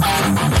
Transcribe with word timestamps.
Thank 0.00 0.59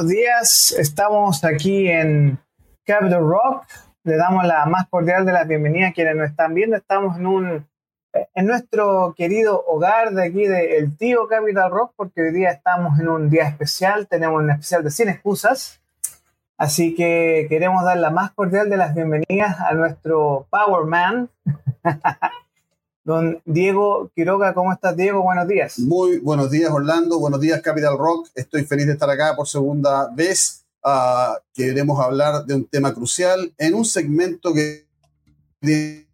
buenos 0.00 0.16
días. 0.16 0.74
Estamos 0.78 1.44
aquí 1.44 1.90
en 1.90 2.38
Capital 2.86 3.20
Rock. 3.20 3.66
Le 4.02 4.16
damos 4.16 4.46
la 4.46 4.64
más 4.64 4.88
cordial 4.88 5.26
de 5.26 5.32
las 5.32 5.46
bienvenidas 5.46 5.90
a 5.90 5.92
quienes 5.92 6.16
nos 6.16 6.30
están 6.30 6.54
viendo. 6.54 6.74
Estamos 6.78 7.18
en 7.18 7.26
un 7.26 7.68
en 8.14 8.46
nuestro 8.46 9.12
querido 9.14 9.62
hogar 9.66 10.12
de 10.12 10.24
aquí 10.24 10.46
de 10.46 10.78
El 10.78 10.96
Tío 10.96 11.28
Capital 11.28 11.70
Rock, 11.70 11.92
porque 11.96 12.22
hoy 12.22 12.32
día 12.32 12.50
estamos 12.50 12.98
en 12.98 13.08
un 13.08 13.28
día 13.28 13.46
especial, 13.46 14.06
tenemos 14.08 14.42
un 14.42 14.48
especial 14.48 14.82
de 14.82 14.90
Sin 14.90 15.10
Excusas. 15.10 15.82
Así 16.56 16.94
que 16.94 17.44
queremos 17.50 17.84
dar 17.84 17.98
la 17.98 18.08
más 18.08 18.30
cordial 18.30 18.70
de 18.70 18.78
las 18.78 18.94
bienvenidas 18.94 19.60
a 19.60 19.74
nuestro 19.74 20.46
Power 20.48 20.86
Man, 20.86 21.28
Don 23.10 23.42
Diego 23.44 24.08
Quiroga, 24.14 24.54
¿cómo 24.54 24.72
estás, 24.72 24.96
Diego? 24.96 25.24
Buenos 25.24 25.48
días. 25.48 25.80
Muy 25.80 26.18
buenos 26.18 26.48
días, 26.48 26.70
Orlando. 26.70 27.18
Buenos 27.18 27.40
días, 27.40 27.60
Capital 27.60 27.98
Rock. 27.98 28.28
Estoy 28.36 28.62
feliz 28.64 28.86
de 28.86 28.92
estar 28.92 29.10
acá 29.10 29.34
por 29.34 29.48
segunda 29.48 30.08
vez. 30.14 30.64
Uh, 30.84 31.34
queremos 31.52 31.98
hablar 31.98 32.46
de 32.46 32.54
un 32.54 32.66
tema 32.66 32.94
crucial 32.94 33.52
en 33.58 33.74
un 33.74 33.84
segmento 33.84 34.54
que 34.54 34.86
tiene 35.58 36.06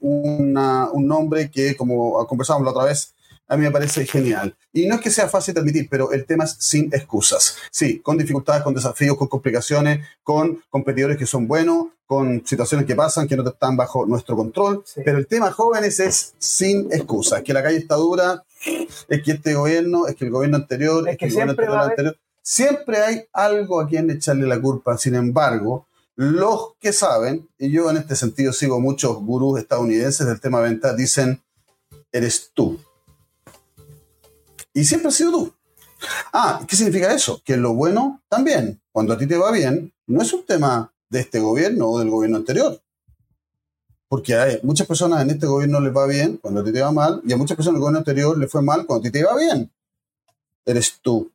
un 0.00 1.06
nombre 1.06 1.48
que, 1.48 1.76
como 1.76 2.26
conversamos 2.26 2.64
la 2.64 2.72
otra 2.72 2.86
vez, 2.86 3.14
a 3.48 3.56
mí 3.56 3.64
me 3.64 3.70
parece 3.70 4.06
genial. 4.06 4.56
Y 4.72 4.86
no 4.86 4.96
es 4.96 5.00
que 5.00 5.10
sea 5.10 5.28
fácil 5.28 5.54
de 5.54 5.60
admitir, 5.60 5.88
pero 5.88 6.12
el 6.12 6.26
tema 6.26 6.44
es 6.44 6.56
sin 6.58 6.92
excusas. 6.92 7.56
Sí, 7.70 8.00
con 8.00 8.18
dificultades, 8.18 8.62
con 8.62 8.74
desafíos, 8.74 9.16
con 9.16 9.28
complicaciones, 9.28 10.06
con 10.22 10.62
competidores 10.68 11.16
que 11.16 11.26
son 11.26 11.46
buenos, 11.46 11.86
con 12.06 12.44
situaciones 12.46 12.86
que 12.86 12.94
pasan 12.94 13.26
que 13.26 13.36
no 13.36 13.48
están 13.48 13.76
bajo 13.76 14.04
nuestro 14.06 14.36
control. 14.36 14.84
Pero 15.04 15.18
el 15.18 15.26
tema, 15.26 15.52
jóvenes, 15.52 16.00
es 16.00 16.34
sin 16.38 16.92
excusas. 16.92 17.42
Que 17.42 17.52
la 17.52 17.62
calle 17.62 17.78
está 17.78 17.94
dura, 17.94 18.44
es 19.08 19.22
que 19.22 19.32
este 19.32 19.54
gobierno, 19.54 20.06
es 20.06 20.16
que 20.16 20.24
el 20.24 20.30
gobierno 20.30 20.56
anterior, 20.56 21.08
es 21.08 21.16
que, 21.16 21.26
el 21.26 21.32
siempre 21.32 21.66
gobierno 21.66 21.84
anterior. 21.84 22.18
Siempre 22.42 22.98
hay 22.98 23.24
algo 23.32 23.80
a 23.80 23.88
quien 23.88 24.10
echarle 24.10 24.46
la 24.46 24.60
culpa. 24.60 24.98
Sin 24.98 25.14
embargo, 25.14 25.86
los 26.16 26.74
que 26.80 26.92
saben, 26.92 27.48
y 27.58 27.70
yo 27.70 27.90
en 27.90 27.96
este 27.96 28.14
sentido 28.16 28.52
sigo 28.52 28.80
muchos 28.80 29.16
gurús 29.16 29.58
estadounidenses 29.58 30.26
del 30.26 30.40
tema 30.40 30.60
venta, 30.60 30.94
dicen, 30.94 31.42
eres 32.12 32.50
tú 32.54 32.78
y 34.76 34.84
siempre 34.84 35.08
has 35.08 35.14
sido 35.14 35.32
tú. 35.32 35.54
Ah, 36.34 36.60
¿qué 36.68 36.76
significa 36.76 37.10
eso? 37.10 37.40
Que 37.42 37.56
lo 37.56 37.72
bueno 37.72 38.22
también, 38.28 38.78
cuando 38.92 39.14
a 39.14 39.18
ti 39.18 39.26
te 39.26 39.38
va 39.38 39.50
bien, 39.50 39.90
no 40.06 40.20
es 40.20 40.30
un 40.34 40.44
tema 40.44 40.92
de 41.08 41.20
este 41.20 41.40
gobierno 41.40 41.88
o 41.88 41.98
del 41.98 42.10
gobierno 42.10 42.36
anterior. 42.36 42.78
Porque 44.06 44.34
hay 44.34 44.60
muchas 44.62 44.86
personas 44.86 45.22
en 45.22 45.30
este 45.30 45.46
gobierno 45.46 45.80
les 45.80 45.96
va 45.96 46.06
bien 46.06 46.36
cuando 46.36 46.60
a 46.60 46.64
ti 46.64 46.72
te 46.72 46.82
va 46.82 46.92
mal, 46.92 47.22
y 47.24 47.32
a 47.32 47.38
muchas 47.38 47.56
personas 47.56 47.72
en 47.72 47.76
el 47.76 47.80
gobierno 47.80 47.98
anterior 48.00 48.38
les 48.38 48.50
fue 48.50 48.60
mal 48.60 48.84
cuando 48.84 49.08
a 49.08 49.10
ti 49.10 49.18
te 49.18 49.24
va 49.24 49.34
bien. 49.34 49.72
Eres 50.66 50.98
tú. 51.00 51.32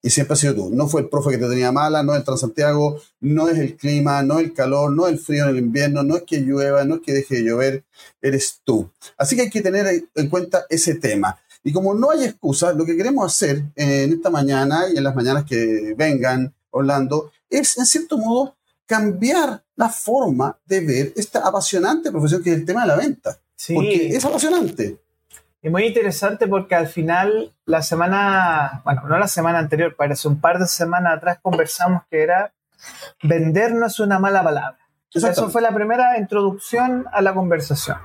Y 0.00 0.10
siempre 0.10 0.34
has 0.34 0.38
sido 0.38 0.54
tú. 0.54 0.70
No 0.70 0.86
fue 0.86 1.00
el 1.00 1.08
profe 1.08 1.30
que 1.30 1.38
te 1.38 1.48
tenía 1.48 1.72
mala, 1.72 2.04
no 2.04 2.12
es 2.12 2.20
el 2.20 2.24
Transantiago, 2.24 3.00
no 3.18 3.48
es 3.48 3.58
el 3.58 3.76
clima, 3.76 4.22
no 4.22 4.38
es 4.38 4.46
el 4.46 4.52
calor, 4.52 4.92
no 4.92 5.08
es 5.08 5.14
el 5.14 5.18
frío 5.18 5.44
en 5.44 5.50
el 5.50 5.58
invierno, 5.58 6.04
no 6.04 6.16
es 6.16 6.22
que 6.22 6.38
llueva, 6.38 6.84
no 6.84 6.96
es 6.96 7.00
que 7.02 7.12
deje 7.12 7.36
de 7.36 7.42
llover, 7.42 7.84
eres 8.20 8.60
tú. 8.62 8.88
Así 9.16 9.34
que 9.34 9.42
hay 9.42 9.50
que 9.50 9.62
tener 9.62 10.04
en 10.14 10.28
cuenta 10.28 10.64
ese 10.70 10.94
tema. 10.94 11.40
Y 11.64 11.72
como 11.72 11.94
no 11.94 12.10
hay 12.10 12.24
excusa, 12.24 12.72
lo 12.72 12.84
que 12.84 12.96
queremos 12.96 13.26
hacer 13.26 13.62
en 13.76 14.12
esta 14.12 14.30
mañana 14.30 14.84
y 14.92 14.96
en 14.96 15.04
las 15.04 15.14
mañanas 15.14 15.44
que 15.44 15.94
vengan, 15.96 16.52
Orlando, 16.70 17.30
es 17.48 17.78
en 17.78 17.86
cierto 17.86 18.18
modo 18.18 18.56
cambiar 18.86 19.62
la 19.76 19.88
forma 19.88 20.58
de 20.66 20.80
ver 20.80 21.12
esta 21.16 21.46
apasionante 21.46 22.10
profesión 22.10 22.42
que 22.42 22.50
es 22.50 22.56
el 22.56 22.64
tema 22.64 22.82
de 22.82 22.88
la 22.88 22.96
venta. 22.96 23.38
Sí. 23.54 23.74
Porque 23.74 24.08
es 24.08 24.24
apasionante. 24.24 24.98
Y 25.62 25.70
muy 25.70 25.84
interesante 25.84 26.48
porque 26.48 26.74
al 26.74 26.88
final, 26.88 27.54
la 27.64 27.82
semana, 27.82 28.82
bueno, 28.84 29.02
no 29.08 29.16
la 29.16 29.28
semana 29.28 29.60
anterior, 29.60 29.94
parece 29.94 30.26
un 30.26 30.40
par 30.40 30.58
de 30.58 30.66
semanas 30.66 31.16
atrás 31.16 31.38
conversamos 31.40 32.02
que 32.10 32.22
era 32.22 32.52
vender 33.22 33.72
no 33.72 33.86
es 33.86 34.00
una 34.00 34.18
mala 34.18 34.42
palabra. 34.42 34.78
Eso 35.14 35.50
fue 35.50 35.62
la 35.62 35.72
primera 35.72 36.18
introducción 36.18 37.06
a 37.12 37.20
la 37.22 37.34
conversación. 37.34 37.98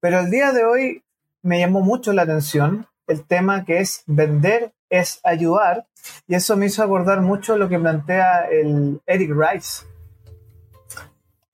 Pero 0.00 0.20
el 0.20 0.30
día 0.30 0.52
de 0.52 0.64
hoy 0.64 1.04
me 1.42 1.58
llamó 1.58 1.80
mucho 1.80 2.12
la 2.12 2.22
atención 2.22 2.86
el 3.06 3.24
tema 3.24 3.64
que 3.64 3.80
es 3.80 4.02
vender 4.06 4.72
es 4.88 5.20
ayudar 5.24 5.86
y 6.26 6.34
eso 6.34 6.56
me 6.56 6.66
hizo 6.66 6.82
acordar 6.82 7.20
mucho 7.20 7.56
lo 7.56 7.68
que 7.68 7.78
plantea 7.78 8.48
el 8.50 9.00
Eric 9.06 9.30
Rice 9.34 9.84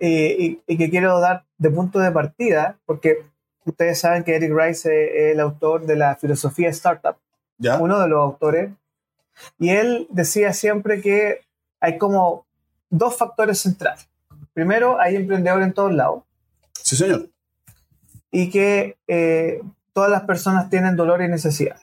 y, 0.00 0.56
que 0.76 0.90
quiero 0.90 1.18
dar 1.20 1.44
de 1.56 1.70
punto 1.70 1.98
de 1.98 2.12
partida 2.12 2.78
porque 2.86 3.26
ustedes 3.64 3.98
saben 3.98 4.24
que 4.24 4.36
Eric 4.36 4.52
Rice 4.54 4.88
es 4.88 5.34
el 5.34 5.40
autor 5.40 5.86
de 5.86 5.96
la 5.96 6.16
filosofía 6.16 6.68
startup, 6.70 7.16
uno 7.80 8.00
de 8.00 8.08
los 8.08 8.20
autores, 8.20 8.70
y 9.58 9.70
él 9.70 10.06
decía 10.10 10.52
siempre 10.52 11.00
que 11.00 11.40
hay 11.80 11.98
como 11.98 12.46
dos 12.90 13.16
factores 13.16 13.60
centrales. 13.60 14.08
Primero, 14.52 15.00
hay 15.00 15.16
emprendedores 15.16 15.66
en 15.66 15.74
todos 15.74 15.92
lados. 15.92 16.22
Sí, 16.72 16.96
señor. 16.96 17.28
Y 18.30 18.50
que 18.50 18.96
eh, 19.06 19.60
todas 19.98 20.12
las 20.12 20.22
personas 20.22 20.70
tienen 20.70 20.94
dolor 20.94 21.22
y 21.22 21.28
necesidad. 21.28 21.80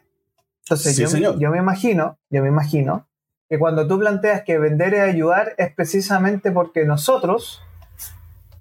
Entonces, 0.64 0.96
yo, 0.96 1.38
yo, 1.38 1.52
me 1.52 1.58
imagino, 1.58 2.18
yo 2.30 2.42
me 2.42 2.48
imagino 2.48 3.10
que 3.50 3.60
cuando 3.60 3.86
tú 3.88 4.00
planteas 4.00 4.44
que 4.44 4.58
vender 4.58 4.94
es 4.94 5.02
ayudar 5.02 5.54
es 5.58 5.76
precisamente 5.76 6.50
porque 6.50 6.86
nosotros, 6.86 7.62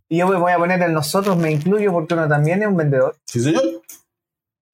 y 0.09 0.16
yo 0.16 0.26
me 0.26 0.34
voy 0.38 0.50
a 0.50 0.59
poner 0.59 0.82
en 0.82 0.92
nosotros, 0.92 1.37
me 1.37 1.53
incluyo 1.53 1.92
porque 1.92 2.15
uno 2.15 2.26
también 2.26 2.62
es 2.62 2.69
un 2.69 2.76
vendedor. 2.76 3.15
Sí, 3.26 3.38
señor. 3.38 3.62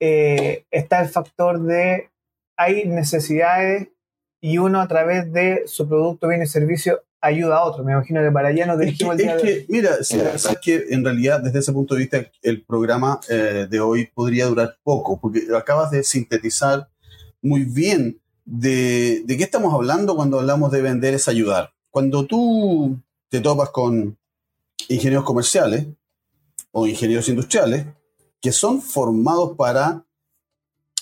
Eh, 0.00 0.64
está 0.70 1.02
el 1.02 1.10
factor 1.10 1.60
de 1.60 2.08
hay 2.56 2.86
necesidades 2.86 3.88
y 4.40 4.56
uno 4.56 4.80
a 4.80 4.88
través 4.88 5.30
de 5.30 5.64
su 5.66 5.86
producto, 5.86 6.26
bien 6.26 6.40
y 6.40 6.46
servicio 6.46 7.02
ayuda 7.20 7.58
a 7.58 7.64
otro. 7.64 7.84
Me 7.84 7.92
imagino 7.92 8.22
que 8.22 8.30
para 8.30 8.48
allá 8.48 8.66
nos 8.66 8.78
dirigimos 8.78 9.18
es 9.18 9.42
que, 9.42 9.52
el 9.52 9.66
Mira, 9.68 10.02
sabes 10.02 10.58
que 10.62 10.86
en 10.90 11.04
realidad 11.04 11.40
desde 11.40 11.58
ese 11.58 11.72
punto 11.72 11.94
de 11.94 12.00
vista 12.00 12.24
el 12.42 12.62
programa 12.62 13.20
eh, 13.28 13.66
de 13.68 13.80
hoy 13.80 14.08
podría 14.14 14.46
durar 14.46 14.76
poco, 14.82 15.20
porque 15.20 15.46
acabas 15.56 15.90
de 15.90 16.02
sintetizar 16.02 16.88
muy 17.42 17.64
bien 17.64 18.20
de, 18.44 19.22
de 19.24 19.36
qué 19.36 19.44
estamos 19.44 19.72
hablando 19.72 20.16
cuando 20.16 20.40
hablamos 20.40 20.72
de 20.72 20.82
vender 20.82 21.14
es 21.14 21.28
ayudar. 21.28 21.72
Cuando 21.90 22.26
tú 22.26 22.98
te 23.28 23.40
topas 23.40 23.70
con 23.70 24.16
ingenieros 24.88 25.24
comerciales 25.24 25.86
o 26.72 26.86
ingenieros 26.86 27.28
industriales 27.28 27.86
que 28.40 28.52
son 28.52 28.80
formados 28.80 29.56
para 29.56 30.04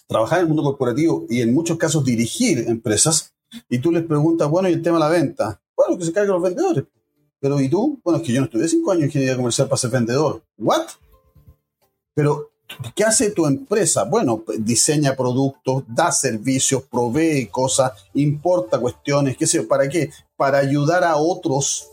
trabajar 0.08 0.38
en 0.38 0.44
el 0.44 0.48
mundo 0.48 0.64
corporativo 0.64 1.26
y 1.28 1.42
en 1.42 1.54
muchos 1.54 1.76
casos 1.78 2.04
dirigir 2.04 2.64
empresas, 2.68 3.34
y 3.68 3.78
tú 3.78 3.92
les 3.92 4.04
preguntas, 4.04 4.48
bueno, 4.48 4.68
y 4.68 4.72
el 4.72 4.82
tema 4.82 4.96
de 4.96 5.04
la 5.04 5.08
venta, 5.08 5.60
bueno, 5.78 5.96
que 5.96 6.04
se 6.04 6.12
carguen 6.12 6.32
los 6.32 6.42
vendedores. 6.42 6.84
Pero 7.40 7.60
¿y 7.60 7.68
tú? 7.68 8.00
Bueno, 8.02 8.18
es 8.18 8.26
que 8.26 8.32
yo 8.32 8.40
no 8.40 8.46
estudié 8.46 8.66
cinco 8.68 8.90
años 8.90 9.02
en 9.02 9.06
ingeniería 9.06 9.36
comercial 9.36 9.68
para 9.68 9.78
ser 9.78 9.90
vendedor. 9.90 10.42
¿What? 10.58 10.88
Pero, 12.14 12.50
¿qué 12.96 13.04
hace 13.04 13.30
tu 13.30 13.46
empresa? 13.46 14.02
Bueno, 14.02 14.42
diseña 14.58 15.14
productos, 15.14 15.84
da 15.86 16.10
servicios, 16.10 16.82
provee 16.82 17.46
cosas, 17.46 17.92
importa 18.14 18.80
cuestiones, 18.80 19.36
qué 19.36 19.46
sé 19.46 19.58
yo, 19.58 19.68
¿para 19.68 19.88
qué? 19.88 20.10
Para 20.36 20.58
ayudar 20.58 21.04
a 21.04 21.16
otros, 21.16 21.90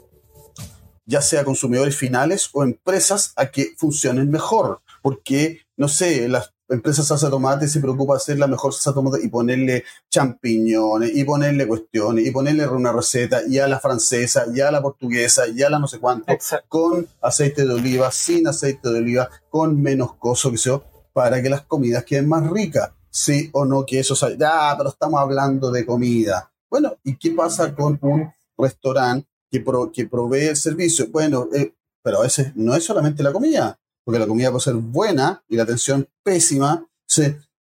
ya 1.05 1.21
sea 1.21 1.45
consumidores 1.45 1.95
finales 1.95 2.49
o 2.53 2.63
empresas, 2.63 3.33
a 3.35 3.51
que 3.51 3.75
funcionen 3.77 4.31
mejor. 4.31 4.81
Porque, 5.03 5.59
no 5.77 5.87
sé, 5.87 6.27
las 6.27 6.54
empresa 6.69 7.03
salsa 7.03 7.27
de 7.27 7.31
tomate 7.31 7.67
se 7.67 7.79
preocupa 7.79 8.13
de 8.13 8.17
hacer 8.17 8.39
la 8.39 8.47
mejor 8.47 8.73
salsa 8.73 8.91
de 8.91 8.95
tomate 8.95 9.25
y 9.25 9.29
ponerle 9.29 9.83
champiñones 10.09 11.15
y 11.15 11.23
ponerle 11.23 11.67
cuestiones 11.67 12.25
y 12.25 12.31
ponerle 12.31 12.67
una 12.67 12.91
receta 12.91 13.41
y 13.47 13.59
a 13.59 13.67
la 13.67 13.79
francesa 13.79 14.45
y 14.53 14.61
a 14.61 14.71
la 14.71 14.81
portuguesa 14.81 15.47
y 15.47 15.61
a 15.63 15.69
la 15.69 15.79
no 15.79 15.87
sé 15.87 15.99
cuánto 15.99 16.33
con 16.67 17.07
aceite 17.21 17.65
de 17.65 17.73
oliva, 17.73 18.11
sin 18.11 18.47
aceite 18.47 18.89
de 18.89 18.99
oliva, 18.99 19.29
con 19.49 19.81
menos 19.81 20.15
coso 20.15 20.51
que 20.51 20.57
sea, 20.57 20.81
para 21.13 21.41
que 21.41 21.49
las 21.49 21.61
comidas 21.61 22.03
queden 22.03 22.27
más 22.27 22.49
ricas. 22.49 22.91
Sí 23.09 23.49
o 23.53 23.63
no 23.63 23.85
que 23.85 23.99
eso 23.99 24.13
sea, 24.13 24.35
ya, 24.37 24.73
pero 24.77 24.89
estamos 24.89 25.21
hablando 25.21 25.71
de 25.71 25.85
comida. 25.85 26.51
Bueno, 26.69 26.97
¿y 27.03 27.15
qué 27.15 27.31
pasa 27.31 27.73
con 27.73 27.97
un 28.01 28.29
restaurante 28.57 29.27
que, 29.51 29.63
que 29.93 30.07
provee 30.07 30.47
el 30.47 30.55
servicio. 30.55 31.07
Bueno, 31.11 31.49
eh, 31.53 31.73
pero 32.01 32.19
a 32.19 32.23
veces 32.23 32.55
no 32.55 32.75
es 32.75 32.83
solamente 32.83 33.23
la 33.23 33.33
comida, 33.33 33.79
porque 34.05 34.19
la 34.19 34.27
comida 34.27 34.51
puede 34.51 34.63
ser 34.63 34.75
buena 34.75 35.43
y 35.49 35.57
la 35.57 35.63
atención 35.63 36.07
pésima. 36.23 36.87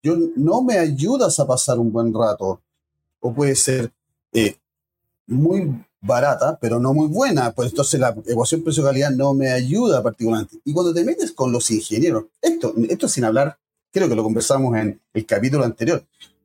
yo 0.03 0.17
no 0.37 0.63
me 0.63 0.79
ayudas 0.79 1.39
a 1.39 1.47
pasar 1.47 1.79
un 1.79 1.93
buen 1.93 2.13
rato. 2.13 2.63
O 3.21 3.35
puede 3.35 3.55
ser 3.55 3.93
eh, 4.33 4.57
muy 5.27 5.85
barata, 6.01 6.59
pero 6.59 6.81
no 6.81 6.95
muy 6.95 7.09
buena. 7.09 7.53
Pues 7.53 7.69
entonces 7.69 8.01
la 8.01 8.17
ecuación 8.27 8.63
precio-calidad 8.63 9.11
no 9.11 9.35
me 9.35 9.51
ayuda 9.51 10.03
particularmente. 10.03 10.59
Y 10.65 10.73
cuando 10.73 10.95
te 10.95 11.05
metes 11.05 11.33
con 11.33 11.53
los 11.53 11.71
ingenieros, 11.71 12.25
esto, 12.41 12.75
esto 12.89 13.07
sin 13.07 13.25
hablar, 13.25 13.59
creo 13.93 14.09
que 14.09 14.15
lo 14.15 14.23
conversamos 14.23 14.75
en 14.79 14.99
el 15.13 15.27
capítulo 15.27 15.65
anterior, 15.65 16.03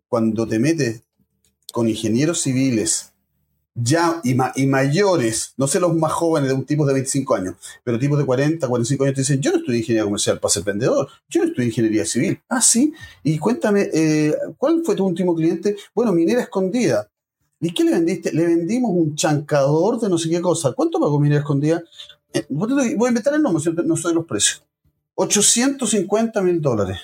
cuando 0.10 0.46
te 0.46 0.60
metes 0.60 1.04
con 1.72 1.88
ingenieros 1.88 2.42
civiles 2.42 3.14
ya 3.76 4.22
y, 4.24 4.34
mayores, 4.66 5.54
no 5.58 5.68
sé 5.68 5.82
los 5.82 5.94
más 5.94 6.14
jóvenes 6.14 6.50
de 6.50 6.56
un 6.56 6.66
tipo 6.66 6.86
de 6.86 6.94
25 6.94 7.36
años, 7.36 7.56
pero 7.84 8.00
tipos 8.00 8.18
de 8.18 8.26
40, 8.26 8.68
45 8.68 9.04
años 9.04 9.16
te 9.16 9.22
dicen, 9.22 9.42
yo 9.42 9.52
no 9.52 9.58
estudié 9.58 9.80
ingeniería 9.80 10.06
comercial 10.06 10.40
para 10.40 10.54
ser 10.54 10.64
vendedor, 10.64 11.10
yo 11.30 11.42
no 11.42 11.50
estudié 11.50 11.68
ingeniería 11.68 12.06
civil. 12.06 12.40
Ah, 12.48 12.62
sí, 12.62 12.94
y 13.24 13.38
cuéntame, 13.38 13.90
eh, 13.94 14.34
¿cuál 14.58 14.82
fue 14.86 14.96
tu 14.96 15.06
último 15.06 15.36
cliente? 15.36 15.76
Bueno, 15.94 16.14
minera 16.14 16.42
escondida. 16.42 17.10
¿Y 17.60 17.74
qué 17.74 17.84
le 17.84 17.92
vendiste? 17.92 18.32
Le 18.32 18.46
vendimos 18.46 18.92
un 18.92 19.16
chancador 19.16 20.00
de 20.00 20.10
no 20.10 20.18
sé 20.18 20.30
qué 20.30 20.42
cosa. 20.42 20.74
¿Cuánto 20.74 21.00
pagó 21.00 21.20
minera 21.20 21.42
escondida? 21.42 21.84
Eh, 22.34 22.46
voy 22.50 22.82
a 22.82 23.08
inventar 23.08 23.34
el 23.34 23.42
nombre, 23.42 23.64
no 23.84 23.98
soy 23.98 24.14
los 24.14 24.26
precios. 24.26 24.64
850 25.16 26.42
mil 26.42 26.62
dólares. 26.62 27.00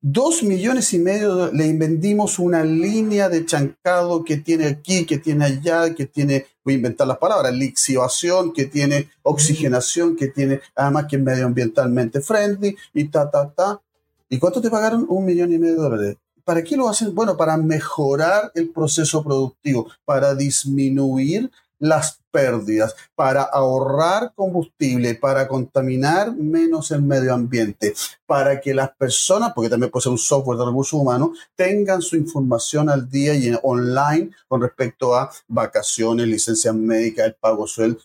Dos 0.00 0.42
millones 0.42 0.92
y 0.92 0.98
medio 0.98 1.52
le 1.52 1.72
vendimos 1.72 2.38
una 2.38 2.64
línea 2.64 3.28
de 3.28 3.44
chancado 3.44 4.24
que 4.24 4.38
tiene 4.38 4.66
aquí, 4.66 5.06
que 5.06 5.18
tiene 5.18 5.44
allá, 5.44 5.94
que 5.94 6.06
tiene, 6.06 6.46
voy 6.64 6.74
a 6.74 6.76
inventar 6.76 7.06
las 7.06 7.18
palabras, 7.18 7.52
lixivación, 7.54 8.52
que 8.52 8.66
tiene 8.66 9.10
oxigenación, 9.22 10.16
que 10.16 10.28
tiene, 10.28 10.60
además 10.74 11.06
que 11.08 11.16
es 11.16 11.22
medioambientalmente 11.22 12.20
friendly 12.20 12.76
y 12.92 13.04
ta, 13.04 13.30
ta, 13.30 13.50
ta. 13.50 13.80
¿Y 14.28 14.38
cuánto 14.38 14.60
te 14.60 14.70
pagaron? 14.70 15.06
Un 15.08 15.24
millón 15.24 15.52
y 15.52 15.58
medio 15.58 15.74
de 15.74 15.80
dólares. 15.80 16.16
¿Para 16.44 16.62
qué 16.62 16.76
lo 16.76 16.88
hacen? 16.88 17.14
Bueno, 17.14 17.36
para 17.36 17.56
mejorar 17.56 18.52
el 18.54 18.68
proceso 18.68 19.24
productivo, 19.24 19.88
para 20.04 20.34
disminuir 20.34 21.50
las 21.78 22.20
pérdidas, 22.30 22.94
para 23.14 23.42
ahorrar 23.42 24.32
combustible, 24.34 25.14
para 25.14 25.46
contaminar 25.46 26.34
menos 26.34 26.90
el 26.90 27.02
medio 27.02 27.32
ambiente, 27.32 27.94
para 28.26 28.60
que 28.60 28.74
las 28.74 28.90
personas, 28.96 29.52
porque 29.54 29.70
también 29.70 29.90
puede 29.90 30.02
ser 30.02 30.12
un 30.12 30.18
software 30.18 30.58
de 30.58 30.64
recursos 30.64 31.00
humanos, 31.00 31.38
tengan 31.54 32.02
su 32.02 32.16
información 32.16 32.88
al 32.88 33.08
día 33.08 33.34
y 33.34 33.56
online 33.62 34.30
con 34.48 34.60
respecto 34.60 35.14
a 35.14 35.30
vacaciones, 35.46 36.26
licencias 36.26 36.74
médicas, 36.74 37.26
el 37.26 37.34
pago 37.34 37.66
sueldo. 37.66 38.00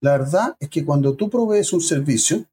la 0.00 0.18
verdad 0.18 0.56
es 0.58 0.68
que 0.68 0.84
cuando 0.84 1.14
tú 1.14 1.30
provees 1.30 1.72
un 1.72 1.80
servicio, 1.80 2.44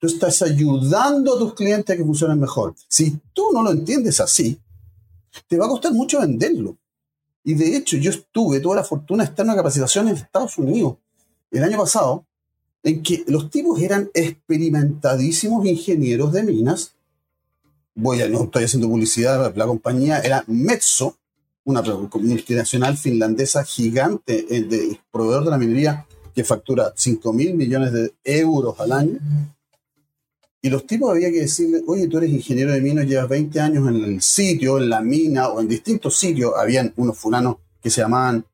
tú 0.00 0.06
estás 0.06 0.42
ayudando 0.42 1.36
a 1.36 1.38
tus 1.38 1.54
clientes 1.54 1.94
a 1.94 1.96
que 1.96 2.04
funcionen 2.04 2.40
mejor. 2.40 2.74
Si 2.88 3.20
tú 3.32 3.50
no 3.52 3.62
lo 3.62 3.70
entiendes 3.70 4.18
así, 4.20 4.58
te 5.46 5.58
va 5.58 5.66
a 5.66 5.68
costar 5.68 5.92
mucho 5.92 6.20
venderlo. 6.20 6.76
Y 7.42 7.54
de 7.54 7.76
hecho, 7.76 7.96
yo 7.96 8.10
estuve, 8.10 8.60
tuve 8.60 8.76
la 8.76 8.84
fortuna 8.84 9.24
de 9.24 9.30
estar 9.30 9.44
en 9.44 9.50
una 9.50 9.56
capacitación 9.56 10.08
en 10.08 10.16
Estados 10.16 10.58
Unidos 10.58 10.96
el 11.50 11.64
año 11.64 11.78
pasado, 11.78 12.24
en 12.82 13.02
que 13.02 13.24
los 13.26 13.50
tipos 13.50 13.80
eran 13.80 14.10
experimentadísimos 14.14 15.66
ingenieros 15.66 16.32
de 16.32 16.42
minas. 16.42 16.94
Voy 17.94 18.22
a, 18.22 18.28
no 18.28 18.44
estoy 18.44 18.64
haciendo 18.64 18.88
publicidad, 18.88 19.54
la 19.54 19.66
compañía 19.66 20.20
era 20.20 20.44
Metso, 20.46 21.16
una 21.64 21.82
multinacional 21.82 22.96
finlandesa 22.96 23.64
gigante, 23.64 24.46
el 24.56 24.68
de, 24.68 24.98
proveedor 25.10 25.44
de 25.44 25.50
la 25.50 25.58
minería 25.58 26.06
que 26.34 26.44
factura 26.44 26.92
5 26.94 27.32
mil 27.32 27.54
millones 27.54 27.92
de 27.92 28.14
euros 28.24 28.78
al 28.80 28.92
año. 28.92 29.18
Y 30.62 30.68
los 30.68 30.86
tipos 30.86 31.10
había 31.10 31.30
que 31.30 31.40
decirle, 31.40 31.82
oye, 31.86 32.06
tú 32.06 32.18
eres 32.18 32.30
ingeniero 32.30 32.72
de 32.72 32.80
minas, 32.80 33.06
llevas 33.06 33.28
20 33.28 33.60
años 33.60 33.88
en 33.88 34.04
el 34.04 34.20
sitio, 34.20 34.76
en 34.78 34.90
la 34.90 35.00
mina 35.00 35.48
o 35.48 35.60
en 35.60 35.68
distintos 35.68 36.18
sitios. 36.18 36.52
Habían 36.54 36.92
unos 36.96 37.16
fulanos 37.16 37.56
que 37.82 37.88
se 37.88 38.02
llamaban 38.02 38.44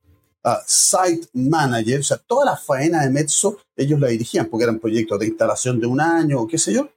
ah, 0.44 0.61
site 0.64 1.26
manager, 1.32 2.00
o 2.00 2.05
sea, 2.05 2.19
toda 2.19 2.44
la 2.44 2.56
faena 2.56 3.03
de 3.03 3.11
Metso 3.11 3.58
ellos 3.76 3.99
la 4.00 4.08
dirigían 4.08 4.47
porque 4.47 4.64
eran 4.64 4.79
proyectos 4.79 5.19
de 5.19 5.26
instalación 5.26 5.81
de 5.81 5.87
un 5.87 6.00
año 6.00 6.41
o 6.41 6.47
qué 6.47 6.58
sé 6.58 6.73
yo. 6.73 6.88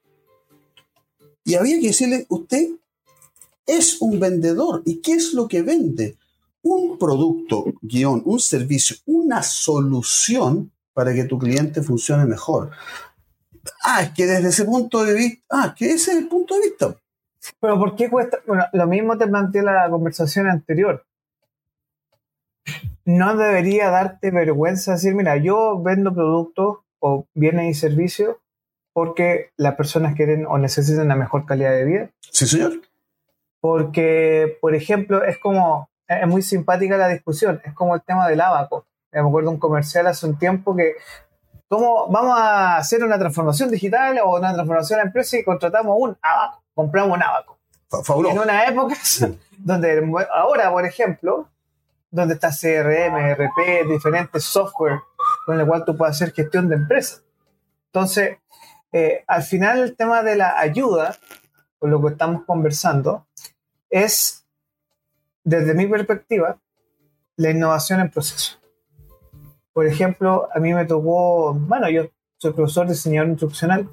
Y 1.44 1.56
había 1.56 1.80
que 1.80 1.88
decirle, 1.88 2.28
usted 2.30 2.70
es 3.66 4.02
un 4.02 4.20
vendedor. 4.20 4.84
¿Y 4.86 4.98
qué 4.98 5.14
es 5.14 5.34
lo 5.34 5.48
que 5.48 5.62
vende? 5.62 6.18
Un 6.62 6.98
producto, 6.98 7.66
guion, 7.82 8.22
un 8.26 8.40
servicio, 8.40 8.98
una 9.06 9.42
solución 9.42 10.72
para 10.94 11.14
que 11.14 11.24
tu 11.24 11.40
cliente 11.40 11.82
funcione 11.82 12.26
mejor. 12.26 12.72
Ah, 13.84 14.02
es 14.04 14.10
que 14.12 14.26
desde 14.26 14.50
ese 14.50 14.66
punto 14.66 15.04
de 15.04 15.14
vista, 15.14 15.44
ah, 15.50 15.76
que 15.78 15.86
ese 15.86 16.12
es 16.12 16.18
el 16.18 16.28
punto 16.28 16.56
de 16.56 16.62
vista. 16.62 16.96
Pero 17.60 17.80
¿por 17.80 17.96
qué 17.96 18.10
cuesta? 18.10 18.40
Bueno, 18.46 18.66
lo 18.74 18.88
mismo 18.88 19.18
te 19.18 19.28
planteé 19.28 19.62
la 19.62 19.90
conversación 19.90 20.48
anterior. 20.48 21.06
No 23.06 23.36
debería 23.36 23.90
darte 23.90 24.32
vergüenza 24.32 24.94
decir, 24.94 25.16
mira, 25.16 25.38
yo 25.38 25.82
vendo 25.82 26.14
productos 26.14 26.80
o 27.00 27.26
bienes 27.34 27.72
y 27.76 27.80
servicios 27.80 28.38
porque 28.94 29.52
las 29.56 29.76
personas 29.76 30.16
quieren 30.16 30.46
o 30.46 30.58
necesitan 30.58 31.06
una 31.06 31.16
mejor 31.16 31.46
calidad 31.46 31.72
de 31.72 31.86
vida. 31.86 32.10
Sí, 32.20 32.46
señor. 32.46 32.82
Porque, 33.62 34.58
por 34.62 34.76
ejemplo, 34.76 35.24
es 35.24 35.38
como, 35.38 35.90
es 36.08 36.28
muy 36.28 36.42
simpática 36.42 36.98
la 36.98 37.08
discusión, 37.08 37.62
es 37.64 37.74
como 37.74 37.96
el 37.96 38.02
tema 38.02 38.28
del 38.28 38.42
abaco. 38.42 38.86
Me 39.12 39.20
acuerdo 39.20 39.50
un 39.50 39.58
comercial 39.58 40.08
hace 40.08 40.26
un 40.26 40.38
tiempo 40.38 40.76
que 40.76 40.94
¿Cómo 41.70 42.08
vamos 42.08 42.38
a 42.38 42.78
hacer 42.78 43.04
una 43.04 43.20
transformación 43.20 43.70
digital 43.70 44.20
o 44.24 44.38
una 44.38 44.54
transformación 44.54 45.00
de 45.00 45.06
empresa 45.06 45.38
y 45.38 45.44
contratamos 45.44 45.96
un 46.00 46.18
abaco? 46.20 46.64
Compramos 46.74 47.16
un 47.16 47.24
abaco. 47.24 47.60
Fabuloso. 48.04 48.36
En 48.36 48.42
una 48.42 48.66
época 48.66 48.96
donde 49.60 50.26
ahora, 50.34 50.72
por 50.72 50.84
ejemplo, 50.84 51.48
donde 52.10 52.34
está 52.34 52.50
CRM, 52.50 53.16
RP, 53.36 53.88
diferentes 53.88 54.44
software 54.44 55.00
con 55.46 55.60
el 55.60 55.68
cual 55.68 55.86
tú 55.86 55.96
puedes 55.96 56.16
hacer 56.16 56.34
gestión 56.34 56.68
de 56.70 56.76
empresa. 56.76 57.22
Entonces, 57.94 58.40
eh, 58.92 59.24
al 59.28 59.44
final 59.44 59.80
el 59.80 59.96
tema 59.96 60.24
de 60.24 60.38
la 60.38 60.60
ayuda, 60.60 61.16
con 61.78 61.92
lo 61.92 62.02
que 62.02 62.14
estamos 62.14 62.46
conversando, 62.46 63.28
es, 63.92 64.44
desde 65.44 65.76
mi 65.76 65.86
perspectiva, 65.86 66.58
la 67.36 67.52
innovación 67.52 68.00
en 68.00 68.10
proceso. 68.10 68.60
Por 69.74 69.86
ejemplo, 69.88 70.50
a 70.54 70.60
mí 70.60 70.74
me 70.74 70.86
tocó, 70.86 71.54
bueno, 71.54 71.90
yo 71.90 72.04
soy 72.38 72.54
profesor 72.54 72.88
de 72.88 72.94
diseñador 72.94 73.30
instruccional. 73.30 73.90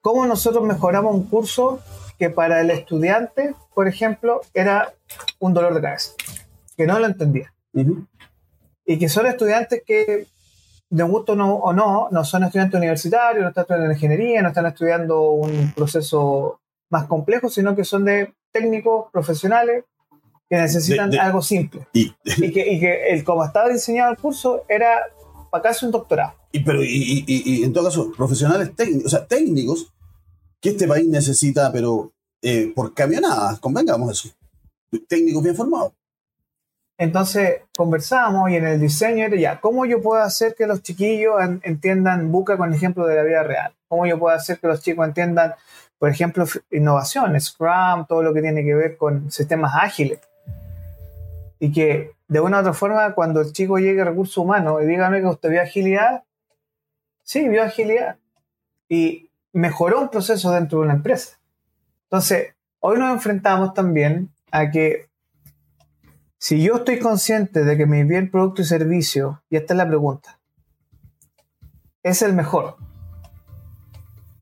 ¿Cómo 0.00 0.26
nosotros 0.26 0.64
mejoramos 0.64 1.14
un 1.14 1.24
curso 1.24 1.80
que 2.18 2.28
para 2.28 2.60
el 2.60 2.70
estudiante, 2.70 3.54
por 3.74 3.86
ejemplo, 3.86 4.40
era 4.52 4.92
un 5.38 5.54
dolor 5.54 5.74
de 5.74 5.80
cabeza? 5.80 6.12
Que 6.76 6.86
no 6.86 6.98
lo 6.98 7.06
entendía. 7.06 7.54
Y 8.84 8.98
que 8.98 9.08
son 9.08 9.26
estudiantes 9.26 9.82
que, 9.86 10.26
de 10.90 11.02
gusto 11.04 11.36
no, 11.36 11.54
o 11.54 11.72
no, 11.72 12.08
no 12.10 12.24
son 12.24 12.44
estudiantes 12.44 12.78
universitarios, 12.78 13.42
no 13.42 13.48
están 13.50 13.62
estudiando 13.62 13.92
ingeniería, 13.92 14.42
no 14.42 14.48
están 14.48 14.66
estudiando 14.66 15.30
un 15.30 15.72
proceso 15.72 16.60
más 16.90 17.04
complejo, 17.04 17.48
sino 17.48 17.76
que 17.76 17.84
son 17.84 18.04
de 18.04 18.34
técnicos 18.50 19.10
profesionales 19.12 19.84
que 20.52 20.58
necesitan 20.58 21.18
algo 21.18 21.40
simple. 21.40 21.86
Y, 21.94 22.12
que, 22.52 23.06
el, 23.08 23.24
como 23.24 23.42
estaba 23.42 23.70
diseñado 23.70 24.12
el 24.12 24.18
curso 24.18 24.64
era 24.68 24.98
para 25.50 25.62
casi 25.62 25.86
un 25.86 25.92
doctorado. 25.92 26.34
Y, 26.52 26.60
pero, 26.60 26.80
y, 26.84 27.62
en 27.64 27.72
todo 27.72 27.84
caso, 27.84 28.12
profesionales 28.14 28.76
técnicos, 28.76 29.06
o 29.06 29.08
sea, 29.08 29.26
técnicos 29.26 29.90
que 30.60 30.68
este 30.68 30.86
país 30.86 31.08
necesita, 31.08 31.72
pero 31.72 32.12
eh, 32.42 32.70
por 32.76 32.92
camionadas, 32.92 33.60
convengamos 33.60 34.10
eso. 34.10 34.34
Técnicos 35.08 35.42
bien 35.42 35.56
formados. 35.56 35.94
Entonces 36.98 37.62
conversamos 37.74 38.50
y 38.50 38.56
en 38.56 38.66
el 38.66 38.78
diseño 38.78 39.24
era 39.24 39.36
ya, 39.36 39.58
¿cómo 39.58 39.86
yo 39.86 40.02
puedo 40.02 40.20
hacer 40.20 40.54
que 40.54 40.66
los 40.66 40.82
chiquillos 40.82 41.32
entiendan 41.62 42.30
Buca 42.30 42.58
con 42.58 42.74
ejemplo 42.74 43.06
de 43.06 43.16
la 43.16 43.22
vida 43.22 43.42
real? 43.42 43.74
¿Cómo 43.88 44.04
yo 44.04 44.18
puedo 44.18 44.36
hacer 44.36 44.58
que 44.58 44.66
los 44.66 44.82
chicos 44.82 45.08
entiendan, 45.08 45.54
por 45.98 46.10
ejemplo, 46.10 46.44
innovación, 46.70 47.40
Scrum, 47.40 48.04
todo 48.06 48.22
lo 48.22 48.34
que 48.34 48.42
tiene 48.42 48.62
que 48.62 48.74
ver 48.74 48.98
con 48.98 49.32
sistemas 49.32 49.72
ágiles? 49.74 50.20
Y 51.62 51.70
que 51.70 52.16
de 52.26 52.40
una 52.40 52.56
u 52.56 52.60
otra 52.60 52.72
forma, 52.72 53.14
cuando 53.14 53.40
el 53.40 53.52
chico 53.52 53.78
llegue 53.78 54.00
a 54.00 54.06
recursos 54.06 54.36
humanos 54.36 54.82
y 54.82 54.86
dígame 54.86 55.20
que 55.20 55.28
usted 55.28 55.48
vio 55.48 55.62
agilidad, 55.62 56.24
sí, 57.22 57.48
vio 57.48 57.62
agilidad. 57.62 58.16
Y 58.88 59.30
mejoró 59.52 60.00
un 60.00 60.08
proceso 60.08 60.50
dentro 60.50 60.80
de 60.80 60.86
una 60.86 60.94
empresa. 60.94 61.38
Entonces, 62.06 62.56
hoy 62.80 62.98
nos 62.98 63.12
enfrentamos 63.12 63.74
también 63.74 64.30
a 64.50 64.72
que 64.72 65.08
si 66.36 66.60
yo 66.60 66.78
estoy 66.78 66.98
consciente 66.98 67.62
de 67.62 67.76
que 67.76 67.86
mi 67.86 68.02
bien, 68.02 68.28
producto 68.28 68.62
y 68.62 68.64
servicio, 68.64 69.44
y 69.48 69.54
esta 69.54 69.74
es 69.74 69.78
la 69.78 69.86
pregunta, 69.86 70.40
es 72.02 72.22
el 72.22 72.32
mejor, 72.32 72.74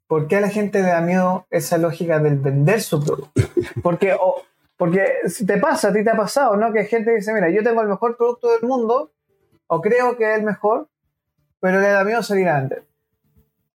¿por 0.07 0.27
qué 0.27 0.37
a 0.37 0.41
la 0.41 0.49
gente 0.49 0.81
le 0.81 0.89
da 0.89 1.03
miedo 1.03 1.47
esa 1.51 1.77
lógica 1.77 2.19
del 2.19 2.39
vender 2.39 2.81
su 2.81 3.05
producto? 3.05 3.43
Porque 3.83 4.17
Porque 4.81 5.29
si 5.29 5.45
te 5.45 5.59
pasa, 5.59 5.89
a 5.89 5.93
ti 5.93 6.03
te 6.03 6.09
ha 6.09 6.17
pasado, 6.17 6.57
¿no? 6.57 6.73
Que 6.73 6.79
hay 6.79 6.87
gente 6.87 7.11
que 7.11 7.17
dice, 7.17 7.35
mira, 7.35 7.51
yo 7.51 7.63
tengo 7.63 7.83
el 7.83 7.89
mejor 7.89 8.17
producto 8.17 8.51
del 8.51 8.63
mundo, 8.63 9.13
o 9.67 9.83
creo 9.83 10.17
que 10.17 10.33
es 10.33 10.39
el 10.39 10.43
mejor, 10.43 10.89
pero 11.61 11.83
le 11.83 11.89
da 11.89 12.03
miedo 12.03 12.23
salir 12.23 12.49
a 12.49 12.61
vender. 12.61 12.87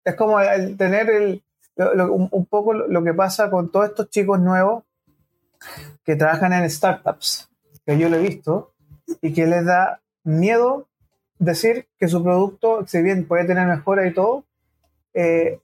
Es 0.04 0.16
como 0.16 0.40
el 0.40 0.76
tener 0.78 1.08
el, 1.12 1.44
un, 1.78 2.48
poco 2.48 2.74
lo 2.74 3.04
que 3.04 3.14
pasa 3.14 3.52
con 3.52 3.72
todos 3.72 3.90
estos 3.90 4.10
chicos 4.10 4.40
nuevos 4.40 4.84
que 6.04 6.16
trabajan 6.16 6.54
en 6.54 6.68
startups, 6.68 7.52
que 7.86 8.00
yo 8.00 8.10
lo 8.10 8.16
he 8.16 8.22
visto, 8.22 8.74
y 9.22 9.32
que 9.32 9.46
les 9.46 9.64
da 9.64 10.02
miedo 10.24 10.88
decir 11.38 11.88
que 12.00 12.08
su 12.08 12.24
producto, 12.24 12.88
si 12.88 13.04
bien 13.04 13.28
puede 13.28 13.46
tener 13.46 13.68
mejora 13.68 14.08
y 14.08 14.14
todo, 14.16 14.44
eh, 15.14 15.60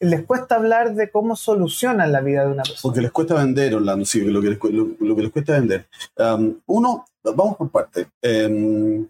les 0.00 0.24
cuesta 0.24 0.56
hablar 0.56 0.94
de 0.94 1.10
cómo 1.10 1.36
solucionan 1.36 2.12
la 2.12 2.20
vida 2.20 2.44
de 2.44 2.52
una 2.52 2.62
persona. 2.62 2.80
Porque 2.82 3.00
les 3.00 3.12
cuesta 3.12 3.34
vender, 3.34 3.74
Orlando, 3.74 4.04
sí, 4.04 4.20
lo 4.20 4.40
que 4.40 4.50
les, 4.50 4.58
lo, 4.62 5.16
que 5.16 5.22
les 5.22 5.32
cuesta 5.32 5.52
vender. 5.54 5.86
Um, 6.18 6.60
uno, 6.66 7.04
vamos 7.22 7.56
por 7.56 7.70
parte. 7.70 8.08
Em, 8.20 9.08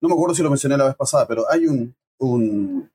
no 0.00 0.08
me 0.08 0.14
acuerdo 0.14 0.34
si 0.34 0.42
lo 0.42 0.50
mencioné 0.50 0.76
la 0.76 0.86
vez 0.86 0.94
pasada, 0.94 1.26
pero 1.26 1.50
hay 1.50 1.66
un, 1.66 1.94
un 2.18 2.90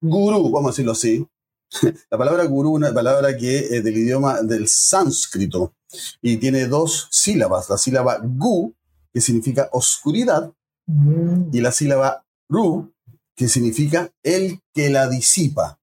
gurú, 0.00 0.50
vamos 0.50 0.68
a 0.68 0.72
decirlo 0.72 0.92
así. 0.92 1.26
la 2.10 2.18
palabra 2.18 2.44
gurú 2.44 2.70
es 2.70 2.76
una 2.76 2.94
palabra 2.94 3.36
que 3.36 3.58
es 3.58 3.84
del 3.84 3.96
idioma 3.96 4.42
del 4.42 4.68
sánscrito 4.68 5.74
y 6.22 6.36
tiene 6.36 6.66
dos 6.66 7.08
sílabas. 7.10 7.68
La 7.68 7.78
sílaba 7.78 8.18
gu, 8.22 8.74
que 9.12 9.20
significa 9.20 9.68
oscuridad, 9.72 10.52
mm. 10.86 11.50
y 11.52 11.60
la 11.60 11.72
sílaba 11.72 12.24
ru, 12.48 12.92
que 13.34 13.48
significa 13.48 14.10
el 14.22 14.60
que 14.74 14.90
la 14.90 15.08
disipa. 15.08 15.78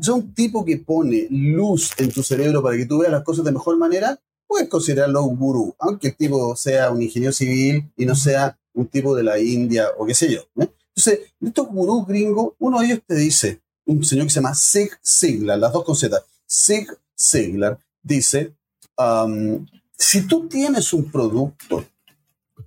Es 0.00 0.08
un 0.08 0.32
tipo 0.32 0.64
que 0.64 0.78
pone 0.78 1.26
luz 1.30 1.92
en 1.98 2.10
tu 2.10 2.22
cerebro 2.22 2.62
para 2.62 2.76
que 2.78 2.86
tú 2.86 2.98
veas 2.98 3.12
las 3.12 3.22
cosas 3.22 3.44
de 3.44 3.52
mejor 3.52 3.76
manera, 3.76 4.18
puedes 4.46 4.68
considerarlo 4.68 5.24
un 5.24 5.38
gurú, 5.38 5.74
aunque 5.78 6.08
el 6.08 6.16
tipo 6.16 6.56
sea 6.56 6.90
un 6.90 7.02
ingeniero 7.02 7.32
civil 7.32 7.92
y 7.96 8.06
no 8.06 8.16
sea 8.16 8.58
un 8.72 8.86
tipo 8.88 9.14
de 9.14 9.22
la 9.22 9.38
India 9.38 9.88
o 9.98 10.06
qué 10.06 10.14
sé 10.14 10.32
yo. 10.32 10.40
¿eh? 10.60 10.68
Entonces, 10.96 11.32
estos 11.40 11.68
gurús 11.68 12.06
gringos, 12.06 12.54
uno 12.58 12.80
de 12.80 12.86
ellos 12.86 13.00
te 13.06 13.14
dice, 13.14 13.60
un 13.84 14.02
señor 14.02 14.26
que 14.26 14.30
se 14.30 14.40
llama 14.40 14.54
Sig 14.54 14.90
Ziglar, 15.06 15.58
las 15.58 15.72
dos 15.72 15.84
con 15.84 15.94
Sig 15.94 16.86
Ziglar, 17.18 17.78
dice, 18.02 18.54
um, 18.96 19.66
si 19.96 20.22
tú 20.22 20.48
tienes 20.48 20.92
un 20.92 21.10
producto 21.10 21.84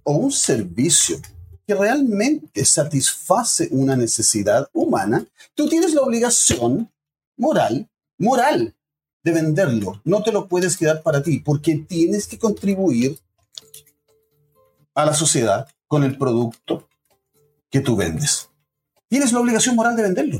o 0.03 0.13
un 0.13 0.31
servicio 0.31 1.19
que 1.65 1.75
realmente 1.75 2.65
satisface 2.65 3.69
una 3.71 3.95
necesidad 3.95 4.69
humana, 4.73 5.25
tú 5.55 5.67
tienes 5.67 5.93
la 5.93 6.01
obligación 6.01 6.91
moral, 7.37 7.89
moral, 8.17 8.75
de 9.23 9.31
venderlo. 9.31 10.01
No 10.03 10.21
te 10.21 10.31
lo 10.31 10.47
puedes 10.47 10.77
quedar 10.77 11.01
para 11.01 11.23
ti, 11.23 11.39
porque 11.39 11.77
tienes 11.77 12.27
que 12.27 12.37
contribuir 12.37 13.17
a 14.93 15.05
la 15.05 15.13
sociedad 15.13 15.67
con 15.87 16.03
el 16.03 16.17
producto 16.17 16.87
que 17.69 17.79
tú 17.79 17.95
vendes. 17.95 18.49
Tienes 19.07 19.31
la 19.31 19.39
obligación 19.39 19.75
moral 19.75 19.95
de 19.95 20.03
venderlo. 20.03 20.39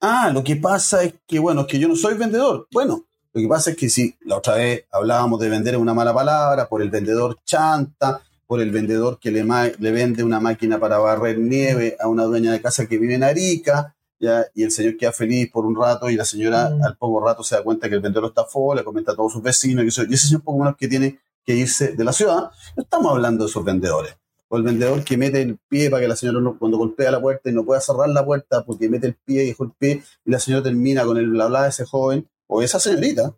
Ah, 0.00 0.30
lo 0.30 0.42
que 0.42 0.56
pasa 0.56 1.02
es 1.02 1.14
que, 1.26 1.38
bueno, 1.38 1.62
es 1.62 1.66
que 1.68 1.78
yo 1.78 1.88
no 1.88 1.96
soy 1.96 2.14
vendedor. 2.14 2.66
Bueno, 2.72 3.06
lo 3.32 3.40
que 3.40 3.48
pasa 3.48 3.70
es 3.70 3.76
que 3.76 3.88
si 3.88 4.16
la 4.20 4.36
otra 4.36 4.56
vez 4.56 4.84
hablábamos 4.90 5.40
de 5.40 5.48
vender 5.48 5.76
una 5.76 5.94
mala 5.94 6.12
palabra 6.12 6.68
por 6.68 6.82
el 6.82 6.90
vendedor 6.90 7.38
chanta, 7.44 8.22
por 8.46 8.60
el 8.60 8.70
vendedor 8.70 9.18
que 9.18 9.30
le, 9.30 9.44
le 9.78 9.90
vende 9.92 10.22
una 10.22 10.40
máquina 10.40 10.78
para 10.78 10.98
barrer 10.98 11.38
nieve 11.38 11.96
a 12.00 12.08
una 12.08 12.24
dueña 12.24 12.52
de 12.52 12.60
casa 12.60 12.86
que 12.86 12.98
vive 12.98 13.14
en 13.14 13.24
Arica, 13.24 13.96
¿ya? 14.18 14.46
y 14.54 14.62
el 14.62 14.70
señor 14.70 14.96
queda 14.96 15.12
feliz 15.12 15.50
por 15.50 15.66
un 15.66 15.76
rato 15.76 16.10
y 16.10 16.16
la 16.16 16.24
señora 16.24 16.70
mm. 16.70 16.82
al 16.84 16.96
poco 16.96 17.24
rato 17.24 17.42
se 17.42 17.56
da 17.56 17.62
cuenta 17.62 17.88
que 17.88 17.94
el 17.94 18.00
vendedor 18.00 18.28
está 18.28 18.44
fuera, 18.44 18.80
le 18.80 18.84
comenta 18.84 19.12
a 19.12 19.16
todos 19.16 19.32
sus 19.32 19.42
vecinos, 19.42 19.84
y, 19.84 19.88
eso, 19.88 20.02
y 20.02 20.14
ese 20.14 20.26
es 20.26 20.32
un 20.32 20.40
poco 20.42 20.58
menos 20.58 20.76
que 20.76 20.88
tiene 20.88 21.20
que 21.44 21.54
irse 21.54 21.92
de 21.92 22.04
la 22.04 22.12
ciudad. 22.12 22.50
No 22.76 22.82
estamos 22.82 23.12
hablando 23.12 23.44
de 23.44 23.50
esos 23.50 23.64
vendedores. 23.64 24.16
O 24.48 24.56
el 24.56 24.62
vendedor 24.62 25.02
que 25.04 25.16
mete 25.16 25.42
el 25.42 25.58
pie 25.68 25.90
para 25.90 26.02
que 26.02 26.08
la 26.08 26.16
señora 26.16 26.38
cuando 26.58 26.78
golpea 26.78 27.10
la 27.10 27.20
puerta 27.20 27.50
y 27.50 27.52
no 27.52 27.64
pueda 27.64 27.80
cerrar 27.80 28.08
la 28.08 28.24
puerta 28.24 28.64
porque 28.64 28.88
mete 28.88 29.08
el 29.08 29.14
pie 29.14 29.44
y 29.44 29.46
dejó 29.48 29.64
el 29.64 29.72
pie 29.72 30.02
y 30.24 30.30
la 30.30 30.38
señora 30.38 30.62
termina 30.62 31.04
con 31.04 31.16
el 31.16 31.30
bla 31.30 31.46
bla 31.46 31.62
de 31.64 31.70
ese 31.70 31.84
joven 31.84 32.28
o 32.46 32.62
esa 32.62 32.78
señorita 32.78 33.34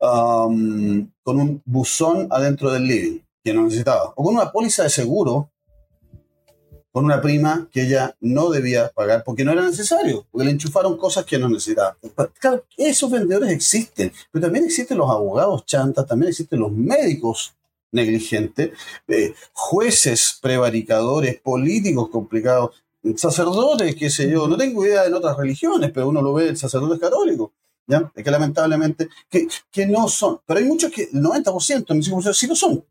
um, 0.00 1.10
con 1.22 1.40
un 1.40 1.62
buzón 1.64 2.28
adentro 2.30 2.70
del 2.70 2.86
living 2.86 3.25
que 3.46 3.54
no 3.54 3.62
necesitaba. 3.62 4.12
O 4.16 4.24
con 4.24 4.34
una 4.34 4.50
póliza 4.50 4.82
de 4.82 4.90
seguro 4.90 5.52
con 6.90 7.04
una 7.04 7.20
prima 7.20 7.68
que 7.70 7.82
ella 7.82 8.16
no 8.20 8.50
debía 8.50 8.88
pagar 8.88 9.22
porque 9.22 9.44
no 9.44 9.52
era 9.52 9.62
necesario, 9.62 10.26
porque 10.32 10.46
le 10.46 10.50
enchufaron 10.50 10.96
cosas 10.96 11.24
que 11.24 11.38
no 11.38 11.48
necesitaba. 11.48 11.96
Claro, 12.40 12.64
esos 12.76 13.08
vendedores 13.08 13.50
existen, 13.50 14.12
pero 14.32 14.46
también 14.46 14.64
existen 14.64 14.98
los 14.98 15.08
abogados 15.08 15.64
chantas, 15.64 16.06
también 16.08 16.30
existen 16.30 16.58
los 16.58 16.72
médicos 16.72 17.54
negligentes, 17.92 18.72
eh, 19.06 19.32
jueces 19.52 20.38
prevaricadores, 20.42 21.40
políticos 21.40 22.08
complicados, 22.08 22.82
sacerdotes, 23.14 23.94
qué 23.94 24.10
sé 24.10 24.28
yo, 24.28 24.48
no 24.48 24.56
tengo 24.56 24.84
idea 24.84 25.04
en 25.04 25.14
otras 25.14 25.36
religiones, 25.36 25.92
pero 25.92 26.08
uno 26.08 26.20
lo 26.20 26.32
ve 26.32 26.48
en 26.48 26.56
sacerdotes 26.56 26.98
católicos, 26.98 27.50
¿ya? 27.86 28.10
Es 28.12 28.24
que 28.24 28.30
lamentablemente, 28.30 29.08
que, 29.30 29.46
que 29.70 29.86
no 29.86 30.08
son, 30.08 30.40
pero 30.44 30.58
hay 30.58 30.66
muchos 30.66 30.90
que, 30.90 31.02
el 31.12 31.22
90%, 31.22 31.84
el 31.90 32.02
95% 32.02 32.32
sí 32.32 32.46
lo 32.48 32.56
son. 32.56 32.82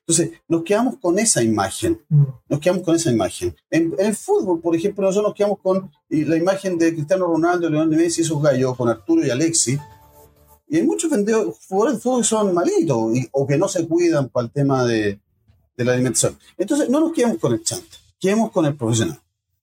Entonces, 0.00 0.40
nos 0.48 0.62
quedamos 0.62 0.98
con 0.98 1.18
esa 1.18 1.42
imagen. 1.42 2.00
Mm. 2.08 2.24
Nos 2.48 2.60
quedamos 2.60 2.82
con 2.82 2.96
esa 2.96 3.10
imagen. 3.10 3.54
En, 3.70 3.94
el 3.98 4.14
fútbol, 4.14 4.60
por 4.60 4.74
ejemplo, 4.74 5.04
nosotros 5.04 5.30
nos 5.30 5.36
quedamos 5.36 5.58
con 5.60 5.90
la 6.08 6.36
imagen 6.36 6.78
de 6.78 6.94
Cristiano 6.94 7.26
Ronaldo, 7.26 7.68
Leonel 7.68 7.98
Messi 7.98 8.20
y 8.20 8.24
esos 8.24 8.42
gallos, 8.42 8.76
con 8.76 8.88
Arturo 8.88 9.24
y 9.24 9.30
Alexis. 9.30 9.78
Y 10.66 10.76
hay 10.76 10.82
muchos 10.82 11.10
jugadores 11.10 11.96
de 11.96 12.00
fútbol 12.00 12.22
que 12.22 12.26
son 12.26 12.54
malitos 12.54 12.98
o 13.32 13.46
que 13.46 13.58
no 13.58 13.68
se 13.68 13.86
cuidan 13.86 14.28
para 14.28 14.46
el 14.46 14.52
tema 14.52 14.84
de, 14.84 15.20
de 15.76 15.84
la 15.84 15.92
alimentación. 15.92 16.38
Entonces, 16.56 16.88
no 16.88 17.00
nos 17.00 17.12
quedemos 17.12 17.38
con 17.38 17.52
el 17.52 17.62
chante, 17.62 17.96
quedemos 18.18 18.50
con 18.50 18.66
el 18.66 18.74
profesional. 18.76 19.20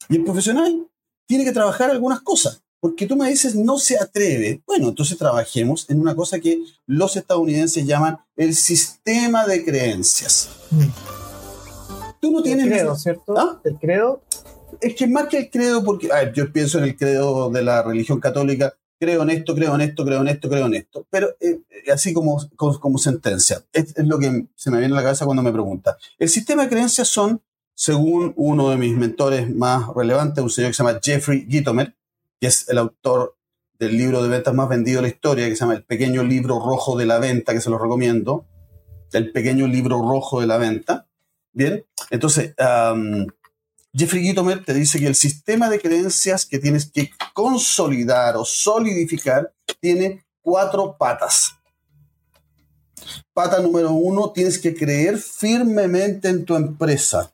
Y 0.09 0.17
el 0.17 0.23
profesional 0.23 0.87
tiene 1.25 1.43
que 1.43 1.51
trabajar 1.51 1.89
algunas 1.89 2.21
cosas. 2.21 2.61
Porque 2.81 3.05
tú 3.05 3.15
me 3.15 3.29
dices, 3.29 3.55
no 3.55 3.77
se 3.77 3.97
atreve. 3.97 4.63
Bueno, 4.65 4.89
entonces 4.89 5.15
trabajemos 5.15 5.87
en 5.87 6.01
una 6.01 6.15
cosa 6.15 6.39
que 6.39 6.59
los 6.87 7.15
estadounidenses 7.15 7.85
llaman 7.85 8.17
el 8.35 8.55
sistema 8.55 9.45
de 9.45 9.63
creencias. 9.63 10.49
Tú 12.19 12.31
no 12.31 12.41
tienes... 12.41 12.65
El 12.65 12.71
credo, 12.71 12.95
¿cierto? 12.95 13.35
¿Ah? 13.37 13.61
El 13.63 13.77
credo. 13.77 14.23
Es 14.81 14.95
que 14.95 15.05
más 15.05 15.27
que 15.27 15.37
el 15.37 15.49
credo, 15.51 15.83
porque 15.83 16.09
yo 16.33 16.51
pienso 16.51 16.79
en 16.79 16.85
el 16.85 16.97
credo 16.97 17.51
de 17.51 17.61
la 17.61 17.83
religión 17.83 18.19
católica, 18.19 18.73
creo 18.99 19.21
en 19.21 19.29
esto, 19.29 19.53
creo 19.53 19.75
en 19.75 19.81
esto, 19.81 20.03
creo 20.03 20.21
en 20.21 20.27
esto, 20.29 20.49
creo 20.49 20.65
en 20.65 20.73
esto. 20.73 21.05
Pero 21.11 21.35
eh, 21.39 21.59
así 21.93 22.13
como, 22.13 22.39
como, 22.55 22.97
sentencia. 22.97 23.63
Es, 23.71 23.95
es, 23.95 24.07
lo 24.07 24.17
que 24.17 24.47
se 24.55 24.71
me 24.71 24.79
viene 24.79 24.95
a 24.95 24.97
la 24.97 25.03
cabeza 25.03 25.25
cuando 25.25 25.43
me 25.43 25.51
pregunta. 25.51 25.97
El 26.17 26.29
sistema 26.29 26.63
de 26.63 26.69
creencias 26.69 27.07
son, 27.07 27.43
según 27.75 28.33
uno 28.37 28.71
de 28.71 28.77
mis 28.77 28.97
mentores 28.97 29.53
más 29.53 29.87
relevantes, 29.95 30.43
un 30.43 30.49
señor 30.49 30.71
que 30.71 30.77
se 30.77 30.83
llama 30.83 30.99
Jeffrey 30.99 31.45
Gitomer, 31.47 31.95
que 32.41 32.47
es 32.47 32.67
el 32.69 32.79
autor 32.79 33.37
del 33.77 33.95
libro 33.95 34.23
de 34.23 34.29
ventas 34.29 34.53
más 34.55 34.67
vendido 34.67 34.97
de 34.97 35.03
la 35.03 35.13
historia, 35.13 35.47
que 35.47 35.55
se 35.55 35.59
llama 35.59 35.75
El 35.75 35.83
pequeño 35.83 36.23
libro 36.23 36.59
rojo 36.59 36.97
de 36.97 37.05
la 37.05 37.19
venta, 37.19 37.53
que 37.53 37.61
se 37.61 37.69
lo 37.69 37.77
recomiendo. 37.77 38.47
El 39.13 39.31
pequeño 39.31 39.67
libro 39.67 40.01
rojo 40.01 40.41
de 40.41 40.47
la 40.47 40.57
venta. 40.57 41.07
Bien, 41.53 41.85
entonces, 42.09 42.55
Jeffrey 43.93 44.23
Gitomer 44.23 44.65
te 44.65 44.73
dice 44.73 44.99
que 44.99 45.05
el 45.05 45.15
sistema 45.15 45.69
de 45.69 45.79
creencias 45.79 46.47
que 46.47 46.57
tienes 46.57 46.89
que 46.91 47.11
consolidar 47.33 48.37
o 48.37 48.45
solidificar 48.45 49.53
tiene 49.79 50.25
cuatro 50.41 50.95
patas. 50.97 51.55
Pata 53.33 53.59
número 53.59 53.91
uno, 53.91 54.31
tienes 54.31 54.57
que 54.57 54.73
creer 54.73 55.19
firmemente 55.19 56.29
en 56.29 56.45
tu 56.45 56.55
empresa. 56.55 57.31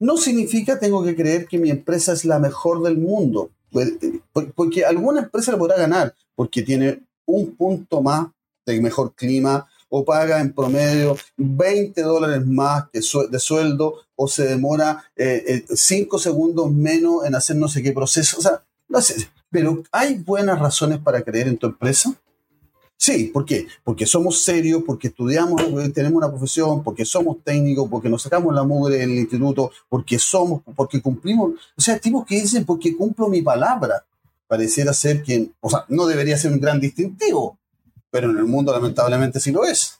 No 0.00 0.16
significa 0.16 0.80
tengo 0.80 1.04
que 1.04 1.14
creer 1.14 1.46
que 1.46 1.58
mi 1.58 1.70
empresa 1.70 2.12
es 2.12 2.24
la 2.24 2.40
mejor 2.40 2.82
del 2.82 2.98
mundo. 2.98 3.52
Pues, 3.72 3.92
porque 4.54 4.84
alguna 4.84 5.22
empresa 5.22 5.52
le 5.52 5.58
podrá 5.58 5.76
ganar, 5.76 6.14
porque 6.34 6.62
tiene 6.62 7.02
un 7.26 7.56
punto 7.56 8.02
más 8.02 8.28
de 8.66 8.80
mejor 8.80 9.14
clima, 9.14 9.66
o 9.88 10.04
paga 10.04 10.40
en 10.40 10.52
promedio 10.52 11.16
20 11.36 12.00
dólares 12.02 12.46
más 12.46 12.84
de 12.92 13.02
sueldo, 13.38 13.96
o 14.14 14.28
se 14.28 14.44
demora 14.44 15.04
5 15.16 15.16
eh, 15.16 15.66
eh, 15.68 16.18
segundos 16.18 16.72
menos 16.72 17.24
en 17.26 17.34
hacer 17.34 17.56
no 17.56 17.68
sé 17.68 17.82
qué 17.82 17.92
proceso. 17.92 18.38
O 18.38 18.42
sea, 18.42 18.62
no 18.88 19.00
sé, 19.00 19.28
pero 19.50 19.82
¿hay 19.90 20.14
buenas 20.14 20.58
razones 20.58 20.98
para 20.98 21.22
creer 21.22 21.48
en 21.48 21.58
tu 21.58 21.66
empresa? 21.66 22.14
Sí, 23.02 23.32
¿por 23.34 23.44
qué? 23.44 23.66
Porque 23.82 24.06
somos 24.06 24.44
serios, 24.44 24.84
porque 24.86 25.08
estudiamos, 25.08 25.60
tenemos 25.92 26.18
una 26.18 26.30
profesión, 26.30 26.84
porque 26.84 27.04
somos 27.04 27.42
técnicos, 27.42 27.88
porque 27.90 28.08
nos 28.08 28.22
sacamos 28.22 28.54
la 28.54 28.62
mugre 28.62 28.98
del 28.98 29.10
instituto, 29.10 29.72
porque 29.88 30.20
somos, 30.20 30.62
porque 30.76 31.02
cumplimos. 31.02 31.54
O 31.76 31.80
sea, 31.80 31.98
tipos 31.98 32.24
que 32.24 32.36
dicen, 32.36 32.64
porque 32.64 32.96
cumplo 32.96 33.26
mi 33.28 33.42
palabra. 33.42 34.04
Pareciera 34.46 34.92
ser 34.92 35.24
quien, 35.24 35.52
o 35.60 35.68
sea, 35.68 35.84
no 35.88 36.06
debería 36.06 36.38
ser 36.38 36.52
un 36.52 36.60
gran 36.60 36.78
distintivo, 36.78 37.58
pero 38.08 38.30
en 38.30 38.38
el 38.38 38.44
mundo 38.44 38.72
lamentablemente 38.72 39.40
sí 39.40 39.50
lo 39.50 39.64
es. 39.64 39.98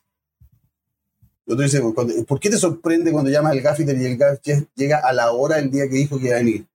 Dice, 1.45 1.83
¿por 2.29 2.39
qué 2.39 2.51
te 2.51 2.57
sorprende 2.57 3.11
cuando 3.11 3.33
llamas 3.33 3.51
al 3.51 3.63
gaffiter 3.63 4.01
y 4.01 4.07
el 4.07 4.17
gaffiter 4.17 4.69
llega 4.77 4.99
a 4.99 5.13
la 5.13 5.33
hora 5.33 5.57
del 5.57 5.73
día 5.73 5.89
que 5.89 5.97
dijo 5.97 6.21
que 6.21 6.27
iba 6.27 6.37
a 6.37 6.39
venir? 6.39 6.69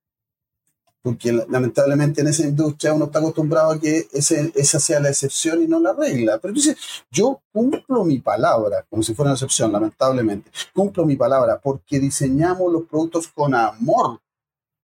Porque 1.02 1.32
lamentablemente 1.32 2.20
en 2.20 2.28
esa 2.28 2.42
industria 2.42 2.92
uno 2.92 3.06
está 3.06 3.18
acostumbrado 3.20 3.72
a 3.72 3.80
que 3.80 4.08
ese, 4.12 4.52
esa 4.54 4.80
sea 4.80 5.00
la 5.00 5.08
excepción 5.08 5.62
y 5.62 5.66
no 5.66 5.78
la 5.80 5.92
regla. 5.92 6.38
Pero 6.38 6.50
entonces 6.50 6.76
yo 7.10 7.40
cumplo 7.52 8.04
mi 8.04 8.18
palabra, 8.18 8.84
como 8.90 9.02
si 9.02 9.14
fuera 9.14 9.30
una 9.30 9.36
excepción, 9.36 9.72
lamentablemente. 9.72 10.50
Cumplo 10.74 11.06
mi 11.06 11.16
palabra 11.16 11.60
porque 11.60 11.98
diseñamos 11.98 12.72
los 12.72 12.84
productos 12.84 13.28
con 13.28 13.54
amor. 13.54 14.20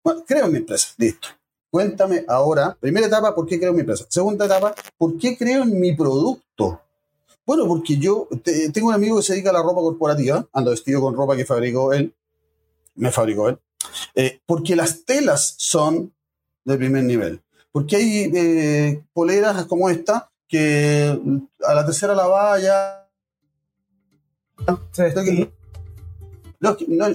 Bueno, 0.03 0.23
creo 0.25 0.45
en 0.45 0.51
mi 0.51 0.57
empresa, 0.59 0.89
listo. 0.97 1.27
Cuéntame 1.71 2.25
ahora, 2.27 2.75
primera 2.79 3.05
etapa, 3.05 3.35
¿por 3.35 3.45
qué 3.45 3.59
creo 3.59 3.69
en 3.69 3.75
mi 3.75 3.81
empresa? 3.81 4.05
Segunda 4.09 4.45
etapa, 4.45 4.73
¿por 4.97 5.17
qué 5.19 5.37
creo 5.37 5.61
en 5.63 5.79
mi 5.79 5.95
producto? 5.95 6.81
Bueno, 7.45 7.67
porque 7.67 7.97
yo 7.97 8.27
tengo 8.73 8.87
un 8.87 8.93
amigo 8.93 9.17
que 9.17 9.23
se 9.23 9.33
dedica 9.33 9.51
a 9.51 9.53
la 9.53 9.61
ropa 9.61 9.81
corporativa, 9.81 10.47
ando 10.51 10.71
vestido 10.71 11.01
con 11.01 11.15
ropa 11.15 11.35
que 11.35 11.45
fabricó 11.45 11.93
él, 11.93 12.13
me 12.95 13.11
fabricó 13.11 13.49
él, 13.49 13.59
eh, 14.15 14.39
porque 14.45 14.75
las 14.75 15.05
telas 15.05 15.55
son 15.57 16.13
de 16.65 16.77
primer 16.77 17.03
nivel. 17.03 17.41
Porque 17.71 17.95
hay 17.95 18.31
eh, 18.33 19.03
poleras 19.13 19.65
como 19.65 19.89
esta 19.89 20.31
que 20.47 21.19
a 21.65 21.73
la 21.73 21.85
tercera 21.85 22.15
lavada 22.15 22.59
ya... 22.59 23.07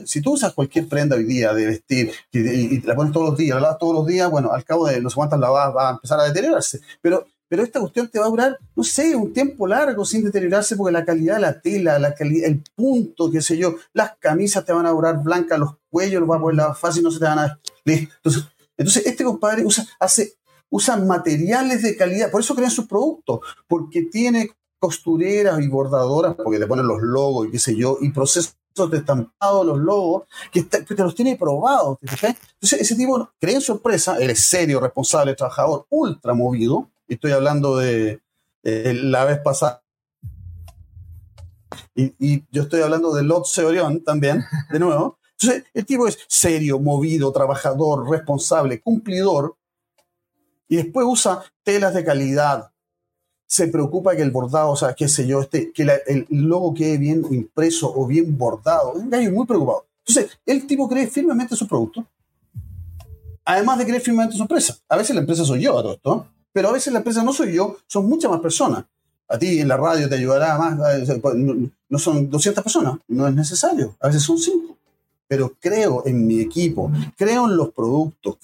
si 0.07 0.23
tú 0.23 0.35
usas 0.35 0.55
cualquier 0.55 0.89
prenda 0.89 1.17
hoy 1.17 1.25
día 1.25 1.53
de 1.53 1.67
vestir 1.67 2.13
y, 2.33 2.81
la 2.83 2.95
pones 2.95 3.13
todos 3.13 3.31
los 3.31 3.39
días, 3.39 3.57
la 3.57 3.63
lavas 3.63 3.79
todos 3.79 3.95
los 3.95 4.07
días, 4.07 4.31
bueno, 4.31 4.53
al 4.53 4.65
cabo 4.65 4.87
de 4.87 5.01
no 5.01 5.11
sé 5.11 5.17
cuántas 5.17 5.41
lavadas 5.41 5.75
va 5.75 5.89
a 5.89 5.93
empezar 5.95 6.21
a 6.21 6.25
deteriorarse. 6.25 6.81
Pero 7.03 7.27
pero 7.55 7.63
esta 7.63 7.79
cuestión 7.79 8.09
te 8.09 8.19
va 8.19 8.27
a 8.27 8.31
durar, 8.31 8.59
no 8.75 8.83
sé, 8.83 9.15
un 9.15 9.33
tiempo 9.33 9.65
largo 9.69 10.05
sin 10.05 10.25
deteriorarse 10.25 10.75
porque 10.75 10.91
la 10.91 11.05
calidad 11.05 11.37
de 11.37 11.41
la 11.41 11.61
tela, 11.61 12.01
la 12.01 12.13
el 12.19 12.65
punto, 12.75 13.31
qué 13.31 13.41
sé 13.41 13.57
yo, 13.57 13.77
las 13.93 14.17
camisas 14.19 14.65
te 14.65 14.73
van 14.73 14.87
a 14.87 14.91
durar 14.91 15.23
blancas, 15.23 15.61
los 15.61 15.77
cuellos 15.89 16.21
los 16.21 16.29
va 16.29 16.35
a 16.35 16.41
poder 16.41 16.57
lavar 16.57 16.75
fácil, 16.75 17.05
no 17.05 17.13
se 17.13 17.21
te 17.21 17.27
van 17.27 17.39
a... 17.39 17.61
Entonces, 17.85 18.43
entonces 18.77 19.07
este 19.07 19.23
compadre 19.23 19.65
usa, 19.65 19.87
hace, 20.01 20.35
usa 20.69 20.97
materiales 20.97 21.83
de 21.83 21.97
calidad, 21.97 22.29
por 22.29 22.41
eso 22.41 22.57
crean 22.57 22.73
sus 22.73 22.89
productos, 22.89 23.39
porque 23.69 24.03
tiene 24.03 24.51
costureras 24.81 25.61
y 25.61 25.69
bordadoras, 25.69 26.35
porque 26.35 26.59
te 26.59 26.67
ponen 26.67 26.89
los 26.89 27.03
logos 27.03 27.47
y 27.47 27.53
qué 27.53 27.61
sé 27.61 27.77
yo, 27.77 27.99
y 28.01 28.11
procesos 28.11 28.57
de 28.91 28.97
estampado 28.99 29.63
los 29.63 29.79
logos, 29.79 30.25
que, 30.51 30.65
te 30.65 31.03
los 31.05 31.15
tiene 31.15 31.37
probados. 31.37 31.99
Entonces, 32.03 32.81
ese 32.81 32.97
tipo 32.97 33.31
crea 33.39 33.55
en 33.55 33.61
su 33.61 33.71
empresa, 33.71 34.19
él 34.19 34.31
es 34.31 34.41
serio, 34.41 34.81
responsable, 34.81 35.37
trabajador, 35.37 35.87
ultra 35.89 36.35
movido, 36.35 36.91
estoy 37.09 37.33
hablando 37.33 37.77
de 37.77 38.21
la 38.63 39.25
vez 39.25 39.39
pasada. 39.41 39.85
Y, 41.95 42.45
yo 42.51 42.63
estoy 42.63 42.83
hablando 42.83 43.15
de 43.15 43.23
Lot 43.23 43.47
Seorión 43.47 44.03
también, 44.03 44.45
de 44.71 44.79
nuevo. 44.79 45.19
Entonces, 45.39 45.65
el 45.75 45.85
tipo 45.85 46.07
es 46.07 46.19
serio, 46.29 46.79
movido, 46.79 47.33
trabajador, 47.33 48.09
responsable, 48.09 48.81
cumplidor, 48.81 49.57
y 50.69 50.77
después 50.77 51.07
usa 51.09 51.43
telas 51.63 51.95
de 51.95 52.05
calidad. 52.05 52.71
Se 53.47 53.69
preocupa 53.69 54.17
que 54.17 54.23
el 54.23 54.31
bordado, 54.31 54.71
o 54.71 54.77
sea, 54.77 54.95
qué 54.95 55.09
sé 55.09 55.27
yo, 55.27 55.43
este, 55.43 55.73
que 55.73 55.83
el 55.83 56.27
logo 56.31 56.73
quede 56.75 56.99
bien 56.99 57.25
impreso 57.31 57.93
o 57.95 58.07
bien 58.07 58.37
bordado. 58.39 58.95
Es 58.95 59.03
un 59.03 59.11
gallo 59.11 59.31
muy 59.33 59.47
preocupado. 59.47 59.87
Entonces, 60.07 60.39
el 60.47 60.67
tipo 60.67 60.89
cree 60.89 61.07
firmemente 61.07 61.55
en 61.55 61.59
su 61.59 61.69
producto, 61.69 62.07
además 63.45 63.79
de 63.79 63.85
creer 63.85 64.01
firmemente 64.01 64.35
en 64.35 64.39
su 64.39 64.45
empresa. 64.45 64.77
A 64.89 64.97
veces 64.97 65.15
la 65.15 65.21
empresa 65.21 65.45
soy 65.45 65.63
yo 65.63 65.79
a 65.79 65.83
todo 65.83 65.95
esto. 65.95 66.27
Pero 66.55 66.69
a 66.69 66.73
veces 66.73 66.93
la 66.93 67.01
empresa 67.01 67.25
no 67.25 67.33
soy 67.33 67.53
yo, 67.53 67.79
son 67.89 68.07
muchas 68.07 68.31
más 68.31 68.41
personas. 68.41 68.85
A 69.27 69.37
ti 69.37 69.59
en 69.59 69.67
la 69.67 69.77
radio 69.77 70.09
te 70.09 70.15
ayudará 70.15 70.57
más, 70.57 70.79
pues, 71.21 71.35
no 71.37 71.99
son 71.99 72.31
200 72.31 72.63
personas, 72.63 72.97
no 73.09 73.27
es 73.27 73.35
necesario, 73.35 73.97
a 73.99 74.07
veces 74.07 74.23
son 74.23 74.39
5. 74.39 74.77
Pero 75.27 75.53
creo 75.59 76.07
en 76.07 76.25
mi 76.25 76.41
equipo, 76.41 76.93
creo 77.17 77.47
en 77.47 77.57
los 77.57 77.73
productos. 77.73 78.39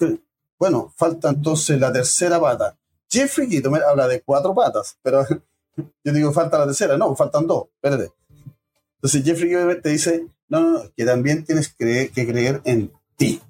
Bueno, 0.59 0.91
falta 0.97 1.29
entonces 1.29 1.79
la 1.79 1.93
tercera 1.93 2.37
pata. 2.37 2.75
Jeffrey 3.09 3.47
Kitomer 3.47 3.83
habla 3.83 4.09
de 4.09 4.21
cuatro 4.21 4.53
patas, 4.53 4.97
pero 5.01 5.25
yo 6.03 6.11
digo 6.13 6.33
falta 6.33 6.59
la 6.59 6.65
tercera, 6.65 6.97
no, 6.97 7.15
faltan 7.15 7.47
dos, 7.47 7.67
espérate. 7.75 8.11
Entonces 8.95 9.23
Jeffrey 9.23 9.81
te 9.81 9.89
dice, 9.89 10.25
no, 10.49 10.59
no, 10.59 10.69
no, 10.71 10.83
que 10.97 11.05
también 11.05 11.45
tienes 11.45 11.73
que 11.73 12.11
creer 12.11 12.61
en 12.65 12.91
ti, 13.15 13.41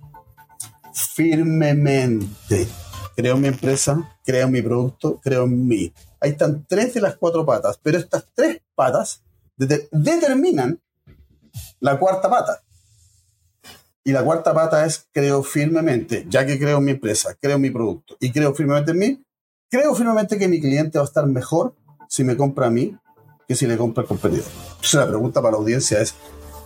firmemente 0.94 2.68
creo 3.16 3.38
mi 3.38 3.48
empresa, 3.48 4.18
creo 4.24 4.50
mi 4.50 4.62
producto, 4.62 5.20
creo 5.24 5.44
en 5.44 5.68
mí. 5.68 5.94
Ahí 6.20 6.32
están 6.32 6.66
tres 6.68 6.94
de 6.94 7.02
las 7.02 7.16
cuatro 7.16 7.46
patas, 7.46 7.80
pero 7.82 7.98
estas 7.98 8.26
tres 8.34 8.62
patas 8.76 9.24
determinan 9.58 10.80
la 11.80 12.00
cuarta 12.00 12.30
pata. 12.30 12.62
Y 14.04 14.12
la 14.12 14.24
cuarta 14.24 14.54
pata 14.54 14.86
es 14.86 15.08
creo 15.12 15.44
firmemente, 15.44 16.26
ya 16.28 16.46
que 16.46 16.58
creo 16.58 16.80
en 16.80 16.86
mi 16.86 16.92
empresa, 16.92 17.36
creo 17.40 17.58
en 17.58 17.62
mi 17.62 17.70
producto 17.70 18.18
y 18.20 18.32
creo 18.32 18.54
firmemente 18.56 18.92
en 18.92 18.98
mí, 18.98 19.24
creo 19.70 19.94
firmemente 19.94 20.40
que 20.40 20.48
mi 20.48 20.60
cliente 20.60 20.98
va 20.98 21.04
a 21.04 21.08
estar 21.08 21.28
mejor 21.28 21.76
si 22.10 22.24
me 22.24 22.36
compra 22.36 22.68
a 22.68 22.72
mí 22.72 22.98
que 23.48 23.56
si 23.56 23.68
le 23.68 23.78
compra 23.78 24.02
al 24.02 24.08
competidor. 24.08 24.46
Entonces 24.70 24.94
la 24.94 25.08
pregunta 25.08 25.42
para 25.42 25.52
la 25.52 25.58
audiencia 25.58 26.02
es, 26.02 26.16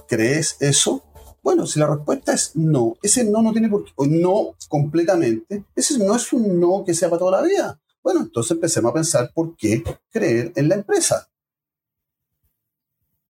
¿crees 0.07 0.55
eso? 0.61 1.03
Bueno, 1.45 1.67
si 1.67 1.79
la 1.79 1.85
respuesta 1.85 2.33
es 2.33 2.55
no, 2.55 2.97
ese 3.03 3.23
no 3.23 3.39
no 3.43 3.51
tiene 3.51 3.69
por 3.69 3.85
qué, 3.85 3.91
o 3.97 4.07
no 4.07 4.55
completamente, 4.67 5.63
ese 5.75 6.03
no 6.03 6.15
es 6.15 6.33
un 6.33 6.59
no 6.59 6.83
que 6.83 6.95
sea 6.95 7.07
para 7.07 7.19
toda 7.19 7.39
la 7.39 7.47
vida. 7.47 7.79
Bueno, 8.01 8.21
entonces 8.21 8.49
empecemos 8.49 8.89
a 8.89 8.93
pensar 8.95 9.31
por 9.31 9.55
qué 9.55 9.83
creer 10.09 10.53
en 10.55 10.69
la 10.69 10.73
empresa. 10.73 11.29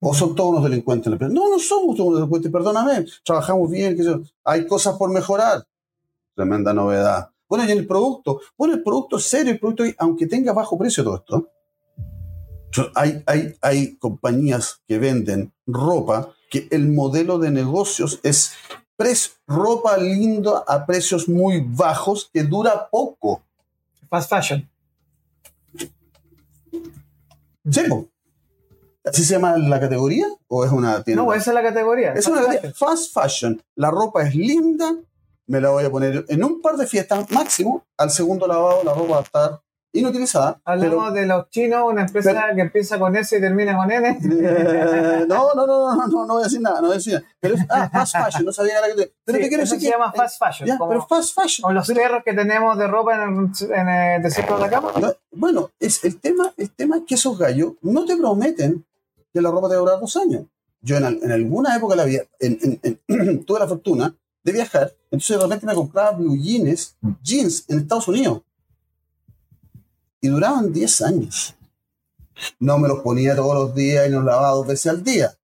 ¿O 0.01 0.15
son 0.15 0.35
todos 0.35 0.53
unos 0.53 0.65
delincuentes 0.65 1.07
en 1.07 1.11
la 1.11 1.15
empresa? 1.17 1.35
No, 1.35 1.51
no 1.51 1.59
somos 1.59 1.97
todos 1.97 2.09
unos 2.09 2.21
delincuentes, 2.21 2.51
perdóname, 2.51 3.05
trabajamos 3.23 3.71
bien, 3.71 3.95
que 3.95 4.03
hay 4.43 4.67
cosas 4.67 4.97
por 4.97 5.11
mejorar. 5.11 5.67
Tremenda 6.35 6.73
novedad. 6.73 7.29
Bueno, 7.47 7.67
y 7.67 7.73
el 7.73 7.87
producto, 7.87 8.41
bueno, 8.57 8.73
el 8.73 8.83
producto 8.83 9.19
es 9.19 9.25
serio, 9.25 9.53
el 9.53 9.61
producto, 9.61 9.85
aunque 9.99 10.27
tenga 10.27 10.55
bajo 10.55 10.79
precio 10.79 11.05
todo 11.05 11.17
esto, 11.17 11.51
hay, 12.95 13.23
hay, 13.27 13.55
hay 13.61 13.99
compañías 13.99 14.81
que 14.89 14.99
venden 14.99 15.53
ropa 15.67 16.35
que 16.49 16.69
el 16.71 16.89
modelo 16.89 17.39
de 17.39 17.51
negocios 17.51 18.21
es 18.23 18.53
ropa 19.47 19.97
linda 19.97 20.65
a 20.67 20.85
precios 20.85 21.29
muy 21.29 21.61
bajos 21.61 22.31
que 22.33 22.43
dura 22.43 22.89
poco. 22.91 23.43
Fast 24.11 24.31
fashion. 24.31 24.69
Sí, 27.71 27.83
¿Así 29.05 29.25
se 29.25 29.35
llama 29.35 29.57
la 29.57 29.81
categoría? 29.81 30.27
¿O 30.49 30.65
es 30.65 30.73
una 30.73 31.03
tienda? 31.03 31.23
No, 31.23 31.33
esa 31.33 31.51
es 31.51 31.55
la 31.55 31.63
categoría. 31.63 32.13
Es 32.13 32.27
una 32.27 32.43
categoría. 32.43 32.73
Fast 32.75 33.13
fashion. 33.13 33.63
La 33.77 33.91
ropa 33.91 34.27
es 34.27 34.35
linda, 34.35 34.97
me 35.47 35.61
la 35.61 35.71
voy 35.71 35.85
a 35.85 35.91
poner 35.91 36.25
en 36.29 36.45
un 36.45 36.61
par 36.61 36.77
de 36.77 36.87
fiestas 36.87 37.31
máximo. 37.31 37.87
Al 37.97 38.11
segundo 38.11 38.47
lavado 38.47 38.83
la 38.85 38.93
ropa 38.93 39.13
va 39.13 39.19
a 39.19 39.23
estar 39.23 39.61
inutilizada. 39.93 40.61
Hablamos 40.65 41.15
de 41.15 41.27
los 41.27 41.49
chinos, 41.51 41.83
una 41.91 42.03
empresa 42.03 42.55
que 42.55 42.61
empieza 42.61 42.99
con 42.99 43.17
S 43.17 43.37
y 43.37 43.41
termina 43.41 43.77
con 43.77 43.91
N. 43.91 44.19
Eh, 44.49 45.25
no, 45.29 45.55
no, 45.55 45.67
no, 45.67 45.95
no, 45.95 46.07
no, 46.07 46.27
no 46.27 46.35
voy 46.35 46.43
a 46.43 46.45
decir 46.45 46.61
nada, 46.61 46.81
no 46.81 46.89
voy 46.89 46.95
a 46.95 46.99
decir 46.99 47.15
nada. 47.15 47.27
Pero 47.41 47.55
es 47.55 47.63
ah, 47.69 47.89
fast 47.91 48.17
fashion, 48.17 48.45
no 48.45 48.53
sabía 48.53 48.81
la 48.81 48.89
que 48.89 48.95
te. 48.95 49.15
Pero 49.25 49.39
te 49.39 49.49
quiero 49.49 49.63
decir 49.63 49.81
se 49.81 49.91
llama 49.91 50.13
fast 50.13 50.39
fashion. 50.39 50.79
como, 50.79 50.89
pero 50.91 51.07
fast 51.07 51.35
fashion. 51.35 51.63
Como 51.63 51.75
los 51.75 51.89
perros 51.89 52.23
que 52.25 52.35
tenemos 52.35 52.79
de 52.79 52.87
ropa 52.87 53.15
en 53.17 53.51
el, 53.61 53.73
en 53.73 53.89
el 53.89 54.23
desierto 54.23 54.57
de 54.57 54.65
Atacama. 54.65 54.93
No, 55.01 55.13
bueno, 55.33 55.71
es, 55.79 56.05
el, 56.05 56.21
tema, 56.21 56.53
el 56.57 56.71
tema 56.71 56.99
es 56.99 57.03
que 57.07 57.15
esos 57.15 57.39
gallos 57.39 57.73
no 57.83 58.05
te 58.05 58.17
prometen 58.17 58.85
que 59.33 59.41
la 59.41 59.51
ropa 59.51 59.69
te 59.69 59.75
va 59.75 59.81
a 59.81 59.85
durar 59.85 60.01
dos 60.01 60.17
años. 60.17 60.47
Yo 60.81 60.97
en, 60.97 61.05
en 61.05 61.33
alguna 61.33 61.77
época 61.77 61.97
la 61.97 62.05
vida, 62.05 62.23
en, 62.39 62.81
en, 62.83 63.45
tuve 63.45 63.59
la 63.59 63.67
fortuna 63.67 64.15
de 64.43 64.53
viajar, 64.53 64.93
entonces 65.11 65.37
de 65.37 65.43
repente 65.43 65.67
me 65.67 65.75
compraba 65.75 66.13
blue 66.13 66.37
jeans, 66.37 66.97
jeans 67.23 67.65
en 67.69 67.81
Estados 67.81 68.09
Unidos 68.09 68.43
y 70.21 70.29
duraban 70.29 70.73
10 70.73 71.03
años. 71.03 71.55
No 72.61 72.79
me 72.79 72.89
los 72.89 73.01
ponía 73.01 73.35
todos 73.35 73.55
los 73.55 73.75
días 73.75 74.07
y 74.07 74.11
los 74.11 74.25
lavaba 74.25 74.51
dos 74.51 74.67
veces 74.67 74.87
al 74.87 75.03
día, 75.03 75.37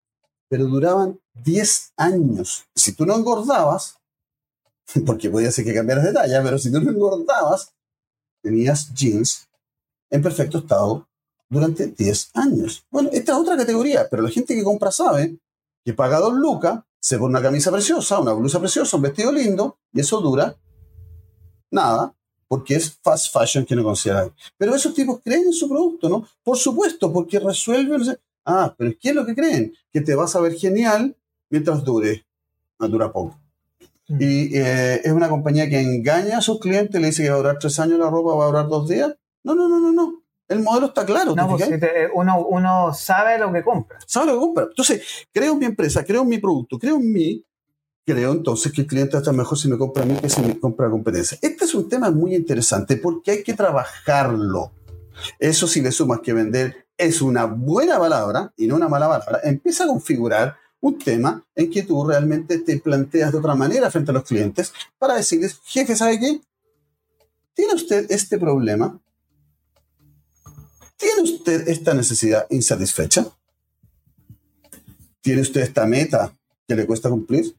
pero 0.49 0.67
duraban 0.67 1.21
10 1.35 1.93
años. 1.97 2.65
Si 2.75 2.93
tú 2.93 3.05
no 3.07 3.17
engordabas, 3.17 3.97
porque 5.07 5.31
podía 5.31 5.51
ser 5.51 5.65
que 5.65 5.75
cambiaras 5.75 6.05
de 6.05 6.13
talla, 6.13 6.43
pero 6.43 6.59
si 6.59 6.71
tú 6.71 6.81
no 6.81 6.91
engordabas, 6.91 7.73
tenías 8.43 8.93
jeans 8.95 9.49
en 10.11 10.23
perfecto 10.23 10.59
estado 10.59 11.09
durante 11.49 11.87
10 11.87 12.31
años. 12.35 12.87
Bueno, 12.91 13.11
esta 13.13 13.33
es 13.33 13.39
otra 13.39 13.57
categoría, 13.57 14.09
pero 14.11 14.23
la 14.23 14.31
gente 14.31 14.55
que 14.55 14.63
compra 14.65 14.91
sabe 14.91 15.39
que 15.85 15.95
paga 15.95 16.19
dos 16.19 16.35
lucas, 16.35 16.83
se 16.99 17.19
pone 17.19 17.31
una 17.31 17.43
camisa 17.43 17.71
preciosa, 17.71 18.19
una 18.19 18.33
blusa 18.33 18.59
preciosa, 18.59 18.97
un 18.97 19.03
vestido 19.03 19.31
lindo, 19.31 19.79
y 19.93 20.01
eso 20.01 20.21
dura 20.21 20.57
nada, 21.71 22.15
porque 22.55 22.77
es 22.77 22.97
fast 23.03 23.33
fashion 23.33 23.67
que 23.67 23.75
no 23.75 23.83
consideran. 23.83 24.33
Pero 24.57 24.77
esos 24.77 24.95
tipos 24.95 25.21
creen 25.25 25.47
en 25.47 25.53
su 25.53 25.69
producto, 25.69 26.09
¿no? 26.09 26.25
Por 26.45 26.57
supuesto, 26.57 27.13
porque 27.13 27.41
resuelven. 27.41 28.17
Ah, 28.45 28.73
pero 28.79 28.93
¿qué 29.01 29.09
es 29.09 29.15
lo 29.17 29.27
que 29.27 29.35
creen? 29.35 29.75
Que 29.93 30.01
te 30.01 30.15
vas 30.15 30.37
a 30.37 30.41
ver 30.41 30.55
genial 30.55 31.17
mientras 31.51 31.83
dure. 31.83 32.25
No 32.79 32.87
dura 32.87 33.13
poco. 33.13 33.37
Mm. 34.07 34.19
Y 34.21 34.57
eh, 34.57 35.01
es 35.03 35.11
una 35.13 35.29
compañía 35.29 35.69
que 35.69 35.81
engaña 35.81 36.39
a 36.39 36.43
sus 36.43 36.61
clientes, 36.61 37.01
le 37.01 37.09
dice 37.09 37.25
que 37.25 37.31
va 37.31 37.35
a 37.35 37.39
durar 37.39 37.59
tres 37.59 37.77
años 37.81 37.99
la 37.99 38.09
ropa, 38.09 38.37
va 38.37 38.45
a 38.45 38.47
durar 38.47 38.69
dos 38.69 38.89
días. 38.89 39.13
No, 39.43 39.57
no, 39.57 39.69
no, 39.69 39.81
no, 39.81 39.93
no. 39.93 40.23
El 40.47 40.61
modelo 40.61 40.87
está 40.87 41.05
claro. 41.05 41.35
No, 41.35 41.49
pues 41.49 41.69
uno, 42.15 42.47
uno 42.47 42.95
sabe 42.95 43.37
lo 43.37 43.53
que 43.53 43.65
compra. 43.65 43.99
Sabe 44.07 44.27
lo 44.27 44.35
que 44.35 44.39
compra. 44.39 44.65
Entonces, 44.71 45.03
creo 45.33 45.55
en 45.55 45.59
mi 45.59 45.67
empresa, 45.67 46.05
creo 46.05 46.23
en 46.23 46.29
mi 46.29 46.39
producto, 46.39 46.79
creo 46.79 46.99
en 46.99 47.13
mí, 47.13 47.45
creo 48.05 48.33
entonces 48.33 48.73
que 48.73 48.83
el 48.83 48.87
cliente 48.87 49.17
está 49.17 49.33
mejor 49.33 49.59
si 49.59 49.69
me 49.69 49.79
compra 49.79 50.03
a 50.03 50.07
mí 50.07 50.17
que 50.17 50.29
si 50.29 50.41
me 50.43 50.59
compra 50.59 50.87
la 50.87 50.93
competencia. 50.93 51.39
Este 51.41 51.65
es 51.65 51.75
un 51.75 51.89
tema 51.89 52.11
muy 52.11 52.35
interesante 52.35 52.97
porque 52.97 53.31
hay 53.31 53.43
que 53.43 53.55
trabajarlo. 53.55 54.73
Eso 55.39 55.67
si 55.67 55.81
le 55.81 55.93
sumas 55.93 56.21
que 56.21 56.33
vender 56.33 56.87
es 56.97 57.23
una 57.23 57.45
buena 57.45 57.99
palabra 57.99 58.53
y 58.57 58.67
no 58.67 58.77
una 58.77 58.89
mala 58.89 59.09
palabra, 59.09 59.41
empieza 59.45 59.85
a 59.85 59.89
configurar 59.89 60.57
un 60.81 60.99
tema 60.99 61.43
en 61.55 61.71
que 61.71 61.83
tú 61.83 62.07
realmente 62.07 62.59
te 62.59 62.79
planteas 62.79 63.33
de 63.33 63.39
otra 63.39 63.55
manera 63.55 63.91
frente 63.91 64.11
a 64.11 64.15
los 64.15 64.25
clientes 64.25 64.73
para 64.99 65.15
decirles, 65.15 65.61
jefe, 65.65 65.97
¿sabe 65.97 66.21
qué? 66.21 66.41
¿Tiene 67.55 67.75
usted 67.75 68.07
este 68.11 68.39
problema? 68.39 69.01
¿Tiene 70.97 71.23
usted 71.23 71.69
esta 71.69 71.95
necesidad 71.95 72.47
insatisfecha? 72.51 73.27
¿Tiene 75.23 75.41
usted 75.41 75.63
esta 75.63 75.87
meta 75.87 76.37
que 76.69 76.77
le 76.77 76.87
cuesta 76.87 77.09
cumplir? 77.09 77.57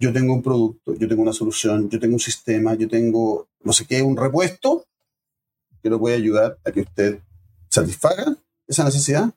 Yo 0.00 0.12
tengo 0.14 0.32
un 0.32 0.42
producto, 0.42 0.94
yo 0.94 1.06
tengo 1.06 1.20
una 1.20 1.34
solución, 1.34 1.90
yo 1.90 2.00
tengo 2.00 2.14
un 2.14 2.20
sistema, 2.20 2.74
yo 2.74 2.88
tengo, 2.88 3.48
no 3.62 3.72
sé 3.72 3.86
qué, 3.86 4.00
un 4.00 4.16
repuesto 4.16 4.86
que 5.82 5.90
lo 5.90 5.98
puede 5.98 6.16
ayudar 6.16 6.58
a 6.64 6.72
que 6.72 6.80
usted 6.80 7.20
satisfaga 7.68 8.34
esa 8.66 8.84
necesidad, 8.84 9.32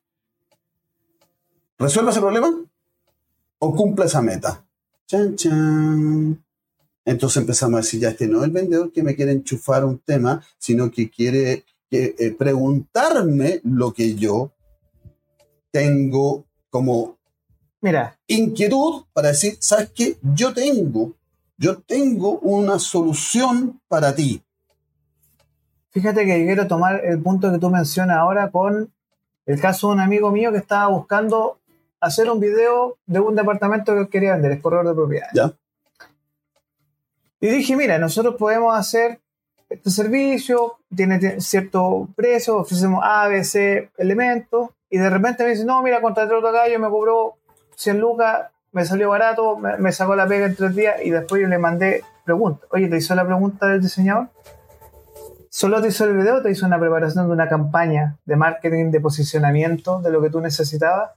resuelva 1.78 2.12
ese 2.12 2.22
problema 2.22 2.64
o 3.60 3.76
cumpla 3.76 4.06
esa 4.06 4.22
meta. 4.22 4.66
Chan, 5.06 5.36
chan. 5.36 6.44
Entonces 7.06 7.38
empezamos 7.42 7.78
a 7.78 7.82
decir, 7.82 8.00
ya 8.00 8.10
este 8.10 8.28
no 8.28 8.40
es 8.40 8.46
el 8.46 8.52
vendedor 8.52 8.92
que 8.94 9.04
me 9.04 9.16
quiere 9.16 9.34
enchufar 9.34 9.84
un 9.84 10.00
tema, 10.00 10.42
sino 10.58 10.90
que 10.90 11.10
quiere 11.10 11.66
eh, 11.92 12.36
preguntarme 12.38 13.60
lo 13.66 13.94
que 13.94 14.16
yo 14.16 14.54
tengo 15.72 16.46
como 16.70 17.18
Mira. 17.84 18.18
inquietud 18.28 19.04
para 19.12 19.28
decir, 19.28 19.58
¿sabes 19.60 19.92
qué? 19.94 20.16
Yo 20.22 20.54
tengo, 20.54 21.12
yo 21.58 21.80
tengo 21.80 22.40
una 22.40 22.80
solución 22.80 23.82
para 23.90 24.16
ti. 24.16 24.42
Fíjate 25.90 26.26
que 26.26 26.46
quiero 26.46 26.66
tomar 26.66 27.04
el 27.04 27.22
punto 27.22 27.52
que 27.52 27.60
tú 27.60 27.70
mencionas 27.70 28.16
ahora 28.16 28.50
con 28.52 28.90
el 29.46 29.60
caso 29.60 29.88
de 29.88 29.96
un 29.96 30.00
amigo 30.00 30.32
mío 30.32 30.54
que 30.54 30.60
estaba 30.60 30.88
buscando 30.88 31.60
hacer 32.00 32.30
un 32.30 32.40
video 32.40 33.00
de 33.06 33.20
un 33.20 33.36
departamento 33.36 33.94
que 33.96 34.08
quería 34.08 34.32
vender, 34.32 34.54
es 34.54 34.62
corredor 34.62 34.88
de 34.88 34.94
propiedad. 34.94 35.28
¿Ya? 35.34 35.52
Y 37.42 37.48
dije, 37.48 37.76
mira, 37.76 37.98
nosotros 37.98 38.36
podemos 38.40 38.80
hacer 38.80 39.20
este 39.70 39.90
servicio, 39.90 40.78
tiene 40.96 41.42
cierto 41.42 42.08
precio, 42.16 42.60
ofrecemos 42.60 43.02
A, 43.04 43.28
B, 43.28 43.44
C 43.44 43.92
elementos, 43.98 44.70
y 44.90 45.00
de 45.00 45.10
repente 45.10 45.44
me 45.44 45.50
dice, 45.50 45.66
no, 45.66 45.84
mira, 45.84 46.02
contraté 46.02 46.34
otro 46.34 46.54
gallo, 46.54 46.80
me 46.80 46.88
cobró 46.90 47.43
100 47.76 48.00
lucas, 48.00 48.50
me 48.72 48.86
salió 48.86 49.10
barato, 49.10 49.58
me, 49.58 49.92
sacó 49.92 50.16
la 50.16 50.28
pega 50.28 50.46
en 50.46 50.56
tres 50.56 50.76
días, 50.76 50.96
y 51.04 51.12
después 51.12 51.42
yo 51.42 51.48
le 51.48 51.58
mandé 51.58 52.04
preguntas. 52.26 52.68
Oye, 52.72 52.88
¿te 52.88 52.98
hizo 52.98 53.14
la 53.16 53.26
pregunta 53.26 53.68
del 53.68 53.82
diseñador? 53.82 54.30
solo 55.54 55.80
te 55.84 55.90
hizo 55.90 56.06
el 56.06 56.18
video, 56.18 56.42
te 56.42 56.50
hizo 56.50 56.66
una 56.66 56.80
preparación 56.80 57.28
de 57.28 57.34
una 57.34 57.48
campaña 57.48 58.18
de 58.26 58.36
marketing, 58.36 58.90
de 58.90 59.00
posicionamiento, 59.00 60.02
de 60.02 60.10
lo 60.10 60.20
que 60.20 60.32
tú 60.32 60.42
necesitabas. 60.42 61.12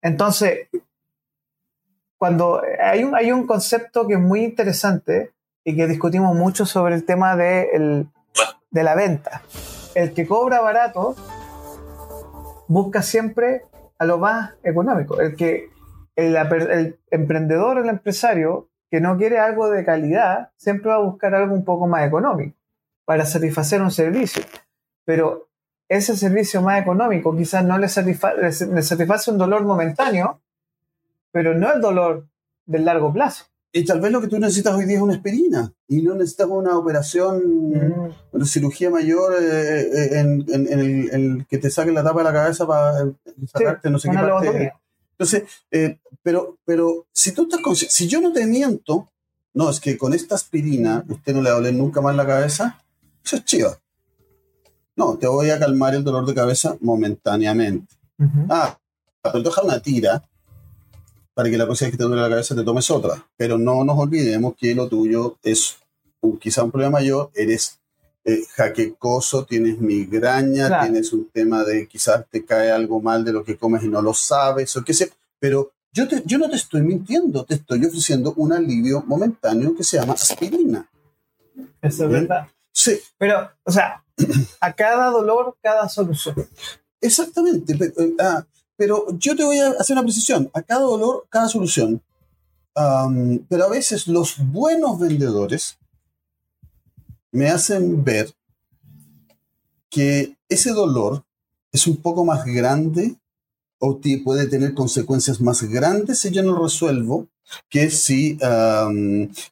Entonces, 0.00 0.68
cuando 2.16 2.62
hay 2.80 3.02
un, 3.02 3.16
hay 3.16 3.32
un 3.32 3.48
concepto 3.48 4.06
que 4.06 4.14
es 4.14 4.20
muy 4.20 4.44
interesante 4.44 5.32
y 5.64 5.74
que 5.74 5.88
discutimos 5.88 6.36
mucho 6.36 6.66
sobre 6.66 6.94
el 6.94 7.04
tema 7.04 7.34
de, 7.34 7.70
el, 7.72 8.06
de 8.70 8.82
la 8.84 8.94
venta. 8.94 9.42
El 9.96 10.14
que 10.14 10.24
cobra 10.28 10.60
barato 10.60 11.16
busca 12.68 13.02
siempre 13.02 13.64
a 13.98 14.04
lo 14.04 14.18
más 14.18 14.54
económico. 14.62 15.20
El 15.20 15.36
que 15.36 15.70
el, 16.16 16.98
emprendedor, 17.10 17.78
el 17.78 17.88
empresario 17.88 18.68
que 18.90 19.00
no 19.00 19.16
quiere 19.16 19.38
algo 19.38 19.70
de 19.70 19.84
calidad, 19.84 20.50
siempre 20.56 20.90
va 20.90 20.96
a 20.96 21.02
buscar 21.02 21.34
algo 21.34 21.54
un 21.54 21.64
poco 21.64 21.86
más 21.86 22.06
económico 22.06 22.56
para 23.04 23.24
satisfacer 23.24 23.82
un 23.82 23.90
servicio. 23.90 24.44
Pero 25.04 25.48
ese 25.88 26.16
servicio 26.16 26.62
más 26.62 26.80
económico 26.80 27.36
quizás 27.36 27.64
no 27.64 27.78
le, 27.78 27.88
satisface, 27.88 28.66
le 28.66 28.82
satisface 28.82 29.30
un 29.30 29.38
dolor 29.38 29.64
momentáneo, 29.64 30.40
pero 31.32 31.54
no 31.54 31.72
el 31.72 31.80
dolor 31.80 32.26
del 32.66 32.84
largo 32.84 33.12
plazo. 33.12 33.46
Y 33.76 33.84
tal 33.84 34.00
vez 34.00 34.12
lo 34.12 34.20
que 34.20 34.28
tú 34.28 34.38
necesitas 34.38 34.72
hoy 34.72 34.84
día 34.84 34.98
es 34.98 35.02
una 35.02 35.14
aspirina 35.14 35.72
y 35.88 36.00
no 36.00 36.14
necesitas 36.14 36.46
una 36.48 36.78
operación, 36.78 37.72
mm. 37.72 38.14
una 38.30 38.46
cirugía 38.46 38.88
mayor 38.88 39.34
eh, 39.34 39.80
eh, 39.80 40.20
en, 40.20 40.44
en, 40.48 41.10
el, 41.12 41.46
que 41.48 41.58
te 41.58 41.70
saque 41.70 41.90
la 41.90 42.04
tapa 42.04 42.20
de 42.20 42.24
la 42.24 42.32
cabeza 42.32 42.68
para 42.68 43.12
sacarte 43.52 43.90
no 43.90 43.98
sé 43.98 44.10
qué 44.10 44.16
parte. 44.16 44.72
Entonces, 45.10 45.42
eh, 45.72 45.98
pero, 46.22 46.56
pero 46.64 47.08
si 47.12 47.32
tú 47.32 47.48
estás 47.50 47.60
si 47.90 48.06
yo 48.06 48.20
no 48.20 48.32
te 48.32 48.46
miento, 48.46 49.08
no, 49.54 49.68
es 49.68 49.80
que 49.80 49.98
con 49.98 50.14
esta 50.14 50.36
aspirina 50.36 51.04
usted 51.08 51.34
no 51.34 51.42
le 51.42 51.50
va 51.50 51.56
a 51.56 51.58
doler 51.58 51.74
nunca 51.74 52.00
más 52.00 52.14
la 52.14 52.26
cabeza, 52.28 52.80
eso 53.24 53.34
es 53.34 53.44
chiva. 53.44 53.76
No, 54.94 55.16
te 55.16 55.26
voy 55.26 55.50
a 55.50 55.58
calmar 55.58 55.96
el 55.96 56.04
dolor 56.04 56.24
de 56.26 56.34
cabeza 56.34 56.76
momentáneamente. 56.80 57.92
Ah, 58.48 58.78
pero 59.20 59.42
deja 59.42 59.62
una 59.62 59.80
tira 59.80 60.22
para 61.34 61.50
que 61.50 61.58
la 61.58 61.64
vez 61.64 61.78
que 61.80 61.96
te 61.96 62.04
duele 62.04 62.22
la 62.22 62.28
cabeza 62.28 62.54
te 62.54 62.64
tomes 62.64 62.90
otra. 62.90 63.26
Pero 63.36 63.58
no 63.58 63.84
nos 63.84 63.98
olvidemos 63.98 64.54
que 64.56 64.74
lo 64.74 64.88
tuyo 64.88 65.36
es 65.42 65.76
quizá 66.40 66.62
un 66.62 66.70
problema 66.70 66.98
mayor, 66.98 67.30
eres 67.34 67.78
eh, 68.24 68.42
jaquecoso, 68.54 69.44
tienes 69.44 69.78
migraña, 69.80 70.80
tienes 70.80 71.12
un 71.12 71.28
tema 71.30 71.64
de 71.64 71.86
quizás 71.86 72.24
te 72.30 72.44
cae 72.44 72.70
algo 72.70 73.02
mal 73.02 73.24
de 73.24 73.32
lo 73.32 73.44
que 73.44 73.56
comes 73.56 73.82
y 73.82 73.88
no 73.88 74.00
lo 74.00 74.14
sabes, 74.14 74.74
o 74.76 74.84
qué 74.84 74.94
sé. 74.94 75.12
Pero 75.38 75.72
yo, 75.92 76.08
te, 76.08 76.22
yo 76.24 76.38
no 76.38 76.48
te 76.48 76.56
estoy 76.56 76.80
mintiendo, 76.82 77.44
te 77.44 77.54
estoy 77.54 77.84
ofreciendo 77.84 78.32
un 78.36 78.52
alivio 78.52 79.02
momentáneo 79.06 79.76
que 79.76 79.84
se 79.84 79.98
llama 79.98 80.14
aspirina. 80.14 80.88
Eso 81.82 82.04
es 82.04 82.10
verdad. 82.10 82.48
Sí. 82.72 82.98
Pero, 83.18 83.50
o 83.62 83.70
sea, 83.70 84.02
a 84.60 84.72
cada 84.72 85.10
dolor, 85.10 85.56
cada 85.62 85.88
solución. 85.88 86.34
Exactamente. 87.00 87.76
Pero, 87.76 87.92
eh, 88.00 88.14
ah, 88.20 88.46
pero 88.76 89.06
yo 89.18 89.36
te 89.36 89.44
voy 89.44 89.58
a 89.58 89.70
hacer 89.70 89.94
una 89.94 90.02
precisión. 90.02 90.50
A 90.52 90.62
cada 90.62 90.82
dolor, 90.82 91.26
cada 91.28 91.48
solución. 91.48 92.02
pero 92.74 93.64
a 93.64 93.70
veces 93.70 94.08
los 94.08 94.36
buenos 94.38 94.98
vendedores 94.98 95.78
me 97.30 97.48
hacen 97.48 98.04
ver 98.04 98.32
que 99.90 100.36
ese 100.48 100.70
dolor 100.70 101.24
es 101.72 101.86
un 101.86 101.96
poco 101.96 102.24
más 102.24 102.44
grande 102.44 103.16
o 103.78 104.00
puede 104.24 104.46
tener 104.46 104.74
consecuencias 104.74 105.40
más 105.40 105.62
grandes 105.62 106.20
si 106.20 106.30
yo 106.30 106.42
no 106.42 106.60
resuelvo 106.62 107.28
que 107.68 107.90
si 107.90 108.38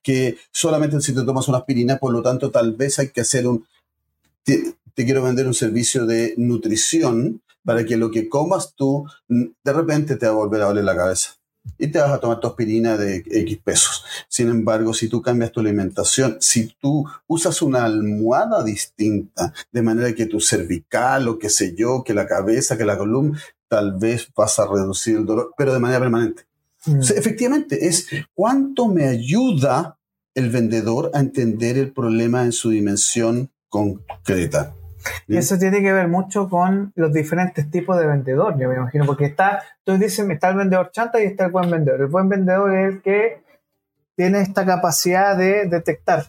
que 0.02 0.37
solamente 0.50 1.00
si 1.00 1.14
te 1.14 1.22
tomas 1.22 1.48
una 1.48 1.58
aspirina, 1.58 1.98
por 1.98 2.12
lo 2.12 2.22
tanto 2.22 2.50
tal 2.50 2.72
vez 2.72 2.98
hay 2.98 3.11
que 3.11 3.20
hacer 3.20 3.46
un 3.46 3.66
te, 4.42 4.74
quiero 4.94 5.22
vender 5.22 5.46
un 5.46 5.54
servicio 5.54 6.06
de 6.06 6.35
nutrición 6.37 7.42
para 7.64 7.85
que 7.85 7.96
lo 7.96 8.11
que 8.11 8.29
comas 8.29 8.75
tú 8.75 9.07
de 9.29 9.72
repente 9.72 10.16
te 10.16 10.27
va 10.27 10.33
a 10.33 10.37
volver 10.37 10.62
a 10.62 10.66
doler 10.66 10.85
la 10.85 10.96
cabeza 10.96 11.42
y 11.79 11.88
te 11.88 11.98
vas 11.98 12.11
a 12.11 12.20
tomar 12.20 12.40
tu 12.40 12.48
aspirina 12.48 12.96
de 12.96 13.22
X 13.25 13.59
pesos. 13.62 14.05
Sin 14.29 14.48
embargo, 14.48 14.92
si 14.94 15.09
tú 15.09 15.22
cambias 15.22 15.53
tu 15.53 15.61
alimentación, 15.61 16.37
si 16.40 16.75
tú 16.81 17.05
usas 17.27 17.62
una 17.62 17.85
almohada 17.85 18.64
distinta, 18.64 19.53
de 19.70 19.83
manera 19.83 20.14
que 20.14 20.27
tu 20.27 20.40
cervical 20.40 21.29
o 21.29 21.38
qué 21.38 21.48
sé 21.48 21.75
yo, 21.75 22.03
que 22.05 22.14
la 22.14 22.27
cabeza, 22.27 22.77
que 22.77 22.85
la 22.85 22.98
columna, 22.98 23.40
tal 23.68 23.98
vez 23.98 24.29
vas 24.37 24.59
a 24.59 24.66
reducir 24.66 25.16
el 25.16 25.27
dolor, 25.27 25.55
pero 25.57 25.72
de 25.72 25.79
manera 25.79 26.01
permanente. 26.01 26.44
Mm. 26.85 27.01
efectivamente, 27.16 27.87
es 27.87 28.09
cuánto 28.35 28.88
me 28.88 29.07
ayuda 29.07 29.98
el 30.35 30.51
vendedor 30.51 31.11
a 31.14 31.20
entender 31.20 31.79
el 31.79 31.92
problema 31.92 32.44
en 32.44 32.53
su 32.53 32.70
dimensión 32.70 33.51
concreta. 33.68 34.75
Y 35.26 35.36
eso 35.36 35.58
tiene 35.58 35.80
que 35.80 35.92
ver 35.92 36.08
mucho 36.08 36.48
con 36.48 36.92
los 36.94 37.12
diferentes 37.12 37.70
tipos 37.70 37.98
de 37.98 38.06
vendedor, 38.06 38.58
yo 38.58 38.68
me 38.68 38.76
imagino, 38.76 39.06
porque 39.06 39.26
está, 39.26 39.62
tú 39.84 39.96
dices, 39.96 40.28
está 40.28 40.50
el 40.50 40.56
vendedor 40.56 40.90
chanta 40.92 41.20
y 41.22 41.26
está 41.26 41.46
el 41.46 41.52
buen 41.52 41.70
vendedor. 41.70 42.00
El 42.00 42.06
buen 42.06 42.28
vendedor 42.28 42.76
es 42.76 42.94
el 42.94 43.02
que 43.02 43.42
tiene 44.16 44.40
esta 44.40 44.64
capacidad 44.64 45.36
de 45.36 45.66
detectar 45.66 46.26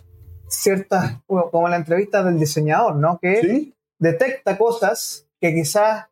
ciertas, 0.48 1.20
como 1.26 1.68
la 1.68 1.78
entrevista 1.78 2.24
del 2.24 2.40
diseñador, 2.40 2.96
¿no? 2.96 3.20
Que 3.20 3.74
detecta 4.00 4.58
cosas 4.58 5.28
que 5.40 5.54
quizás 5.54 6.06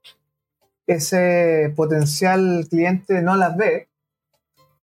ese 0.88 1.74
potencial 1.76 2.68
cliente 2.70 3.22
no 3.22 3.36
las 3.36 3.56
ve 3.56 3.88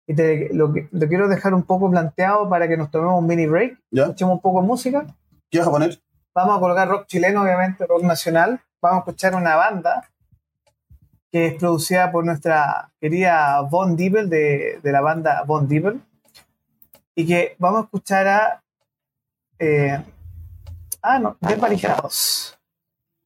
y 0.06 0.14
te, 0.14 0.48
lo, 0.54 0.72
quiero 0.72 1.28
dejar 1.28 1.52
un 1.52 1.64
poco 1.64 1.90
planteado 1.90 2.48
para 2.48 2.66
que 2.66 2.78
nos 2.78 2.90
tomemos 2.90 3.20
un 3.20 3.26
mini 3.26 3.46
break, 3.46 3.78
escuchemos 3.92 4.36
un 4.36 4.40
poco 4.40 4.62
de 4.62 4.66
música. 4.66 5.06
¿Qué 5.50 5.58
vas 5.58 5.68
a 5.68 5.70
poner? 5.70 6.00
Vamos 6.38 6.56
a 6.56 6.60
colocar 6.60 6.86
rock 6.86 7.06
chileno, 7.08 7.42
obviamente, 7.42 7.84
rock 7.84 8.04
nacional. 8.04 8.60
Vamos 8.80 8.98
a 8.98 9.00
escuchar 9.00 9.34
una 9.34 9.56
banda 9.56 10.08
que 11.32 11.48
es 11.48 11.54
producida 11.54 12.12
por 12.12 12.24
nuestra 12.24 12.92
querida 13.00 13.60
Von 13.62 13.96
Diebel, 13.96 14.30
de, 14.30 14.78
la 14.84 15.00
banda 15.00 15.42
Von 15.42 15.66
Diebel, 15.66 16.00
y 17.16 17.26
que 17.26 17.56
vamos 17.58 17.80
a 17.80 17.84
escuchar 17.86 18.28
a... 18.28 18.62
Eh, 19.58 20.00
ah, 21.02 21.18
no, 21.18 21.36
Desvalijerados. 21.40 22.56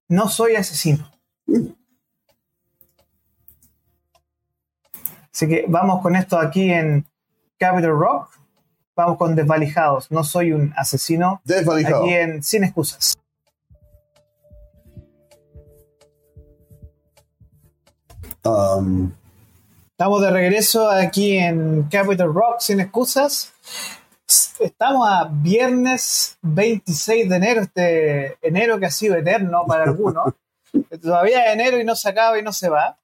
No 0.09 0.31
soy 0.31 0.57
asesino. 0.57 1.07
Así 5.31 5.49
que 5.49 5.67
vamos 5.69 6.01
con 6.01 6.17
esto 6.17 6.39
aquí 6.39 6.73
en 6.73 7.07
Capital 7.59 7.91
Rock. 7.91 8.42
Vamos 9.03 9.19
con 9.19 9.35
Desvalijados. 9.35 10.13
No 10.13 10.23
soy 10.23 10.53
un 10.53 10.73
asesino. 10.77 11.41
Desvalijado. 11.45 12.05
Aquí 12.05 12.15
en 12.15 12.41
Sin 12.41 12.63
Excusas. 12.63 13.15
Um, 18.45 19.11
Estamos 19.91 20.23
de 20.23 20.31
regreso 20.31 20.89
aquí 20.89 21.37
en 21.37 21.89
Capital 21.91 22.33
Rock 22.33 22.61
Sin 22.61 22.79
Excusas. 22.79 23.53
Estamos 24.61 25.09
a 25.09 25.29
viernes 25.33 26.39
26 26.43 27.29
de 27.29 27.37
enero, 27.37 27.63
este 27.63 28.39
enero 28.41 28.79
que 28.79 28.87
ha 28.87 28.91
sido 28.93 29.17
eterno 29.17 29.65
para 29.67 29.83
algunos. 29.83 30.33
Todavía 31.03 31.47
es 31.47 31.55
enero 31.55 31.81
y 31.81 31.85
no 31.85 31.97
se 31.97 32.09
acaba 32.09 32.39
y 32.39 32.43
no 32.43 32.53
se 32.53 32.69
va. 32.69 32.97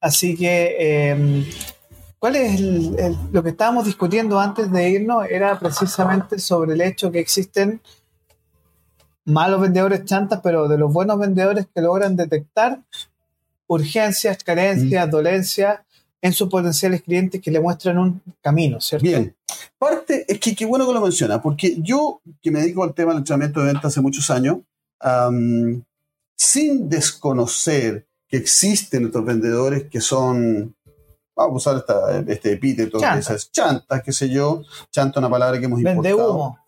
Así 0.00 0.34
que, 0.34 0.76
eh, 0.78 1.44
¿cuál 2.24 2.36
es 2.36 2.58
el- 2.58 2.98
el- 2.98 3.18
lo 3.32 3.42
que 3.42 3.50
estábamos 3.50 3.84
discutiendo 3.84 4.40
antes 4.40 4.72
de 4.72 4.88
irnos? 4.88 5.26
Era 5.28 5.58
precisamente 5.58 6.38
sobre 6.38 6.72
el 6.72 6.80
hecho 6.80 7.12
que 7.12 7.18
existen 7.18 7.82
malos 9.26 9.60
vendedores 9.60 10.06
chantas, 10.06 10.40
pero 10.42 10.66
de 10.66 10.78
los 10.78 10.90
buenos 10.90 11.18
vendedores 11.18 11.66
que 11.74 11.82
logran 11.82 12.16
detectar 12.16 12.80
urgencias, 13.66 14.42
carencias, 14.42 15.10
dolencias 15.10 15.80
en 16.22 16.32
sus 16.32 16.48
potenciales 16.48 17.02
clientes 17.02 17.42
que 17.42 17.50
le 17.50 17.60
muestran 17.60 17.98
un 17.98 18.22
camino, 18.40 18.80
¿cierto? 18.80 19.04
Bien. 19.04 19.36
Parte, 19.78 20.24
es 20.26 20.40
que 20.40 20.54
qué 20.56 20.64
bueno 20.64 20.86
que 20.86 20.94
lo 20.94 21.02
menciona, 21.02 21.42
porque 21.42 21.76
yo, 21.82 22.22
que 22.40 22.50
me 22.50 22.60
dedico 22.60 22.84
al 22.84 22.94
tema 22.94 23.12
del 23.12 23.18
entrenamiento 23.18 23.60
de 23.60 23.66
ventas 23.66 23.84
hace 23.84 24.00
muchos 24.00 24.30
años, 24.30 24.60
sin 26.38 26.88
desconocer 26.88 28.06
que 28.26 28.38
existen 28.38 29.04
otros 29.04 29.26
vendedores 29.26 29.90
que 29.90 30.00
son, 30.00 30.74
vamos 31.36 31.66
a 31.66 31.70
usar 31.70 31.76
esta- 31.80 32.32
este 32.32 32.52
epíteto, 32.52 32.98
Chanta. 32.98 33.18
esas 33.18 33.50
chantas, 33.50 34.02
qué 34.02 34.12
sé 34.12 34.28
yo, 34.28 34.62
chanta 34.90 35.18
una 35.20 35.30
palabra 35.30 35.58
que 35.58 35.66
hemos 35.66 35.82
Vende 35.82 36.10
importado. 36.10 36.34
humo. 36.34 36.58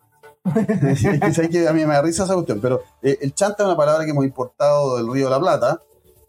Que 1.51 1.67
a 1.67 1.73
mí 1.73 1.85
me 1.85 1.93
da 1.93 2.01
risa 2.01 2.23
esa 2.23 2.33
cuestión, 2.33 2.59
pero 2.61 2.81
eh, 3.01 3.17
el 3.21 3.33
chanta 3.33 3.63
es 3.63 3.67
una 3.67 3.75
palabra 3.77 4.05
que 4.05 4.11
hemos 4.11 4.23
importado 4.25 4.97
del 4.97 5.11
Río 5.11 5.25
de 5.25 5.31
la 5.31 5.39
Plata. 5.39 5.81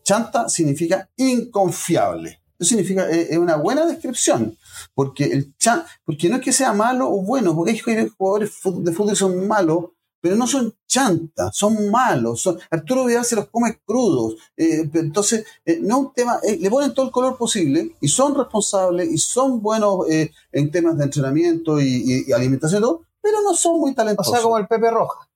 Chanta 0.03 0.49
significa 0.49 1.09
inconfiable. 1.17 2.41
Eso 2.59 2.71
significa, 2.71 3.09
eh, 3.09 3.29
es 3.31 3.39
una 3.39 3.57
buena 3.57 3.87
descripción, 3.87 4.57
porque, 4.95 5.25
el 5.27 5.57
chan, 5.59 5.85
porque 6.05 6.29
no 6.29 6.37
es 6.37 6.43
que 6.43 6.53
sea 6.53 6.73
malo 6.73 7.09
o 7.09 7.23
bueno, 7.23 7.55
porque 7.55 7.71
hay 7.73 8.09
jugadores 8.09 8.51
de 8.83 8.93
fútbol 8.93 9.11
que 9.11 9.15
son 9.17 9.47
malos, 9.47 9.85
pero 10.21 10.37
no 10.37 10.47
son 10.47 10.75
chantas, 10.87 11.57
son 11.57 11.91
malos. 11.91 12.41
Son, 12.43 12.59
Arturo 12.71 13.05
Vidal 13.05 13.25
se 13.25 13.37
los 13.37 13.49
come 13.49 13.81
crudos. 13.85 14.35
eh, 14.57 14.89
entonces, 14.95 15.45
eh, 15.65 15.79
no 15.81 15.95
es 15.97 16.01
un 16.07 16.13
tema, 16.13 16.41
eh, 16.43 16.59
le 16.61 16.71
ponen 16.71 16.93
todo 16.95 17.07
el 17.07 17.13
color 17.13 17.37
posible 17.39 17.95
y 18.01 18.09
son 18.09 18.35
responsables 18.35 19.09
y 19.11 19.19
son 19.19 19.63
buenos 19.63 20.09
eh, 20.11 20.31
en 20.53 20.71
temas 20.71 20.97
de 20.99 21.05
entrenamiento 21.05 21.81
y, 21.81 21.85
y- 22.05 22.25
y 22.29 22.33
alimentación 22.33 22.81
y 22.81 22.85
todo, 22.85 23.03
pero 23.21 23.41
no 23.43 23.55
son 23.55 23.79
muy 23.79 23.93
O 23.93 23.95
talentosos. 23.95 24.33
sea, 24.33 24.43
como 24.43 24.59
el 24.59 24.67
Pepe 24.67 24.91
Roja. 24.91 25.29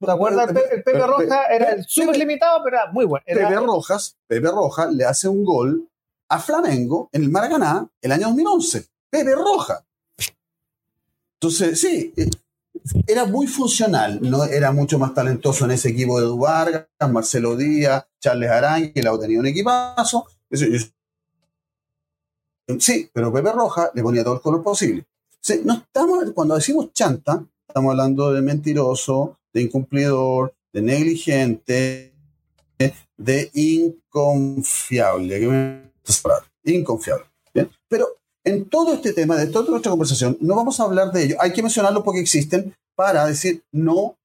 ¿Te 0.00 0.10
acuerdas? 0.12 0.48
El 0.48 0.54
Pepe, 0.54 0.74
el 0.76 0.82
Pepe 0.84 1.06
Roja 1.06 1.44
era 1.46 1.66
Pe- 1.76 1.84
súper 1.86 2.16
limitado, 2.16 2.60
pero 2.64 2.76
era 2.76 2.92
muy 2.92 3.04
bueno. 3.04 3.24
Era- 3.26 3.48
Pepe 3.48 3.60
Rojas, 3.60 4.16
Pepe 4.28 4.48
Rojas 4.48 4.92
le 4.94 5.04
hace 5.04 5.26
un 5.28 5.44
gol 5.44 5.88
a 6.28 6.38
Flamengo 6.38 7.08
en 7.12 7.22
el 7.24 7.30
Maracaná 7.30 7.88
el 8.00 8.12
año 8.12 8.26
2011. 8.28 8.86
Pepe 9.10 9.34
Roja. 9.34 9.84
Entonces, 11.40 11.80
sí, 11.80 12.12
era 13.06 13.24
muy 13.24 13.46
funcional, 13.46 14.18
no 14.22 14.44
era 14.44 14.72
mucho 14.72 14.98
más 14.98 15.14
talentoso 15.14 15.64
en 15.64 15.72
ese 15.72 15.90
equipo 15.90 16.18
de 16.18 16.26
Edu 16.26 16.38
Vargas, 16.38 16.86
Marcelo 17.10 17.56
Díaz, 17.56 18.06
Charles 18.20 18.50
Arán, 18.50 18.92
que 18.92 19.02
la 19.02 19.18
tenía 19.18 19.40
un 19.40 19.46
equipazo. 19.46 20.26
Sí, 22.78 23.10
pero 23.12 23.32
Pepe 23.32 23.52
Roja 23.52 23.90
le 23.94 24.02
ponía 24.02 24.22
todo 24.22 24.34
el 24.34 24.40
color 24.40 24.62
posible. 24.62 25.06
Sí, 25.40 25.62
no 25.64 25.74
estamos, 25.74 26.32
cuando 26.34 26.54
decimos 26.54 26.92
chanta, 26.92 27.44
estamos 27.66 27.90
hablando 27.92 28.32
de 28.32 28.42
mentiroso, 28.42 29.38
de 29.52 29.62
incumplidor, 29.62 30.54
de 30.72 30.82
negligente, 30.82 32.14
de 33.16 33.50
inconfiable. 33.54 35.38
Inconfiable. 36.64 37.24
¿bien? 37.54 37.70
Pero 37.88 38.17
en 38.48 38.64
todo 38.68 38.94
este 38.94 39.12
tema, 39.12 39.36
de 39.36 39.46
toda 39.46 39.70
nuestra 39.70 39.90
conversación, 39.90 40.36
no 40.40 40.56
vamos 40.56 40.80
a 40.80 40.84
hablar 40.84 41.12
de 41.12 41.24
ello. 41.24 41.36
Hay 41.40 41.52
que 41.52 41.62
mencionarlo 41.62 42.02
porque 42.02 42.20
existen 42.20 42.74
para 42.94 43.26
decir 43.26 43.62
no 43.72 44.16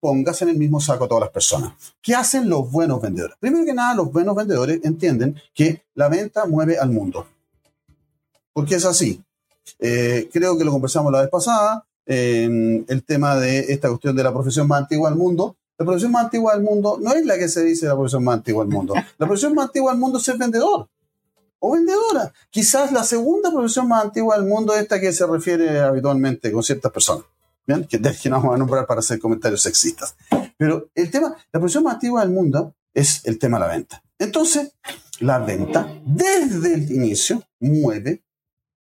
pongas 0.00 0.42
en 0.42 0.50
el 0.50 0.56
mismo 0.56 0.80
saco 0.80 1.04
a 1.04 1.08
todas 1.08 1.22
las 1.22 1.30
personas. 1.30 1.72
¿Qué 2.02 2.14
hacen 2.14 2.48
los 2.48 2.70
buenos 2.70 3.00
vendedores? 3.00 3.36
Primero 3.38 3.64
que 3.64 3.74
nada, 3.74 3.94
los 3.94 4.12
buenos 4.12 4.34
vendedores 4.34 4.80
entienden 4.84 5.36
que 5.54 5.82
la 5.94 6.08
venta 6.08 6.44
mueve 6.46 6.78
al 6.78 6.90
mundo. 6.90 7.26
Porque 8.52 8.74
es 8.76 8.84
así. 8.84 9.22
Eh, 9.78 10.28
creo 10.32 10.58
que 10.58 10.64
lo 10.64 10.72
conversamos 10.72 11.12
la 11.12 11.20
vez 11.20 11.30
pasada, 11.30 11.86
eh, 12.06 12.84
el 12.88 13.04
tema 13.04 13.36
de 13.36 13.60
esta 13.72 13.88
cuestión 13.88 14.16
de 14.16 14.24
la 14.24 14.32
profesión 14.32 14.66
más 14.66 14.82
antigua 14.82 15.08
del 15.10 15.18
mundo. 15.18 15.56
La 15.78 15.86
profesión 15.86 16.10
más 16.10 16.24
antigua 16.24 16.54
del 16.54 16.64
mundo 16.64 16.98
no 17.00 17.12
es 17.12 17.24
la 17.24 17.38
que 17.38 17.48
se 17.48 17.62
dice 17.62 17.86
la 17.86 17.94
profesión 17.94 18.24
más 18.24 18.36
antigua 18.36 18.64
del 18.64 18.72
mundo. 18.72 18.94
La 19.18 19.26
profesión 19.26 19.54
más 19.54 19.66
antigua 19.66 19.92
del 19.92 20.00
mundo 20.00 20.18
es 20.18 20.24
ser 20.24 20.36
vendedor 20.36 20.88
o 21.60 21.72
vendedora. 21.72 22.32
Quizás 22.50 22.92
la 22.92 23.04
segunda 23.04 23.50
profesión 23.50 23.88
más 23.88 24.04
antigua 24.04 24.36
del 24.36 24.46
mundo 24.46 24.74
es 24.74 24.82
esta 24.82 25.00
que 25.00 25.12
se 25.12 25.26
refiere 25.26 25.80
habitualmente 25.80 26.50
con 26.52 26.62
ciertas 26.62 26.92
personas. 26.92 27.24
¿bien? 27.66 27.84
Que, 27.84 28.00
que 28.00 28.30
no 28.30 28.36
vamos 28.36 28.54
a 28.54 28.58
nombrar 28.58 28.86
para 28.86 29.00
hacer 29.00 29.18
comentarios 29.18 29.62
sexistas. 29.62 30.16
Pero 30.56 30.88
el 30.94 31.10
tema, 31.10 31.36
la 31.52 31.60
profesión 31.60 31.84
más 31.84 31.94
antigua 31.94 32.20
del 32.22 32.30
mundo 32.30 32.74
es 32.94 33.24
el 33.24 33.38
tema 33.38 33.58
de 33.58 33.66
la 33.66 33.72
venta. 33.72 34.02
Entonces, 34.18 34.72
la 35.20 35.38
venta 35.38 36.00
desde 36.04 36.74
el 36.74 36.90
inicio 36.90 37.42
mueve 37.60 38.22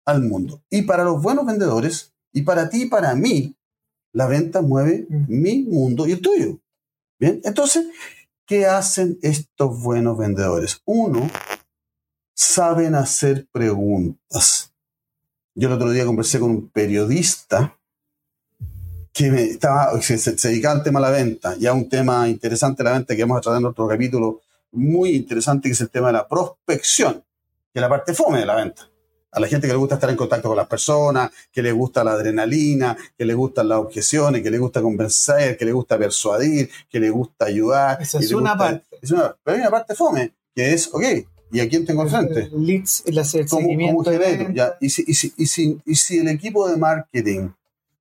al 0.04 0.22
mundo. 0.22 0.62
Y 0.70 0.82
para 0.82 1.04
los 1.04 1.20
buenos 1.20 1.44
vendedores, 1.46 2.12
y 2.32 2.42
para 2.42 2.68
ti 2.68 2.82
y 2.82 2.86
para 2.86 3.14
mí, 3.14 3.56
la 4.12 4.26
venta 4.26 4.62
mueve 4.62 5.06
Mm. 5.08 5.24
mi 5.28 5.62
mundo 5.64 6.06
y 6.06 6.12
el 6.12 6.20
tuyo. 6.20 6.58
Bien, 7.18 7.40
entonces, 7.44 7.86
¿qué 8.46 8.66
hacen 8.66 9.18
estos 9.22 9.82
buenos 9.82 10.16
vendedores? 10.16 10.80
Uno, 10.84 11.28
saben 12.37 12.94
hacer 12.94 13.46
preguntas. 13.51 14.72
Yo 15.55 15.68
el 15.68 15.75
otro 15.75 15.90
día 15.90 16.05
conversé 16.05 16.38
con 16.38 16.51
un 16.51 16.68
periodista 16.68 17.75
que 19.12 19.31
me 19.31 19.42
estaba, 19.44 19.99
se, 20.03 20.18
se 20.18 20.49
dedicaba 20.49 20.75
al 20.75 20.83
tema 20.83 21.01
de 21.01 21.07
la 21.07 21.11
venta, 21.12 21.57
ya 21.59 21.72
un 21.72 21.88
tema 21.88 22.29
interesante 22.29 22.83
de 22.83 22.90
la 22.90 22.96
venta 22.96 23.16
que 23.16 23.22
vamos 23.22 23.38
a 23.38 23.40
tratar 23.40 23.61
en 23.61 23.66
otro 23.66 23.88
capítulo 23.88 24.42
muy 24.72 25.11
interesante, 25.16 25.70
que 25.70 25.72
es 25.72 25.81
el 25.81 25.88
tema 25.88 26.09
de 26.09 26.12
la 26.12 26.29
prospección, 26.29 27.14
que 27.72 27.79
es 27.79 27.81
la 27.81 27.88
parte 27.88 28.12
fome 28.12 28.40
de 28.40 28.46
la 28.46 28.57
venta. 28.57 28.83
A 29.33 29.40
la 29.40 29.46
gente 29.49 29.66
que 29.66 29.72
le 29.72 29.79
gusta 29.79 29.94
estar 29.94 30.11
en 30.11 30.16
contacto 30.16 30.49
con 30.49 30.57
las 30.59 30.68
personas, 30.68 31.31
que 31.51 31.62
le 31.62 31.72
gusta 31.72 32.05
la 32.05 32.12
adrenalina, 32.12 32.94
que 33.16 33.25
le 33.25 33.33
gustan 33.33 33.68
las 33.70 33.79
objeciones, 33.79 34.42
que 34.42 34.51
le 34.51 34.59
gusta 34.59 34.83
convencer, 34.83 35.57
que 35.57 35.64
le 35.64 35.72
gusta 35.72 35.96
persuadir, 35.96 36.68
que 36.90 37.01
le 37.01 37.09
gusta 37.09 37.46
ayudar. 37.46 38.01
Esa 38.03 38.18
es 38.18 38.31
una 38.33 38.51
gusta- 38.53 38.59
parte. 38.59 38.87
es 39.01 39.11
una- 39.11 39.35
pero 39.42 39.55
hay 39.57 39.61
una 39.62 39.70
parte 39.70 39.94
fome, 39.94 40.35
que 40.55 40.75
es, 40.75 40.88
ok, 40.92 41.03
¿y 41.52 41.61
a 41.61 41.68
quién 41.68 41.85
tengo 41.85 42.02
al 42.02 42.11
frente? 42.11 42.50
Leads, 42.56 43.02
el, 43.06 43.18
el 43.18 43.24
¿Cómo, 43.48 43.61
seguimiento 43.62 44.04
cómo 44.04 44.11
de 44.18 44.18
genero? 44.26 44.52
Ya, 44.54 44.74
Y, 44.80 44.90
si, 44.90 45.04
y, 45.06 45.14
si, 45.14 45.32
y, 45.37 45.46
si, 45.46 45.78
y 45.85 45.94
si 45.94 46.18
el 46.18 46.28
equipo 46.28 46.68
de 46.68 46.76
marketing 46.76 47.48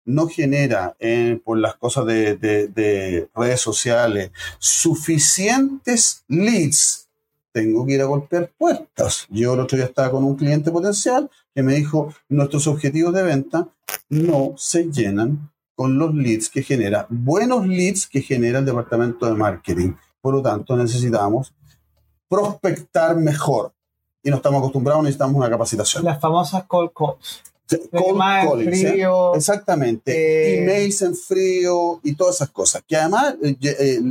no 0.06 0.28
genera 0.28 0.96
eh, 1.00 1.40
por 1.44 1.58
las 1.58 1.76
cosas 1.78 2.06
de, 2.06 2.36
de- 2.36 2.68
de 2.68 3.28
redes 3.36 3.60
sociales 3.62 4.32
suficientes 4.60 6.24
leads, 6.28 7.08
tengo 7.52 7.86
que 7.86 7.94
ir 7.94 8.02
a 8.02 8.06
golpear 8.06 8.52
puertas. 8.58 9.26
Yo 9.30 9.54
el 9.54 9.62
otro 9.62 9.78
día 9.78 9.86
estaba 9.88 10.12
con 10.12 10.24
un 10.24 10.36
cliente 10.36 10.72
potencial 10.72 11.30
que 11.54 11.64
me 11.64 11.76
dijo, 11.76 12.14
nuestros 12.30 12.68
objetivos 12.68 13.14
de 13.14 13.24
venta 13.24 13.70
no 14.10 14.54
se 14.58 14.92
llenan 14.92 15.50
con 15.74 15.98
los 15.98 16.14
leads 16.14 16.50
que 16.50 16.64
genera, 16.64 17.06
buenos 17.10 17.68
leads 17.68 18.08
que 18.08 18.22
genera 18.22 18.60
el 18.60 18.66
departamento 18.66 19.26
de 19.26 19.34
marketing. 19.34 19.94
Por 20.22 20.34
lo 20.36 20.42
tanto, 20.42 20.76
necesitamos 20.78 21.54
prospectar 22.28 23.16
mejor. 23.16 23.72
Y 24.24 24.30
no 24.30 24.38
estamos 24.38 24.60
acostumbrados, 24.60 25.04
necesitamos 25.04 25.36
una 25.36 25.50
capacitación. 25.50 26.04
Las 26.04 26.20
famosas 26.20 26.64
cold 26.66 26.92
calls. 26.96 27.42
Cold 27.92 28.20
calling, 28.20 28.74
¿sí? 28.76 28.86
frío. 28.88 29.36
Exactamente. 29.36 30.12
Eh, 30.12 30.64
Emails 30.64 31.02
en 31.02 31.16
frío 31.16 32.00
y 32.04 32.14
todas 32.16 32.36
esas 32.36 32.50
cosas. 32.50 32.84
Que 32.88 32.96
además 32.96 33.36
eh, 33.44 33.56
eh, 33.62 34.02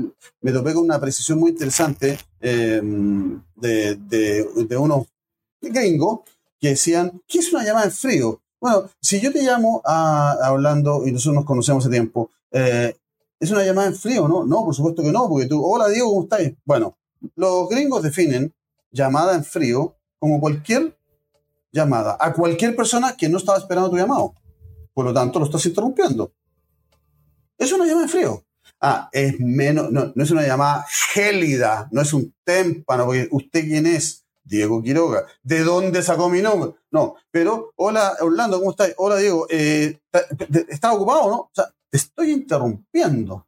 me 0.41 0.53
topé 0.53 0.75
con 0.75 0.85
una 0.85 1.01
precisión 1.01 1.39
muy 1.39 1.51
interesante 1.51 2.19
eh, 2.41 2.81
de, 3.57 3.95
de, 3.97 4.49
de 4.69 4.77
unos 4.77 5.07
gringos 5.61 6.21
que 6.61 6.71
decían, 6.71 7.21
¿qué 7.27 7.39
es 7.39 7.53
una 7.53 7.65
llamada 7.65 7.87
en 7.87 7.93
frío? 7.93 8.41
Bueno, 8.61 8.89
si 9.01 9.21
yo 9.21 9.31
te 9.31 9.43
llamo 9.43 9.83
a, 9.85 10.39
hablando 10.43 11.07
y 11.07 11.13
nosotros 11.13 11.35
nos 11.35 11.45
conocemos 11.45 11.85
hace 11.85 11.93
tiempo, 11.93 12.31
eh, 12.51 12.97
¿es 13.39 13.51
una 13.51 13.63
llamada 13.63 13.89
en 13.89 13.95
frío? 13.95 14.27
No, 14.27 14.47
no, 14.47 14.65
por 14.65 14.75
supuesto 14.75 15.03
que 15.03 15.13
no, 15.13 15.29
porque 15.29 15.47
tú, 15.47 15.63
hola 15.63 15.89
Diego, 15.89 16.09
¿cómo 16.09 16.23
estás? 16.23 16.41
Bueno, 16.65 16.97
los 17.35 17.69
gringos 17.69 18.03
definen 18.03 18.55
llamada 18.91 19.35
en 19.35 19.45
frío 19.45 19.97
como 20.19 20.41
cualquier 20.41 20.97
llamada 21.73 22.17
a 22.21 22.33
cualquier 22.33 22.77
persona 22.77 23.17
que 23.17 23.29
no 23.29 23.39
estaba 23.39 23.59
esperando 23.59 23.91
tu 23.91 23.97
llamado. 23.97 24.35
Por 24.93 25.05
lo 25.05 25.13
tanto, 25.13 25.39
lo 25.39 25.47
estás 25.47 25.67
interrumpiendo. 25.67 26.33
Es 27.59 27.73
una 27.73 27.85
llamada 27.85 28.05
en 28.05 28.11
frío. 28.11 28.45
Ah, 28.81 29.09
es 29.13 29.39
menos, 29.41 29.91
no, 29.91 30.13
no 30.15 30.23
es 30.23 30.31
una 30.31 30.47
llamada 30.47 30.87
gélida, 30.89 31.89
no 31.91 32.03
es 32.03 32.13
un 32.13 32.35
témpano, 32.45 33.07
porque 33.07 33.29
usted 33.31 33.65
quién 33.65 33.87
es. 33.87 34.25
Diego 34.45 34.83
Quiroga. 34.83 35.27
¿De 35.43 35.61
dónde 35.65 36.03
sacó 36.03 36.29
mi 36.29 36.43
nombre? 36.43 36.73
No, 36.91 37.17
pero 37.31 37.73
hola 37.77 38.15
Orlando, 38.21 38.59
¿cómo 38.59 38.73
estás? 38.73 38.93
Hola 38.99 39.17
Diego, 39.17 39.47
eh, 39.51 39.99
¿estás 40.69 40.95
ocupado 40.95 41.31
no? 41.31 41.37
O 41.37 41.51
sea, 41.53 41.73
te 41.91 41.97
estoy 41.97 42.33
interrumpiendo. 42.33 43.47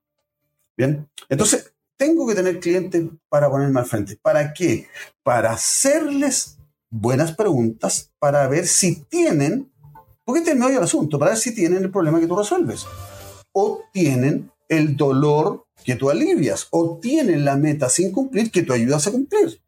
Bien, 0.77 1.09
entonces 1.29 1.75
tengo 1.97 2.27
que 2.27 2.35
tener 2.35 2.61
clientes 2.61 3.05
para 3.29 3.51
ponerme 3.51 3.81
al 3.81 3.87
frente. 3.87 4.19
¿Para 4.21 4.53
qué? 4.53 4.87
Para 5.23 5.53
hacerles 5.53 6.59
buenas 6.91 7.33
preguntas, 7.33 8.11
para 8.19 8.47
ver 8.49 8.67
si 8.67 8.97
tienen, 9.05 9.71
porque 10.25 10.43
te 10.43 10.55
me 10.55 10.67
el 10.67 10.83
asunto, 10.83 11.19
para 11.19 11.33
ver 11.33 11.41
si 11.41 11.55
tienen 11.55 11.85
el 11.85 11.91
problema 11.91 12.21
que 12.21 12.27
tú 12.27 12.37
resuelves. 12.37 12.87
O 13.53 13.83
tienen 13.93 14.51
el 14.69 14.97
dolor 14.97 15.67
que 15.85 15.95
tú 15.95 16.11
alivias, 16.11 16.67
o 16.71 16.99
tienen 16.99 17.45
la 17.45 17.57
meta 17.57 17.89
sin 17.89 18.13
cumplir 18.13 18.51
que 18.51 18.63
tú 18.63 18.73
ayudas 18.73 19.07
a 19.07 19.13
cumplir. 19.13 19.61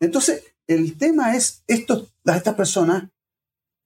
Entonces, 0.00 0.42
el 0.66 0.96
tema 0.96 1.36
es, 1.36 1.62
esto, 1.66 2.08
estas 2.24 2.54
personas 2.54 3.04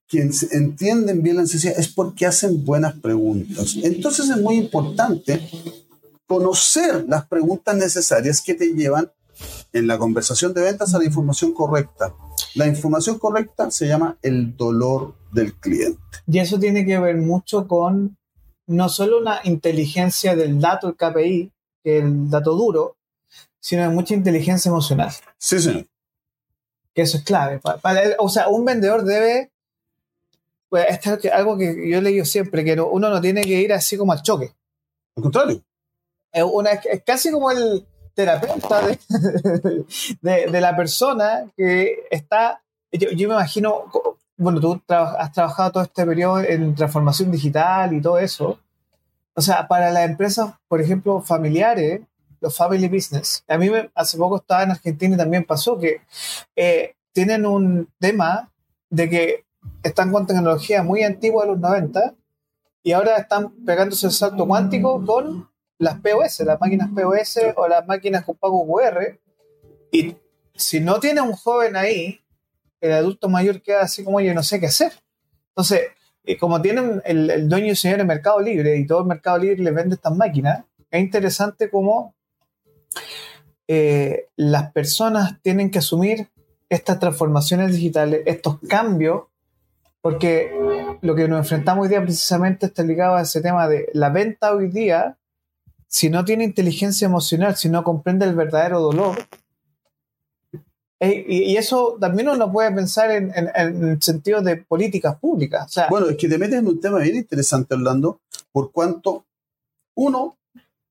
que 0.09 0.29
entienden 0.53 1.23
bien 1.23 1.37
la 1.37 1.43
necesidad 1.43 1.79
es 1.79 1.89
porque 1.89 2.27
hacen 2.27 2.65
buenas 2.65 2.95
preguntas. 2.95 3.77
Entonces 3.83 4.31
es 4.31 4.37
muy 4.37 4.57
importante 4.57 5.41
conocer 6.27 7.05
las 7.09 7.27
preguntas 7.27 7.77
necesarias 7.77 8.43
que 8.43 8.55
te 8.55 8.75
llevan 8.75 9.13
en 9.73 9.87
la 9.87 9.99
conversación 9.99 10.55
de 10.55 10.63
ventas 10.63 10.95
a 10.95 10.99
la 10.99 11.05
información 11.05 11.53
correcta. 11.53 12.15
La 12.55 12.67
información 12.67 13.19
correcta 13.19 13.71
se 13.71 13.87
llama 13.87 14.19
el 14.23 14.57
dolor 14.57 15.15
del 15.33 15.55
cliente. 15.55 16.01
Y 16.27 16.39
eso 16.39 16.59
tiene 16.59 16.85
que 16.85 16.99
ver 16.99 17.17
mucho 17.17 17.69
con 17.69 18.17
no 18.67 18.89
solo 18.89 19.19
una 19.19 19.41
inteligencia 19.45 20.35
del 20.35 20.61
dato, 20.61 20.89
el 20.89 20.97
KPI, 20.97 21.53
el 21.85 22.31
dato 22.31 22.55
duro, 22.55 22.97
sino 23.61 23.89
mucha 23.91 24.15
inteligencia 24.15 24.69
emocional. 24.69 25.13
Sí, 25.39 25.59
señor. 25.61 25.87
Que 26.95 27.03
eso 27.03 27.19
es 27.19 27.25
clave. 27.25 27.61
o 28.19 28.29
sea, 28.29 28.49
un 28.49 28.65
vendedor 28.65 29.05
debe 29.05 29.51
pues, 30.69 30.87
estar 30.89 31.19
algo 31.33 31.57
que 31.59 31.89
yo 31.89 31.99
he 31.99 32.03
leído 32.03 32.25
siempre, 32.25 32.65
que 32.65 32.81
uno 32.81 33.11
no 33.11 33.21
tiene 33.21 33.43
que 33.43 33.61
ir 33.61 33.73
así 33.73 33.97
como 33.97 34.13
al 34.13 34.23
choque. 34.23 34.55
Al 35.17 35.23
contrario. 35.23 35.66
Es, 36.37 36.45
una, 36.45 36.73
es 36.73 37.03
casi 37.03 37.31
como 37.31 37.51
el 37.51 37.87
terapeuta 38.13 38.83
de, 40.21 40.61
la 40.61 40.77
persona 40.77 41.51
que 41.57 42.07
está. 42.11 42.61
Yo, 42.93 43.09
me 43.11 43.35
imagino, 43.35 43.85
bueno, 44.37 44.61
tú 44.61 44.83
has 44.89 45.33
trabajado 45.33 45.73
todo 45.73 45.83
este 45.83 46.05
periodo 46.05 46.41
en 46.41 46.75
transformación 46.75 47.31
digital 47.31 47.95
y 47.95 48.03
todo 48.03 48.19
eso. 48.19 48.59
O 49.35 49.41
sea, 49.41 49.67
para 49.67 49.91
las 49.91 50.05
empresas, 50.05 50.53
por 50.69 50.83
ejemplo, 50.83 51.23
familiares, 51.23 52.03
los 52.43 52.55
family 52.55 52.89
business. 52.89 53.43
A 53.49 53.57
mí 53.57 53.71
hace 53.95 54.19
poco 54.19 54.37
estaba 54.37 54.63
en 54.63 54.73
Argentina 54.73 55.15
y 55.15 55.19
también 55.19 55.45
pasó 55.45 55.79
que 55.79 56.03
eh, 56.55 56.97
tienen 57.15 57.47
un 57.47 57.89
tema 57.99 58.53
de 58.91 59.09
que 59.09 59.45
están 59.83 60.13
con 60.13 60.27
tecnología 60.27 60.83
muy 60.83 61.03
antigua 61.03 61.45
de 61.45 61.53
los 61.53 61.61
90 61.61 62.15
y 62.83 62.93
ahora 62.93 63.17
están 63.17 63.53
pegándose 63.65 64.07
el 64.07 64.13
salto 64.13 64.47
cuántico 64.47 65.03
con 65.03 65.49
las 65.79 66.01
POS, 66.01 66.41
las 66.41 66.61
máquinas 66.61 66.89
POS 66.95 67.39
o 67.57 67.69
las 67.69 67.87
máquinas 67.87 68.25
con 68.25 68.37
pago 68.37 68.67
QR. 68.67 69.19
Y 69.93 70.17
si 70.55 70.81
no 70.81 71.01
tiene 71.01 71.21
un 71.21 71.33
joven 71.33 71.77
ahí, 71.77 72.21
el 72.81 72.93
adulto 72.93 73.29
mayor 73.29 73.63
queda 73.63 73.83
así 73.83 74.05
como 74.05 74.21
yo 74.21 74.35
no 74.35 74.43
sé 74.43 74.61
qué 74.61 74.67
hacer. 74.67 74.93
Entonces, 75.49 75.83
eh, 76.25 76.37
como 76.37 76.61
tienen 76.61 77.03
el, 77.05 77.49
dueño 77.49 77.73
y 77.73 77.77
señor 77.77 78.01
en 78.01 78.07
Mercado 78.07 78.41
Libre 78.41 78.77
y 78.77 78.87
todo 78.87 79.01
el 79.01 79.07
Mercado 79.07 79.39
Libre 79.39 79.63
les 79.63 79.75
vende 79.75 79.95
estas 79.95 80.15
máquinas, 80.15 80.65
es 80.91 81.01
interesante 81.01 81.71
cómo 81.71 82.15
eh, 83.69 84.29
las 84.37 84.73
personas 84.73 85.41
tienen 85.43 85.71
que 85.71 85.79
asumir 85.79 86.29
estas 86.69 86.99
transformaciones 86.99 87.73
digitales, 87.73 88.23
estos 88.27 88.59
cambios, 88.69 89.25
porque 90.01 90.53
lo 91.01 91.15
que 91.15 91.29
nos 91.29 91.39
enfrentamos 91.39 91.85
hoy 91.85 91.89
día 91.89 92.03
precisamente 92.03 92.67
está 92.67 92.83
ligado 92.83 93.17
a 93.17 93.23
ese 93.23 93.41
tema 93.41 93.69
de 93.69 93.89
la 93.93 94.11
venta 94.11 94.55
hoy 94.55 94.69
día 94.69 95.17
si 95.89 96.11
no 96.11 96.25
tiene 96.25 96.45
inteligencia 96.45 97.07
emocional, 97.07 97.57
si 97.57 97.69
no 97.69 97.85
comprende 97.85 98.27
el 98.27 98.35
verdadero 98.35 98.81
dolor, 98.81 99.17
eh, 100.99 101.27
y, 101.29 101.57
eso 101.57 101.99
también 102.01 102.29
uno 102.29 102.51
puede 102.51 102.73
pensar 102.73 103.11
en, 103.11 103.31
el 103.55 104.03
sentido 104.03 104.41
de 104.41 104.57
políticas 104.57 105.19
públicas. 105.19 105.75
bueno, 105.91 106.09
es 106.09 106.17
que 106.17 106.29
te 106.29 106.39
metes 106.39 106.59
en 106.59 106.69
un 106.69 106.81
tema 106.81 107.01
bien 107.01 107.17
interesante, 107.17 107.75
Orlando, 107.75 108.21
por 108.51 108.73
cuanto, 108.73 109.27
uno, 109.95 110.39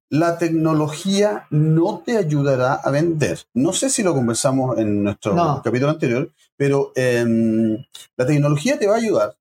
la 0.10 0.38
tecnología 0.38 1.48
no 1.50 2.04
te 2.06 2.18
ayudará 2.18 2.76
a 2.76 2.92
vender. 2.92 3.40
No 3.56 3.74
sé 3.74 3.90
si 3.90 4.04
lo 4.04 4.14
conversamos 4.14 4.78
en 4.78 5.04
nuestro 5.04 5.36
capítulo 5.64 5.90
anterior, 5.90 6.32
pero 6.56 6.92
em, 6.96 7.84
la 8.16 8.26
tecnología 8.28 8.78
te 8.78 8.88
va 8.88 8.94
a 8.94 8.98
ayudar 8.98 9.36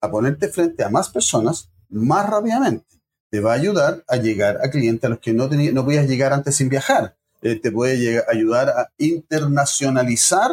a 0.00 0.10
ponerte 0.10 0.48
frente 0.48 0.84
a 0.84 0.90
más 0.90 1.08
personas 1.08 1.70
más 1.88 2.28
rápidamente 2.28 2.97
te 3.30 3.40
va 3.40 3.52
a 3.52 3.56
ayudar 3.56 4.04
a 4.08 4.16
llegar 4.16 4.58
a 4.62 4.70
clientes 4.70 5.04
a 5.04 5.08
los 5.08 5.18
que 5.18 5.32
no, 5.32 5.48
no 5.48 5.84
podías 5.84 6.08
llegar 6.08 6.32
antes 6.32 6.56
sin 6.56 6.68
viajar. 6.68 7.16
Eh, 7.42 7.56
te 7.56 7.70
puede 7.70 8.24
ayudar 8.28 8.68
a 8.70 8.90
internacionalizar 8.98 10.50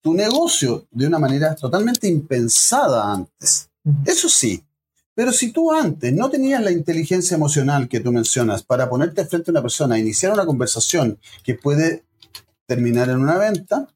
tu 0.00 0.14
negocio 0.14 0.86
de 0.90 1.06
una 1.06 1.18
manera 1.18 1.54
totalmente 1.54 2.06
impensada 2.06 3.12
antes. 3.12 3.68
Eso 4.04 4.28
sí, 4.28 4.62
pero 5.14 5.32
si 5.32 5.50
tú 5.50 5.72
antes 5.72 6.12
no 6.12 6.30
tenías 6.30 6.62
la 6.62 6.70
inteligencia 6.70 7.34
emocional 7.34 7.88
que 7.88 7.98
tú 7.98 8.12
mencionas 8.12 8.62
para 8.62 8.88
ponerte 8.88 9.24
frente 9.24 9.50
a 9.50 9.52
una 9.52 9.62
persona 9.62 9.96
e 9.96 10.00
iniciar 10.00 10.32
una 10.32 10.46
conversación 10.46 11.18
que 11.42 11.54
puede 11.54 12.04
terminar 12.66 13.08
en 13.08 13.16
una 13.16 13.36
venta, 13.36 13.88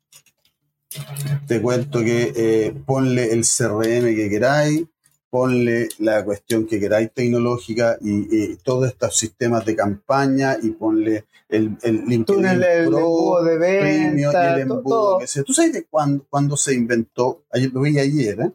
te 1.46 1.62
cuento 1.62 2.00
que 2.00 2.32
eh, 2.34 2.74
ponle 2.84 3.32
el 3.32 3.42
CRM 3.44 4.14
que 4.16 4.28
queráis, 4.28 4.82
ponle 5.32 5.88
la 6.00 6.22
cuestión 6.26 6.66
que 6.66 6.78
queráis 6.78 7.10
tecnológica 7.10 7.96
y, 8.02 8.56
todos 8.56 8.88
estos 8.88 9.16
sistemas 9.16 9.64
de 9.64 9.74
campaña 9.74 10.58
y 10.62 10.72
ponle 10.72 11.24
el, 11.48 11.78
el 11.80 12.04
LinkedIn 12.04 12.44
el, 12.44 12.62
el, 12.62 12.88
Pro, 12.88 13.42
de 13.42 13.56
venta, 13.56 14.54
el 14.54 14.60
embudo 14.60 15.18
que 15.18 15.26
sea. 15.26 15.42
¿Tú 15.42 15.54
sabes 15.54 15.72
de 15.72 15.86
cuándo, 15.86 16.54
se 16.58 16.74
inventó? 16.74 17.44
Ayer, 17.50 17.72
lo 17.72 17.80
vi 17.80 17.98
ayer, 17.98 18.40
¿eh? 18.42 18.52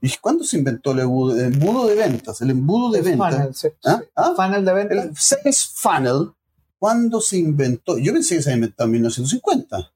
¿Y 0.00 0.10
cuándo 0.16 0.42
se 0.42 0.58
inventó 0.58 0.90
el 0.90 0.98
embudo, 0.98 1.86
de 1.86 1.94
ventas? 1.94 2.40
El 2.40 2.50
embudo 2.50 2.90
de 2.90 3.00
ventas. 3.00 3.68
¿Ah? 3.84 4.02
¿Ah? 4.16 4.32
Funnel 4.34 4.64
de 4.64 4.74
ventas. 4.74 5.04
El 5.04 5.16
sales 5.16 5.64
funnel, 5.64 6.32
¿cuándo 6.76 7.20
se 7.20 7.38
inventó? 7.38 7.98
Yo 7.98 8.12
pensé 8.12 8.34
que 8.34 8.42
se 8.42 8.50
había 8.50 8.56
inventado 8.56 8.88
en 8.88 8.92
1950. 8.94 9.78
O 9.78 9.90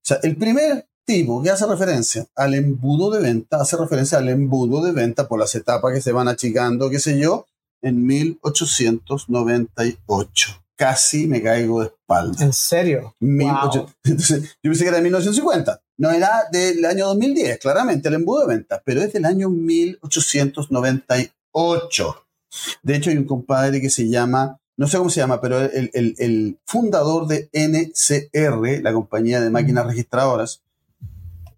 sea, 0.00 0.20
el 0.22 0.36
primer 0.36 0.86
tipo 1.04 1.42
que 1.42 1.50
hace 1.50 1.66
referencia 1.66 2.24
al 2.34 2.54
embudo 2.54 3.10
de 3.10 3.20
venta, 3.20 3.60
hace 3.60 3.76
referencia 3.76 4.16
al 4.18 4.28
embudo 4.28 4.82
de 4.82 4.92
venta 4.92 5.26
por 5.28 5.40
las 5.40 5.54
etapas 5.54 5.92
que 5.92 6.00
se 6.00 6.12
van 6.12 6.28
achicando, 6.28 6.88
qué 6.90 6.98
sé 6.98 7.18
yo, 7.18 7.46
en 7.82 8.06
1898. 8.06 10.64
Casi 10.76 11.26
me 11.26 11.42
caigo 11.42 11.80
de 11.80 11.88
espalda. 11.88 12.44
¿En 12.44 12.52
serio? 12.52 13.16
Entonces, 13.20 14.56
yo 14.62 14.70
pensé 14.70 14.84
que 14.84 14.88
era 14.88 14.98
de 14.98 15.02
1950. 15.02 15.80
No 15.98 16.10
era 16.10 16.44
del 16.50 16.82
año 16.84 17.06
2010, 17.06 17.58
claramente, 17.58 18.08
el 18.08 18.14
embudo 18.14 18.40
de 18.40 18.48
venta, 18.54 18.82
pero 18.84 19.00
es 19.02 19.12
del 19.12 19.24
año 19.24 19.48
1898. 19.50 22.26
De 22.82 22.96
hecho, 22.96 23.10
hay 23.10 23.18
un 23.18 23.24
compadre 23.24 23.80
que 23.80 23.90
se 23.90 24.08
llama 24.08 24.58
no 24.76 24.88
sé 24.88 24.98
cómo 24.98 25.10
se 25.10 25.20
llama, 25.20 25.40
pero 25.40 25.60
el, 25.60 25.90
el, 25.92 26.58
fundador 26.64 27.26
de 27.26 27.50
NCR, 27.52 28.82
la 28.82 28.92
compañía 28.92 29.40
de 29.40 29.50
máquinas 29.50 29.86
registradoras, 29.86 30.62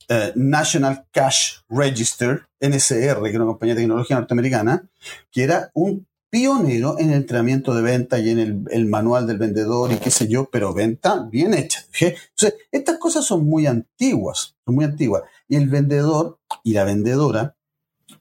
eh, 0.09 0.33
National 0.35 1.07
Cash 1.11 1.61
Register, 1.69 2.47
NCR, 2.61 3.23
que 3.23 3.31
es 3.31 3.37
una 3.37 3.47
compañía 3.47 3.75
de 3.75 3.83
tecnología 3.83 4.17
norteamericana, 4.17 4.88
que 5.31 5.43
era 5.43 5.71
un 5.75 6.07
pionero 6.35 6.99
en 6.99 7.11
el 7.11 7.19
entrenamiento 7.19 7.75
de 7.77 7.83
venta 7.83 8.19
y 8.19 8.31
en 8.31 8.67
el, 8.69 8.87
manual 8.87 9.25
del 9.25 9.38
vendedor 9.38 9.93
y 9.93 9.99
qué 9.99 10.11
sé 10.11 10.27
yo, 10.27 10.51
pero 10.51 10.75
venta 10.75 11.29
bien 11.31 11.55
hecha. 11.55 11.85
Entonces, 12.01 12.55
estas 12.72 12.99
cosas 12.99 13.24
son 13.24 13.45
muy 13.47 13.66
antiguas, 13.66 14.57
son 14.64 14.74
muy 14.74 14.85
antiguas. 14.85 15.22
Y 15.47 15.55
el 15.55 15.68
vendedor 15.68 16.41
y 16.64 16.72
la 16.72 16.83
vendedora, 16.83 17.55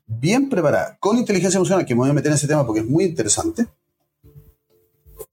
bien 0.05 0.47
preparada, 0.47 0.95
con 0.99 1.17
inteligencia 1.17 1.57
emocional, 1.57 1.87
que 1.87 1.95
me 1.95 2.01
voy 2.01 2.11
a 2.11 2.13
meter 2.13 2.29
en 2.29 2.35
ese 2.35 2.47
tema 2.47 2.67
porque 2.67 2.81
es 2.81 2.87
muy 2.87 3.05
interesante, 3.05 3.65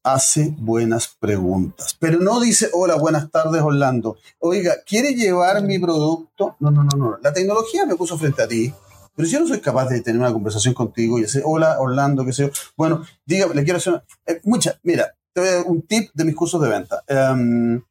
hace 0.02 0.54
buenas 0.58 1.08
preguntas, 1.08 1.96
pero 1.98 2.18
no 2.20 2.40
dice, 2.40 2.70
hola, 2.72 2.96
buenas 2.96 3.30
tardes, 3.30 3.62
Orlando. 3.62 4.16
Oiga, 4.38 4.76
¿quiere 4.86 5.14
llevar 5.14 5.62
mi 5.62 5.78
producto? 5.78 6.56
No, 6.60 6.70
no, 6.70 6.84
no, 6.84 6.96
no. 6.96 7.18
La 7.22 7.32
tecnología 7.32 7.86
me 7.86 7.96
puso 7.96 8.18
frente 8.18 8.42
a 8.42 8.48
ti, 8.48 8.72
pero 9.14 9.26
si 9.26 9.34
yo 9.34 9.40
no 9.40 9.48
soy 9.48 9.60
capaz 9.60 9.88
de 9.88 10.00
tener 10.00 10.20
una 10.20 10.32
conversación 10.32 10.74
contigo 10.74 11.18
y 11.18 11.22
decir, 11.22 11.42
hola, 11.44 11.78
Orlando, 11.80 12.24
qué 12.24 12.32
sé 12.32 12.46
yo. 12.46 12.50
Bueno, 12.76 13.04
dígame, 13.26 13.54
le 13.54 13.64
quiero 13.64 13.76
hacer 13.76 13.92
una... 13.92 14.04
Eh, 14.26 14.40
mucha, 14.44 14.78
mira, 14.82 15.14
te 15.32 15.40
voy 15.40 15.50
a 15.50 15.54
dar 15.56 15.66
un 15.66 15.82
tip 15.82 16.10
de 16.14 16.24
mis 16.24 16.34
cursos 16.34 16.60
de 16.60 16.68
venta. 16.68 17.04
Em, 17.06 17.82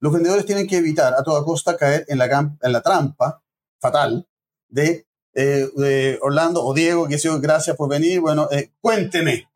los 0.00 0.12
vendedores 0.12 0.46
tienen 0.46 0.66
que 0.66 0.76
evitar 0.76 1.14
a 1.14 1.22
toda 1.22 1.44
costa 1.44 1.76
caer 1.76 2.04
en 2.08 2.18
la, 2.18 2.82
trampa 2.82 3.42
fatal 3.80 4.28
de, 4.68 5.06
eh, 5.34 5.68
de 5.74 6.18
Orlando 6.22 6.64
o 6.64 6.72
Diego, 6.72 7.08
que 7.08 7.18
sé 7.18 7.28
yo, 7.28 7.40
gracias 7.40 7.76
por 7.76 7.88
venir. 7.88 8.20
Bueno, 8.20 8.48
eh, 8.52 8.70
cuénteme 8.80 9.47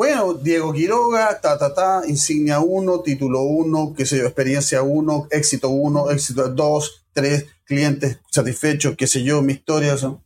Bueno, 0.00 0.32
Diego 0.32 0.72
Quiroga, 0.72 1.38
ta, 1.42 1.58
ta, 1.58 1.74
ta, 1.74 2.00
insignia 2.08 2.60
1, 2.60 3.00
título 3.00 3.42
1, 3.42 3.92
qué 3.94 4.06
sé 4.06 4.16
yo, 4.16 4.24
experiencia 4.24 4.80
1, 4.80 5.28
éxito 5.30 5.68
1, 5.68 6.10
éxito 6.10 6.48
2, 6.48 7.04
3, 7.12 7.46
clientes 7.64 8.18
satisfechos, 8.30 8.96
qué 8.96 9.06
sé 9.06 9.22
yo, 9.22 9.42
mi 9.42 9.52
historia. 9.52 9.92
Eso. 9.92 10.22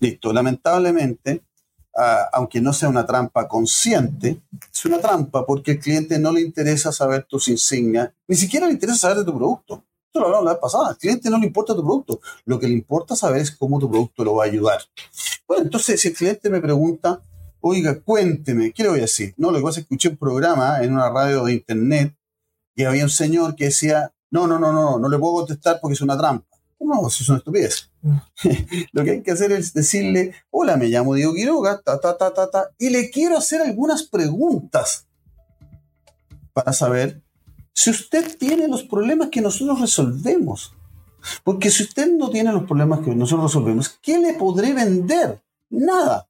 Listo. 0.00 0.32
Lamentablemente, 0.32 1.44
ah, 1.94 2.30
aunque 2.32 2.62
no 2.62 2.72
sea 2.72 2.88
una 2.88 3.04
trampa 3.04 3.46
consciente, 3.46 4.40
es 4.72 4.84
una 4.86 4.98
trampa 5.00 5.44
porque 5.44 5.72
al 5.72 5.80
cliente 5.80 6.18
no 6.18 6.32
le 6.32 6.40
interesa 6.40 6.90
saber 6.90 7.24
tus 7.24 7.48
insignias, 7.48 8.10
ni 8.26 8.36
siquiera 8.36 8.66
le 8.66 8.72
interesa 8.72 9.00
saber 9.00 9.18
de 9.18 9.24
tu 9.26 9.36
producto. 9.36 9.84
Esto 10.06 10.20
lo 10.20 10.26
hablamos 10.28 10.46
la 10.46 10.52
vez 10.52 10.60
pasada. 10.62 10.88
Al 10.88 10.96
cliente 10.96 11.28
no 11.28 11.36
le 11.36 11.44
importa 11.44 11.74
tu 11.74 11.82
producto. 11.82 12.20
Lo 12.46 12.58
que 12.58 12.68
le 12.68 12.72
importa 12.72 13.14
saber 13.14 13.42
es 13.42 13.50
cómo 13.50 13.78
tu 13.78 13.90
producto 13.90 14.24
lo 14.24 14.36
va 14.36 14.44
a 14.44 14.46
ayudar. 14.46 14.80
Bueno, 15.46 15.64
entonces, 15.64 16.00
si 16.00 16.08
el 16.08 16.14
cliente 16.14 16.48
me 16.48 16.62
pregunta, 16.62 17.20
oiga, 17.66 17.98
cuénteme, 17.98 18.72
¿qué 18.72 18.82
le 18.82 18.90
voy 18.90 18.98
a 18.98 19.02
decir? 19.02 19.32
No, 19.38 19.50
lo 19.50 19.56
que 19.56 19.64
pasa 19.64 19.80
es 19.80 19.86
que 19.86 19.94
escuché 19.94 20.10
un 20.10 20.18
programa 20.18 20.82
en 20.82 20.92
una 20.92 21.08
radio 21.08 21.44
de 21.44 21.54
internet 21.54 22.14
y 22.74 22.84
había 22.84 23.04
un 23.04 23.10
señor 23.10 23.56
que 23.56 23.64
decía, 23.66 24.12
no, 24.30 24.46
no, 24.46 24.58
no, 24.58 24.70
no, 24.70 24.98
no 24.98 25.08
le 25.08 25.18
puedo 25.18 25.36
contestar 25.36 25.78
porque 25.80 25.94
es 25.94 26.02
una 26.02 26.18
trampa. 26.18 26.46
No, 26.78 27.08
eso 27.08 27.22
es 27.22 27.28
una 27.30 27.38
estupidez. 27.38 27.90
Lo 28.92 29.02
que 29.02 29.12
hay 29.12 29.22
que 29.22 29.30
hacer 29.30 29.50
es 29.52 29.72
decirle, 29.72 30.34
hola, 30.50 30.76
me 30.76 30.88
llamo 30.88 31.14
Diego 31.14 31.32
Quiroga, 31.32 31.80
ta, 31.80 31.98
ta, 31.98 32.18
ta, 32.18 32.34
ta, 32.34 32.50
ta, 32.50 32.68
y 32.78 32.90
le 32.90 33.10
quiero 33.10 33.38
hacer 33.38 33.62
algunas 33.62 34.02
preguntas 34.02 35.06
para 36.52 36.74
saber 36.74 37.22
si 37.72 37.88
usted 37.88 38.36
tiene 38.36 38.68
los 38.68 38.82
problemas 38.82 39.30
que 39.30 39.40
nosotros 39.40 39.80
resolvemos. 39.80 40.74
Porque 41.42 41.70
si 41.70 41.84
usted 41.84 42.12
no 42.12 42.28
tiene 42.28 42.52
los 42.52 42.64
problemas 42.64 43.00
que 43.00 43.14
nosotros 43.14 43.54
resolvemos, 43.54 43.98
¿qué 44.02 44.18
le 44.18 44.34
podré 44.34 44.74
vender? 44.74 45.42
Nada. 45.70 46.28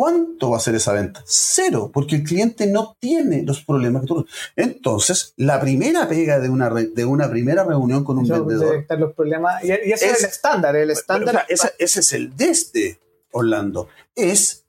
¿Cuánto 0.00 0.48
va 0.48 0.56
a 0.56 0.60
ser 0.60 0.74
esa 0.76 0.94
venta? 0.94 1.22
Cero, 1.26 1.90
porque 1.92 2.16
el 2.16 2.24
cliente 2.24 2.66
no 2.66 2.96
tiene 2.98 3.42
los 3.42 3.62
problemas 3.62 4.00
que 4.00 4.08
tú. 4.08 4.26
Entonces, 4.56 5.34
la 5.36 5.60
primera 5.60 6.08
pega 6.08 6.38
de 6.38 6.48
una, 6.48 6.70
de 6.70 7.04
una 7.04 7.28
primera 7.28 7.64
reunión 7.64 8.02
con 8.02 8.16
un 8.16 8.26
vendedor. 8.26 8.86
los 8.98 9.12
problemas, 9.12 9.62
y, 9.62 9.72
ese 9.72 10.06
es, 10.06 10.20
el 10.20 10.30
estándar. 10.30 10.74
El 10.74 10.90
estándar 10.90 11.44
ese, 11.50 11.74
es 11.76 12.12
el 12.14 12.34
desde 12.34 12.98
Orlando. 13.32 13.88
Es 14.16 14.64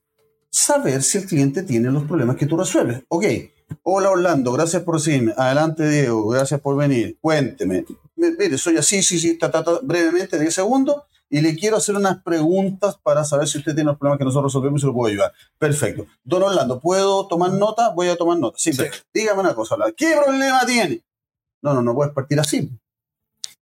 saber 0.49 1.01
si 1.01 1.19
el 1.19 1.27
cliente 1.27 1.63
tiene 1.63 1.89
los 1.91 2.03
problemas 2.03 2.35
que 2.35 2.45
tú 2.45 2.57
resuelves. 2.57 3.03
Ok, 3.07 3.23
hola 3.83 4.09
Orlando, 4.09 4.51
gracias 4.51 4.83
por 4.83 4.95
recibirme. 4.95 5.33
Adelante 5.37 5.87
Diego, 5.87 6.27
gracias 6.27 6.59
por 6.59 6.75
venir. 6.75 7.17
Cuénteme. 7.21 7.85
Mire, 8.17 8.57
soy 8.57 8.75
así, 8.75 9.01
sí, 9.01 9.17
sí, 9.17 9.37
ta, 9.37 9.49
ta, 9.49 9.63
brevemente, 9.81 10.37
10 10.37 10.53
segundos 10.53 11.03
y 11.31 11.39
le 11.39 11.55
quiero 11.55 11.77
hacer 11.77 11.95
unas 11.95 12.21
preguntas 12.21 12.97
para 13.01 13.23
saber 13.23 13.47
si 13.47 13.57
usted 13.57 13.73
tiene 13.73 13.89
los 13.89 13.97
problemas 13.97 14.19
que 14.19 14.25
nosotros 14.25 14.51
resolvemos 14.51 14.83
y 14.83 14.85
lo 14.85 14.93
puedo 14.93 15.09
ayudar. 15.09 15.31
Perfecto. 15.57 16.05
Don 16.25 16.43
Orlando, 16.43 16.79
¿puedo 16.81 17.25
tomar 17.27 17.53
nota? 17.53 17.89
Voy 17.89 18.09
a 18.09 18.17
tomar 18.17 18.37
nota. 18.37 18.57
Sí, 18.59 18.71
dígame 19.13 19.39
una 19.39 19.55
cosa, 19.55 19.77
¿qué 19.95 20.13
problema 20.23 20.65
tiene? 20.65 21.01
No, 21.61 21.73
no, 21.73 21.81
no 21.81 21.95
puedes 21.95 22.13
partir 22.13 22.37
así. 22.37 22.69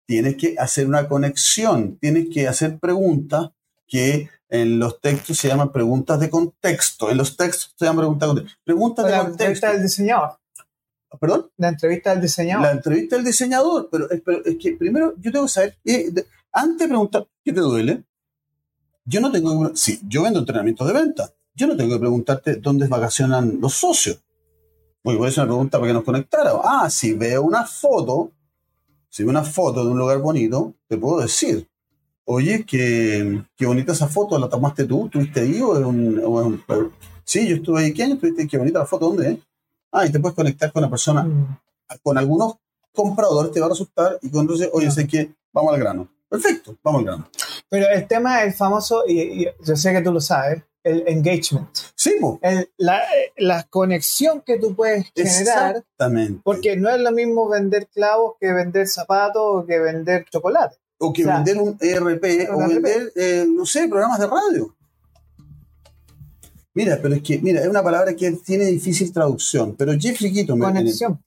Tienes 0.08 0.36
que 0.36 0.56
hacer 0.58 0.88
una 0.88 1.08
conexión, 1.08 1.98
tienes 2.02 2.30
que 2.34 2.48
hacer 2.48 2.80
preguntas 2.80 3.52
que 3.88 4.30
en 4.50 4.80
los 4.80 5.00
textos 5.00 5.38
se 5.38 5.48
llaman 5.48 5.72
preguntas 5.72 6.20
de 6.20 6.30
contexto. 6.32 7.12
En 7.12 7.18
los 7.18 7.38
textos 7.38 7.76
se 7.78 7.86
llaman 7.86 8.00
preguntas 8.00 8.30
de 8.30 8.34
contexto. 8.34 8.62
Preguntas 8.64 9.06
de 9.06 9.12
la 9.12 9.18
contexto. 9.20 9.44
entrevista 9.44 9.72
del 9.74 9.84
diseñador. 9.84 10.40
¿Perdón? 11.20 11.52
La 11.58 11.70
entrevista 11.70 12.10
del 12.12 12.22
diseñador. 12.22 12.66
La 12.66 12.72
entrevista 12.72 13.16
del 13.16 13.26
diseñador, 13.26 13.90
pero, 13.92 14.08
pero 14.26 14.44
es 14.44 14.58
que 14.58 14.74
primero 14.74 15.14
yo 15.18 15.32
tengo 15.32 15.46
que 15.46 15.52
saber, 15.52 15.78
eh, 15.86 16.12
antes 16.60 16.80
de 16.80 16.88
preguntar, 16.88 17.28
¿qué 17.44 17.54
te 17.54 17.60
duele? 17.60 18.04
Yo 19.06 19.22
no 19.22 19.32
tengo 19.32 19.70
que, 19.70 19.78
sí, 19.78 20.00
yo 20.08 20.24
vendo 20.24 20.40
entrenamientos 20.40 20.88
de 20.88 20.94
venta. 20.94 21.34
Yo 21.56 21.68
no 21.68 21.76
tengo 21.76 21.96
que 21.96 22.00
preguntarte 22.00 22.56
dónde 22.56 22.88
vacacionan 22.88 23.60
los 23.60 23.74
socios. 23.74 24.20
Porque 25.02 25.18
por 25.18 25.28
eso 25.28 25.42
me 25.42 25.48
pregunta 25.48 25.80
para 25.80 25.90
que 25.90 25.94
nos 25.94 26.04
conectara. 26.04 26.52
Ah, 26.64 26.90
si 26.90 27.14
veo 27.14 27.42
una 27.44 27.66
foto, 27.66 28.32
si 29.10 29.24
veo 29.24 29.32
una 29.32 29.44
foto 29.44 29.84
de 29.84 29.92
un 29.92 29.98
lugar 29.98 30.20
bonito, 30.20 30.76
te 30.88 30.98
puedo 30.98 31.22
decir, 31.22 31.68
oye, 32.26 32.66
qué, 32.66 33.44
qué 33.56 33.66
bonita 33.66 33.94
esa 33.94 34.08
foto, 34.08 34.38
¿la 34.38 34.50
tomaste 34.50 34.86
tú? 34.86 35.10
¿Tuviste 35.10 35.40
ahí 35.42 35.62
o 35.62 35.78
es 35.78 35.86
un, 35.86 36.64
Sí, 37.24 37.48
yo 37.48 37.58
estuve 37.58 37.84
ahí, 37.84 37.94
¿qué 37.94 38.04
año 38.04 38.18
tuviste? 38.18 38.48
Qué 38.48 38.58
bonita 38.58 38.80
la 38.80 38.86
foto, 38.86 39.08
¿dónde 39.08 39.32
es? 39.32 39.40
Ah, 39.92 40.06
y 40.06 40.12
te 40.12 40.20
puedes 40.20 40.36
conectar 40.36 40.72
con 40.72 40.82
la 40.82 40.90
persona. 40.90 41.24
Mm. 41.24 41.58
Con 42.04 42.18
algunos 42.18 42.56
compradores 42.94 43.52
te 43.52 43.60
va 43.60 43.68
a 43.68 43.70
resultar 43.70 44.20
y 44.22 44.30
con 44.30 44.42
entonces, 44.42 44.70
oye, 44.74 44.92
sé 44.92 45.08
que 45.08 45.34
vamos 45.52 45.74
al 45.74 45.80
grano. 45.80 46.08
Perfecto, 46.30 46.78
vamos 46.84 47.00
al 47.00 47.06
grano. 47.06 47.30
Pero 47.70 47.88
el 47.90 48.08
tema 48.08 48.44
es 48.44 48.56
famoso, 48.56 49.04
y, 49.08 49.46
yo 49.46 49.76
sé 49.76 49.92
que 49.92 50.02
tú 50.02 50.12
lo 50.12 50.22
sabes, 50.22 50.62
el 50.84 51.04
engagement. 51.08 51.70
Sí, 51.96 52.16
la, 52.78 53.02
la, 53.38 53.64
conexión 53.64 54.42
que 54.46 54.58
tú 54.58 54.76
puedes 54.76 55.12
generar. 55.14 55.78
Exactamente. 55.78 56.42
Porque 56.44 56.78
no 56.78 56.90
es 56.90 57.02
lo 57.02 57.12
mismo 57.12 57.50
vender 57.50 57.88
clavos 57.88 58.36
que 58.40 58.54
vender 58.54 58.88
zapatos 58.88 59.44
o 59.44 59.66
que 59.66 59.80
vender 59.80 60.26
chocolate. 60.32 60.78
O 61.00 61.12
que 61.12 61.26
vender 61.26 61.58
un 61.58 61.78
ERP 61.80 62.50
o 62.52 62.58
vender, 62.60 63.12
eh, 63.16 63.46
no 63.48 63.66
sé, 63.66 63.88
programas 63.88 64.20
de 64.20 64.28
radio. 64.28 64.76
Mira, 66.74 67.00
pero 67.02 67.16
es 67.16 67.24
que, 67.24 67.40
mira, 67.40 67.62
es 67.62 67.68
una 67.68 67.84
palabra 67.84 68.16
que 68.16 68.32
tiene 68.32 68.66
difícil 68.66 69.12
traducción, 69.12 69.76
pero 69.76 69.92
Jeffrey 70.00 70.32
Keaton... 70.32 70.60
Conexión. 70.60 71.22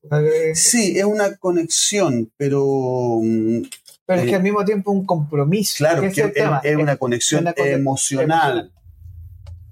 Sí, 0.55 0.97
es 0.97 1.05
una 1.05 1.37
conexión, 1.37 2.33
pero 2.37 3.19
mm, 3.23 3.63
pero 4.07 4.21
es 4.21 4.29
que 4.29 4.35
al 4.35 4.43
mismo 4.43 4.65
tiempo 4.65 4.91
un 4.91 5.07
compromiso. 5.07 5.77
Claro, 5.79 6.03
es, 6.03 6.19
es, 6.19 6.77
una 6.77 6.97
conexión 6.97 7.47
emocional. 7.57 8.73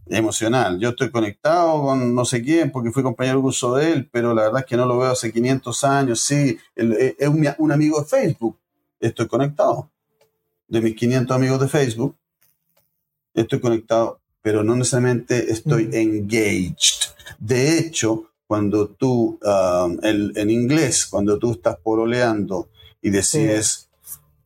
emocional. 0.07 0.79
Yo 0.79 0.91
estoy 0.91 1.11
conectado 1.11 1.83
con 1.83 2.15
no 2.15 2.25
sé 2.25 2.43
quién 2.43 2.71
porque 2.71 2.93
fui 2.93 3.03
compañero 3.03 3.39
de 3.39 3.43
curso 3.43 3.75
de 3.75 3.93
él, 3.93 4.09
pero 4.11 4.33
la 4.35 4.43
verdad 4.43 4.61
es 4.61 4.67
que 4.67 4.77
no 4.77 4.87
lo 4.87 4.99
veo 4.99 5.11
hace 5.11 5.33
500 5.33 5.85
años. 5.85 6.21
Sí, 6.21 6.59
eh, 6.77 7.17
es 7.19 7.29
un, 7.29 7.73
amigo 7.73 8.01
de 8.01 8.07
Facebook. 8.07 8.59
Estoy 9.01 9.27
conectado. 9.27 9.91
De 10.69 10.81
mis 10.81 10.95
500 10.95 11.37
amigos 11.37 11.61
de 11.61 11.69
Facebook, 11.69 12.17
estoy 13.35 13.59
conectado, 13.59 14.21
pero 14.41 14.63
no 14.63 14.77
necesariamente 14.77 15.51
estoy 15.51 15.91
engaged. 15.93 17.11
De 17.41 17.79
hecho, 17.79 18.31
cuando 18.47 18.89
tú, 18.89 19.41
um, 19.43 19.99
en 20.03 20.51
inglés, 20.51 21.07
cuando 21.07 21.39
tú 21.41 21.53
estás 21.53 21.77
poroleando 21.77 22.69
y 23.03 23.11
decides 23.11 23.90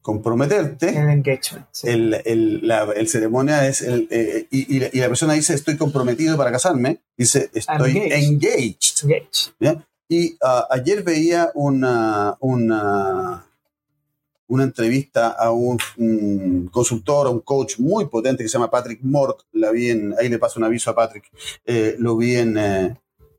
comprometerte. 0.04 0.90
El 0.90 1.08
engagement. 1.08 1.66
El, 1.82 2.60
la 2.68 2.86
ceremonia 3.06 3.66
es, 3.66 3.80
el, 3.80 4.06
eh, 4.10 4.46
y, 4.50 4.78
la 4.78 5.08
persona 5.08 5.32
dice, 5.32 5.54
estoy 5.54 5.78
comprometido 5.78 6.36
para 6.36 6.52
casarme, 6.52 7.00
dice, 7.16 7.48
estoy 7.54 7.96
engaged. 8.12 9.08
Y 10.06 10.36
ah, 10.42 10.68
ayer 10.70 11.02
veía 11.02 11.50
una, 11.54 12.36
una, 12.40 13.46
una 14.46 14.64
entrevista 14.64 15.28
a 15.28 15.50
un, 15.52 15.78
consultor, 16.70 17.26
a 17.26 17.30
un 17.30 17.40
coach 17.40 17.78
muy 17.78 18.04
potente 18.04 18.42
que 18.42 18.50
se 18.50 18.58
llama 18.58 18.70
Patrick 18.70 19.00
Mork, 19.02 19.46
la 19.52 19.70
vi 19.70 19.88
en, 19.88 20.14
ahí 20.18 20.28
le 20.28 20.38
paso 20.38 20.60
un 20.60 20.64
aviso 20.64 20.90
a 20.90 20.94
Patrick, 20.94 21.32
eh, 21.64 21.96
lo 21.98 22.18
vi 22.18 22.36
en, 22.36 22.58
eh, 22.58 22.94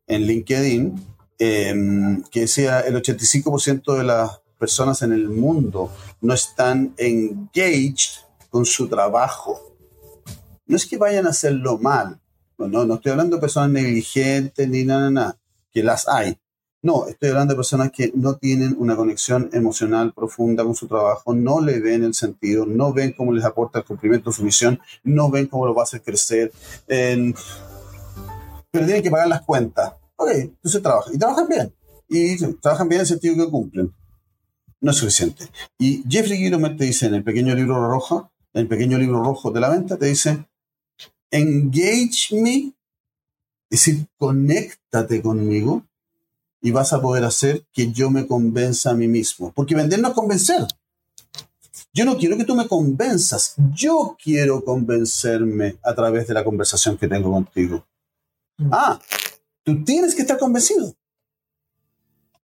en 0.08 0.22
LinkedIn, 0.24 1.16
que 1.38 2.40
decía 2.40 2.80
el 2.80 2.96
85% 2.96 3.98
de 3.98 4.04
las 4.04 4.42
personas 4.66 5.04
en 5.04 5.14
el 5.14 5.30
mundo 5.30 5.92
no 6.22 6.34
están 6.34 6.96
engaged 6.98 8.14
con 8.50 8.66
su 8.66 8.88
trabajo. 8.88 9.78
No 10.66 10.76
es 10.76 10.88
que 10.88 10.98
vayan 10.98 11.28
a 11.28 11.30
hacerlo 11.30 11.78
mal. 11.78 12.20
No, 12.58 12.84
no, 12.84 12.96
estoy 12.96 13.12
hablando 13.12 13.36
de 13.36 13.42
personas 13.42 13.70
negligentes 13.70 14.68
ni 14.68 14.84
nada, 14.84 15.12
nada, 15.12 15.38
que 15.72 15.84
las 15.84 16.08
hay. 16.08 16.36
No, 16.82 17.06
estoy 17.06 17.30
hablando 17.30 17.54
de 17.54 17.58
personas 17.58 17.92
que 17.92 18.12
no 18.16 18.38
tienen 18.38 18.76
una 18.80 18.96
conexión 18.96 19.52
emocional 19.54 20.14
profunda 20.14 20.64
con 20.64 20.74
su 20.74 20.88
trabajo, 20.88 21.36
no 21.36 21.62
le 21.62 21.80
ven 21.80 22.04
el 22.04 22.16
sentido, 22.16 22.66
no 22.66 22.92
ven 22.92 23.14
cómo 23.14 23.32
les 23.32 23.46
aporta 23.46 23.80
el 23.80 23.86
cumplimiento 23.86 24.32
de 24.32 24.36
su 24.36 24.44
misión, 24.44 24.80
no 25.04 25.30
ven 25.30 25.46
cómo 25.46 25.68
lo 25.68 25.76
va 25.76 25.84
a 25.84 25.90
hacer 25.90 26.02
crecer. 26.02 26.52
pero 26.88 27.36
tienen 28.72 29.04
que 29.04 29.12
pagar 29.12 29.28
las 29.28 29.44
cuentas. 29.44 29.94
Ok, 30.16 30.30
entonces 30.34 30.82
trabajan. 30.82 31.14
Y 31.14 31.20
trabajan 31.20 31.48
bien. 31.48 31.74
Y 32.10 32.36
trabajan 32.62 32.90
bien 32.90 33.02
en 33.02 33.02
el 33.02 33.08
sentido 33.08 33.36
que 33.36 33.52
cumplen 33.52 33.94
no 34.86 34.92
es 34.92 34.98
suficiente. 34.98 35.50
Y 35.80 36.04
Jeffrey 36.08 36.38
Gilman 36.38 36.78
te 36.78 36.86
dice 36.86 37.08
en 37.08 37.16
el 37.16 37.24
pequeño 37.24 37.56
libro 37.56 37.90
rojo, 37.90 38.32
en 38.54 38.62
el 38.62 38.68
pequeño 38.68 39.00
libro 39.00 39.24
rojo 39.24 39.50
de 39.50 39.60
la 39.60 39.70
venta, 39.70 39.98
te 39.98 40.06
dice, 40.06 40.46
engage 41.32 42.36
me, 42.40 42.72
es 43.70 43.86
decir, 43.86 44.06
conéctate 44.18 45.24
conmigo 45.24 45.84
y 46.62 46.70
vas 46.70 46.94
a 46.94 47.02
poder 47.02 47.24
hacer 47.24 47.66
que 47.74 47.92
yo 47.92 48.12
me 48.12 48.28
convenza 48.28 48.92
a 48.92 48.94
mí 48.94 49.08
mismo. 49.08 49.52
Porque 49.54 49.74
vender 49.74 50.00
no 50.00 50.10
es 50.10 50.14
convencer. 50.14 50.68
Yo 51.92 52.06
no 52.06 52.16
quiero 52.18 52.38
que 52.38 52.46
tú 52.46 52.56
me 52.56 52.68
convenzas, 52.68 53.56
yo 53.74 54.16
quiero 54.22 54.64
convencerme 54.64 55.78
a 55.84 55.96
través 55.96 56.28
de 56.28 56.36
la 56.36 56.44
conversación 56.44 56.96
que 56.96 57.08
tengo 57.08 57.32
contigo. 57.32 57.84
Mm. 58.58 58.70
Ah, 58.72 59.02
tú 59.64 59.84
tienes 59.84 60.14
que 60.14 60.22
estar 60.22 60.38
convencido 60.38 60.94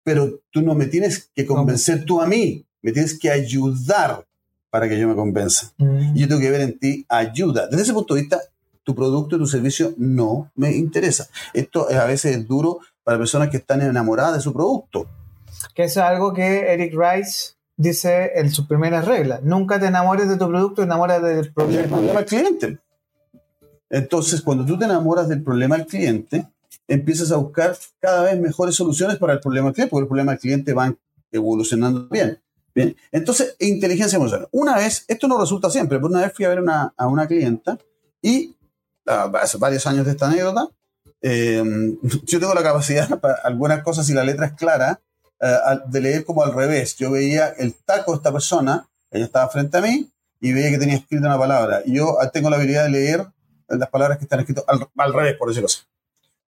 pero 0.02 0.40
tú 0.50 0.62
no 0.62 0.74
me 0.74 0.86
tienes 0.86 1.30
que 1.34 1.46
convencer 1.46 2.04
tú 2.04 2.20
a 2.20 2.26
mí, 2.26 2.66
me 2.82 2.92
tienes 2.92 3.18
que 3.18 3.30
ayudar 3.30 4.26
para 4.70 4.88
que 4.88 4.98
yo 4.98 5.08
me 5.08 5.14
convenza. 5.14 5.72
Mm. 5.78 6.16
Y 6.16 6.20
yo 6.20 6.28
tengo 6.28 6.40
que 6.40 6.50
ver 6.50 6.60
en 6.62 6.78
ti 6.78 7.04
ayuda. 7.08 7.66
Desde 7.66 7.82
ese 7.82 7.92
punto 7.92 8.14
de 8.14 8.20
vista, 8.20 8.40
tu 8.84 8.94
producto 8.94 9.36
y 9.36 9.38
tu 9.38 9.46
servicio 9.46 9.94
no 9.98 10.50
me 10.54 10.72
interesa. 10.72 11.28
Esto 11.52 11.88
es 11.88 11.96
a 11.96 12.06
veces 12.06 12.36
es 12.36 12.48
duro 12.48 12.80
para 13.02 13.18
personas 13.18 13.50
que 13.50 13.58
están 13.58 13.82
enamoradas 13.82 14.34
de 14.34 14.40
su 14.40 14.52
producto. 14.52 15.08
Que 15.74 15.84
eso 15.84 16.00
es 16.00 16.06
algo 16.06 16.32
que 16.32 16.72
Eric 16.72 16.94
Rice 16.94 17.54
dice 17.76 18.32
en 18.34 18.50
sus 18.50 18.66
primeras 18.66 19.04
reglas. 19.04 19.42
Nunca 19.42 19.78
te 19.78 19.86
enamores 19.86 20.28
de 20.28 20.36
tu 20.36 20.48
producto, 20.48 20.82
enamórate 20.82 21.26
del 21.26 21.52
problema. 21.52 21.82
El 21.82 21.88
problema 21.88 22.18
del 22.20 22.26
cliente. 22.26 22.78
Entonces, 23.88 24.40
cuando 24.42 24.64
tú 24.64 24.78
te 24.78 24.84
enamoras 24.84 25.28
del 25.28 25.42
problema 25.42 25.76
del 25.76 25.86
cliente, 25.86 26.46
empiezas 26.88 27.32
a 27.32 27.36
buscar 27.36 27.76
cada 27.98 28.24
vez 28.24 28.40
mejores 28.40 28.74
soluciones 28.74 29.16
para 29.18 29.34
el 29.34 29.40
problema 29.40 29.66
del 29.66 29.74
cliente, 29.74 29.90
porque 29.90 30.02
el 30.04 30.08
problema 30.08 30.32
del 30.32 30.40
cliente 30.40 30.72
va 30.72 30.94
evolucionando 31.32 32.08
bien. 32.08 32.40
Bien, 32.72 32.96
entonces, 33.10 33.56
inteligencia 33.58 34.16
emocional. 34.16 34.48
Una 34.52 34.76
vez, 34.76 35.04
esto 35.08 35.26
no 35.26 35.40
resulta 35.40 35.70
siempre, 35.70 35.98
pero 35.98 36.08
una 36.08 36.20
vez 36.20 36.32
fui 36.32 36.44
a 36.44 36.50
ver 36.50 36.62
a 36.68 37.06
una 37.08 37.26
clienta 37.26 37.76
y 38.22 38.54
ah, 39.06 39.30
hace 39.40 39.58
varios 39.58 39.86
años 39.88 40.06
de 40.06 40.12
esta 40.12 40.28
anécdota, 40.28 40.68
eh, 41.22 41.96
yo 42.24 42.40
tengo 42.40 42.54
la 42.54 42.62
capacidad 42.62 43.18
para 43.20 43.34
algunas 43.42 43.82
cosas, 43.82 44.06
si 44.06 44.14
la 44.14 44.24
letra 44.24 44.46
es 44.46 44.52
clara, 44.52 45.00
eh, 45.40 45.56
de 45.86 46.00
leer 46.00 46.24
como 46.24 46.44
al 46.44 46.54
revés. 46.54 46.96
Yo 46.96 47.10
veía 47.10 47.48
el 47.48 47.74
taco 47.74 48.12
de 48.12 48.16
esta 48.18 48.32
persona, 48.32 48.88
ella 49.10 49.24
estaba 49.24 49.48
frente 49.48 49.78
a 49.78 49.80
mí, 49.80 50.08
y 50.40 50.52
veía 50.52 50.70
que 50.70 50.78
tenía 50.78 50.96
escrita 50.96 51.26
una 51.26 51.38
palabra. 51.38 51.82
Yo 51.86 52.20
ah, 52.20 52.30
tengo 52.30 52.50
la 52.50 52.56
habilidad 52.56 52.84
de 52.84 52.90
leer 52.90 53.26
las 53.68 53.88
palabras 53.88 54.18
que 54.18 54.24
están 54.24 54.40
escritas 54.40 54.64
al, 54.66 55.12
revés, 55.12 55.36
por 55.36 55.48
decirlo 55.48 55.66
así. 55.66 55.80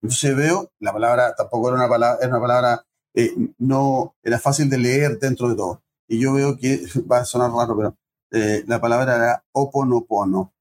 Entonces 0.03 0.37
veo, 0.37 0.71
la 0.81 0.93
palabra 0.93 1.35
tampoco 1.35 1.69
era 1.69 1.77
una 1.77 1.89
palabra, 1.89 2.19
era 2.21 2.29
una 2.29 2.41
palabra, 2.41 2.87
eh, 3.15 3.33
no, 3.59 4.15
era 4.23 4.39
fácil 4.41 4.69
de 4.69 4.79
leer 4.79 5.19
dentro 5.19 5.49
de 5.49 5.55
todo. 5.55 5.83
Y 6.09 6.19
yo 6.19 6.35
veo 6.35 6.57
que, 6.57 6.83
va 7.11 7.19
a 7.19 7.25
sonar 7.25 7.53
raro, 7.53 7.77
pero 7.77 7.97
eh, 8.33 8.65
la 8.67 8.81
palabra 8.81 9.17
era 9.17 9.45
oponopono. 9.53 10.53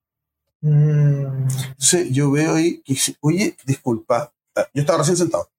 Mm. 0.61 1.47
Entonces 1.69 2.11
yo 2.11 2.29
veo 2.29 2.55
ahí 2.55 2.81
que 2.83 2.95
oye, 3.21 3.57
disculpa, 3.65 4.31
ah, 4.55 4.67
yo 4.73 4.81
estaba 4.81 4.99
recién 4.99 5.17
sentado. 5.17 5.49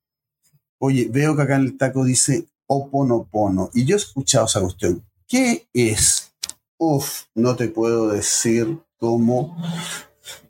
Oye, 0.79 1.09
veo 1.11 1.35
que 1.35 1.43
acá 1.43 1.57
en 1.57 1.63
el 1.63 1.77
taco 1.77 2.05
dice 2.05 2.47
oponopono. 2.67 3.71
Y 3.75 3.85
yo 3.85 3.97
he 3.97 3.99
escuchado 3.99 4.47
esa 4.47 4.61
cuestión. 4.61 5.05
¿Qué 5.27 5.67
es? 5.73 6.33
Uf, 6.79 7.25
no 7.35 7.57
te 7.57 7.69
puedo 7.69 8.09
decir 8.09 8.79
cómo 8.99 9.57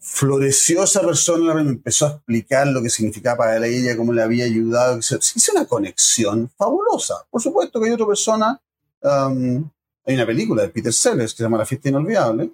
floreció 0.00 0.84
esa 0.84 1.00
persona, 1.00 1.54
me 1.54 1.62
empezó 1.62 2.06
a 2.06 2.10
explicar 2.10 2.66
lo 2.66 2.82
que 2.82 2.90
significaba 2.90 3.38
para 3.38 3.66
ella, 3.66 3.96
cómo 3.96 4.12
le 4.12 4.22
había 4.22 4.44
ayudado. 4.44 4.98
Hice 4.98 5.52
una 5.52 5.64
conexión 5.64 6.50
fabulosa. 6.56 7.26
Por 7.30 7.40
supuesto 7.40 7.80
que 7.80 7.86
hay 7.86 7.92
otra 7.92 8.06
persona, 8.06 8.60
um, 9.02 9.68
hay 10.04 10.14
una 10.14 10.26
película 10.26 10.62
de 10.62 10.68
Peter 10.68 10.92
Sellers 10.92 11.32
que 11.32 11.38
se 11.38 11.42
llama 11.44 11.58
La 11.58 11.66
fiesta 11.66 11.88
inolvidable, 11.88 12.52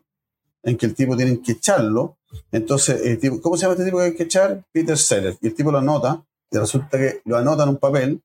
en 0.63 0.77
que 0.77 0.87
el 0.87 0.95
tipo 0.95 1.17
tiene 1.17 1.41
que 1.41 1.53
echarlo. 1.53 2.17
Entonces, 2.53 3.01
el 3.05 3.19
tipo, 3.19 3.41
¿cómo 3.41 3.57
se 3.57 3.63
llama 3.63 3.73
este 3.73 3.85
tipo 3.85 3.99
que 3.99 4.05
hay 4.05 4.15
que 4.15 4.25
echar? 4.25 4.65
Peter 4.71 4.99
Sellers. 4.99 5.39
Y 5.41 5.49
el 5.49 5.55
tipo 5.55 5.73
lo 5.73 5.79
anota, 5.79 6.25
y 6.51 6.59
resulta 6.59 6.99
que 6.99 7.23
lo 7.25 7.37
anota 7.37 7.65
en 7.65 7.69
un 7.71 7.79
papel, 7.79 8.23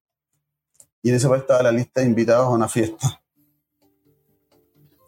y 1.01 1.09
en 1.09 1.15
ese 1.15 1.27
papel 1.27 1.41
estaba 1.41 1.63
la 1.63 1.71
lista 1.71 2.01
de 2.01 2.07
invitados 2.07 2.47
a 2.47 2.49
una 2.49 2.67
fiesta. 2.67 3.21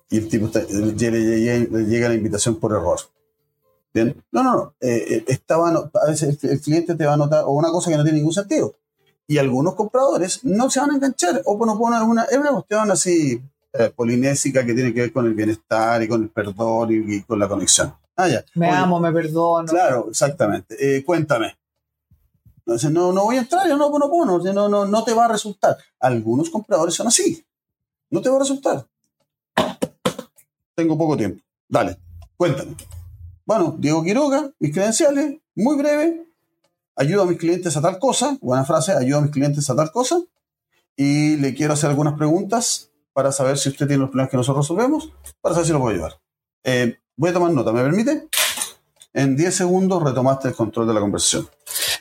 Y 0.10 0.18
el 0.18 0.30
tipo 0.30 0.50
le 0.54 0.94
llega 0.94 2.10
la 2.10 2.16
invitación 2.16 2.60
por 2.60 2.72
error. 2.72 3.00
Bien. 3.96 4.14
No, 4.30 4.44
no, 4.44 4.56
no. 4.56 4.76
Eh, 4.82 5.06
eh, 5.10 5.26
estaba, 5.28 5.70
a 5.70 6.10
veces 6.10 6.44
el, 6.44 6.60
cliente 6.60 6.96
te 6.96 7.06
va 7.06 7.14
a 7.14 7.18
notar 7.18 7.46
o 7.46 7.52
una 7.52 7.70
cosa 7.70 7.90
que 7.90 7.96
no 7.96 8.04
tiene 8.04 8.18
ningún 8.18 8.34
sentido. 8.34 8.76
Y 9.26 9.38
algunos 9.38 9.74
compradores 9.76 10.44
no 10.44 10.70
se 10.70 10.82
van 10.82 10.92
a 10.92 10.96
enganchar. 10.96 11.42
O 11.46 11.66
no 11.66 11.80
ponen 11.80 12.02
una, 12.02 12.26
es 12.26 12.38
una 12.38 12.52
cuestión 12.52 12.92
así 12.92 13.42
eh, 13.72 13.94
polinésica 13.96 14.66
que 14.66 14.74
tiene 14.74 14.94
que 14.94 15.00
ver 15.00 15.14
con 15.14 15.26
el 15.26 15.34
bienestar 15.34 16.04
y 16.04 16.10
con 16.10 16.24
el 16.24 16.30
perdón 16.30 16.90
y, 16.92 17.22
con 17.22 17.40
la 17.40 17.48
conexión. 17.48 17.96
Ah, 18.18 18.28
ya. 18.28 18.44
Me 18.56 18.70
amo, 18.70 19.00
me 19.00 19.14
perdono. 19.14 19.66
Claro, 19.66 20.08
exactamente. 20.10 21.04
cuéntame. 21.06 21.58
Entonces, 22.58 22.92
no, 22.92 23.14
no 23.14 23.24
voy 23.24 23.38
a 23.38 23.42
entrar, 23.42 23.66
yo 23.66 23.78
no, 23.78 23.90
no, 23.98 24.10
no, 24.10 24.54
no, 24.54 24.70
no, 24.70 24.86
no 24.86 25.04
te 25.06 25.14
va 25.14 25.26
a 25.26 25.30
resultar. 25.30 25.78
Algunos 26.02 26.50
compradores 26.50 26.96
son 26.96 27.08
así. 27.08 27.46
No 28.10 28.22
te 28.22 28.28
va 28.28 28.36
a 28.36 28.40
resultar. 28.40 28.86
Tengo 30.76 30.98
poco 30.98 31.16
tiempo. 31.16 31.42
Dale, 31.70 31.98
cuéntame. 32.36 32.76
Bueno, 33.46 33.76
Diego 33.78 34.04
Quiroga, 34.04 34.52
mis 34.60 34.74
credenciales, 34.74 35.38
muy 35.54 35.78
breve, 35.78 36.26
ayudo 36.96 37.24
a 37.24 37.26
mis 37.26 37.38
clientes 37.38 37.78
a 37.78 37.82
tal 37.82 38.00
cosa, 38.00 38.38
buena 38.42 38.66
frase, 38.66 38.94
ayudo 38.94 39.20
a 39.20 39.22
mis 39.22 39.32
clientes 39.32 39.70
a 39.70 39.76
tal 39.76 39.92
cosa, 39.92 40.20
y 40.96 41.38
le 41.38 41.54
quiero 41.54 41.74
hacer 41.74 41.92
algunas 41.92 42.16
preguntas 42.16 42.90
para 43.14 43.32
saber 43.32 43.60
si 43.60 43.70
usted 43.70 43.86
tiene 43.86 44.02
los 44.02 44.10
problemas 44.10 44.32
que 44.32 44.38
nosotros 44.38 44.66
resolvemos, 44.66 45.14
para 45.42 45.54
saber 45.54 45.68
si 45.68 45.74
lo 45.74 45.80
puedo 45.80 45.94
ayudar. 45.94 46.20
Eh, 46.64 46.98
voy 47.16 47.30
a 47.30 47.34
tomar 47.34 47.52
nota, 47.52 47.72
¿me 47.72 47.84
permite? 47.84 48.28
En 49.14 49.36
10 49.36 49.56
segundos 49.56 50.04
retomaste 50.04 50.48
el 50.48 50.56
control 50.56 50.88
de 50.88 50.94
la 50.96 51.00
conversación. 51.00 51.48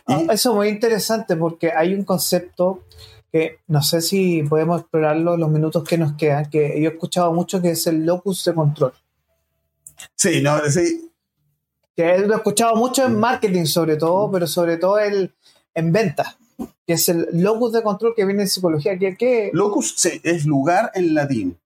Ah, 0.07 0.23
eso 0.33 0.51
es 0.51 0.57
muy 0.57 0.69
interesante 0.69 1.37
porque 1.37 1.73
hay 1.73 1.95
un 1.95 2.05
concepto 2.05 2.85
que 3.31 3.59
no 3.67 3.83
sé 3.83 4.01
si 4.01 4.43
podemos 4.45 4.81
explorarlo 4.81 5.35
en 5.35 5.41
los 5.41 5.51
minutos 5.51 5.85
que 5.85 5.99
nos 5.99 6.15
quedan, 6.15 6.49
que 6.49 6.81
yo 6.81 6.89
he 6.89 6.93
escuchado 6.93 7.33
mucho 7.33 7.61
que 7.61 7.73
es 7.73 7.87
el 7.87 8.07
locus 8.07 8.45
de 8.45 8.55
control. 8.55 8.93
Sí, 10.15 10.41
no, 10.41 10.59
sí, 10.71 11.13
que 11.97 12.19
lo 12.19 12.35
he 12.35 12.37
escuchado 12.37 12.77
mucho 12.77 13.05
en 13.05 13.19
marketing 13.19 13.65
sobre 13.67 13.97
todo, 13.97 14.31
pero 14.31 14.47
sobre 14.47 14.77
todo 14.77 14.99
el, 14.99 15.35
en 15.75 15.93
ventas, 15.93 16.37
que 16.87 16.95
es 16.95 17.09
el 17.09 17.29
locus 17.33 17.73
de 17.73 17.83
control 17.83 18.15
que 18.15 18.25
viene 18.25 18.43
en 18.43 18.49
psicología. 18.49 18.99
que 18.99 19.51
Locus 19.53 19.95
sí, 19.97 20.21
es 20.23 20.45
lugar 20.45 20.91
en 20.95 21.15
latín. 21.15 21.59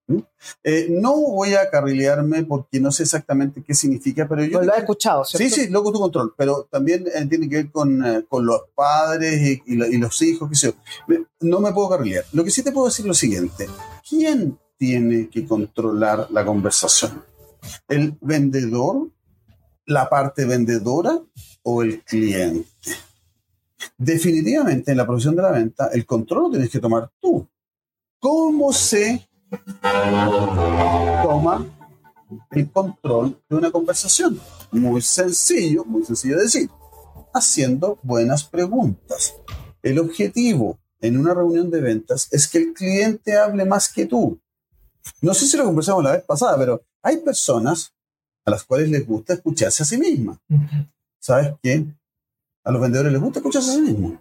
Eh, 0.63 0.87
no 0.89 1.15
voy 1.15 1.53
a 1.53 1.69
carrilearme 1.69 2.43
porque 2.43 2.79
no 2.79 2.91
sé 2.91 3.03
exactamente 3.03 3.63
qué 3.65 3.73
significa, 3.73 4.27
pero 4.27 4.43
yo... 4.45 4.61
lo 4.61 4.73
he 4.73 4.79
escuchado, 4.79 5.23
¿cierto? 5.25 5.55
Sí, 5.55 5.63
sí, 5.63 5.69
locus 5.69 5.93
de 5.93 5.99
control, 5.99 6.33
pero 6.37 6.67
también 6.71 7.05
eh, 7.13 7.25
tiene 7.27 7.49
que 7.49 7.55
ver 7.57 7.71
con, 7.71 8.05
eh, 8.05 8.25
con 8.27 8.45
los 8.45 8.61
padres 8.73 9.61
y, 9.65 9.75
los 9.75 10.21
hijos, 10.21 10.49
qué 10.49 10.55
sé 10.55 10.73
yo. 11.07 11.17
No 11.41 11.59
me 11.59 11.71
puedo 11.73 11.89
carrilear. 11.89 12.25
Lo 12.33 12.43
que 12.43 12.51
sí 12.51 12.63
te 12.63 12.71
puedo 12.71 12.87
decir 12.87 13.03
es 13.03 13.07
lo 13.07 13.13
siguiente. 13.13 13.67
¿Quién 14.07 14.57
tiene 14.77 15.29
que 15.29 15.45
controlar 15.45 16.27
la 16.31 16.45
conversación? 16.45 17.23
¿El 17.87 18.17
vendedor 18.21 19.09
la 19.89 20.07
parte 20.07 20.45
vendedora 20.45 21.19
o 21.63 21.81
el 21.81 22.03
cliente. 22.03 22.69
Definitivamente 23.97 24.91
en 24.91 24.97
la 24.97 25.05
profesión 25.05 25.35
de 25.35 25.41
la 25.41 25.51
venta 25.51 25.89
el 25.91 26.05
control 26.05 26.43
lo 26.43 26.49
tienes 26.51 26.69
que 26.69 26.79
tomar 26.79 27.11
tú. 27.19 27.47
¿Cómo 28.19 28.71
se 28.71 29.27
toma 31.23 31.65
el 32.51 32.71
control 32.71 33.41
de 33.49 33.55
una 33.55 33.71
conversación? 33.71 34.39
Muy 34.71 35.01
sencillo, 35.01 35.83
muy 35.85 36.05
sencillo 36.05 36.37
de 36.37 36.43
decir, 36.43 36.69
haciendo 37.33 37.97
buenas 38.03 38.43
preguntas. 38.43 39.33
El 39.81 39.97
objetivo 39.97 40.77
en 41.01 41.17
una 41.17 41.33
reunión 41.33 41.71
de 41.71 41.81
ventas 41.81 42.27
es 42.31 42.47
que 42.47 42.59
el 42.59 42.73
cliente 42.73 43.37
hable 43.37 43.65
más 43.65 43.91
que 43.91 44.05
tú. 44.05 44.39
No 45.21 45.33
sé 45.33 45.47
si 45.47 45.57
lo 45.57 45.65
conversamos 45.65 46.03
la 46.03 46.11
vez 46.11 46.23
pasada, 46.23 46.57
pero 46.59 46.83
hay 47.01 47.17
personas 47.17 47.93
a 48.45 48.51
las 48.51 48.63
cuales 48.63 48.89
les 48.89 49.05
gusta 49.05 49.33
escucharse 49.33 49.83
a 49.83 49.85
sí 49.85 49.97
misma. 49.97 50.39
¿Sabes 51.19 51.53
qué? 51.61 51.85
A 52.63 52.71
los 52.71 52.81
vendedores 52.81 53.11
les 53.11 53.21
gusta 53.21 53.39
escucharse 53.39 53.71
a 53.71 53.73
sí 53.75 53.81
mismos. 53.81 54.19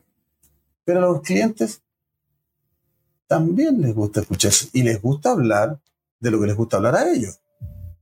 Pero 0.84 0.98
a 0.98 1.02
los 1.02 1.22
clientes 1.22 1.82
también 3.26 3.80
les 3.80 3.94
gusta 3.94 4.20
escucharse 4.20 4.68
y 4.72 4.82
les 4.82 5.00
gusta 5.00 5.30
hablar 5.30 5.80
de 6.20 6.30
lo 6.30 6.40
que 6.40 6.46
les 6.46 6.56
gusta 6.56 6.78
hablar 6.78 6.96
a 6.96 7.10
ellos. 7.10 7.40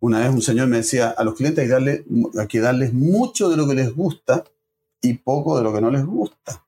Una 0.01 0.21
vez 0.21 0.31
un 0.31 0.43
señor 0.43 0.69
me 0.69 0.79
decía, 0.79 1.11
a 1.11 1.25
los 1.25 1.35
clientes 1.35 1.63
hay, 1.63 1.69
darle, 1.69 2.05
hay 2.39 2.47
que 2.47 2.61
darles 2.61 2.93
mucho 2.93 3.49
de 3.49 3.57
lo 3.57 3.67
que 3.67 3.75
les 3.75 3.95
gusta 3.95 4.45
y 5.01 5.15
poco 5.15 5.57
de 5.57 5.65
lo 5.65 5.73
que 5.73 5.81
no 5.81 5.91
les 5.91 6.05
gusta. 6.05 6.65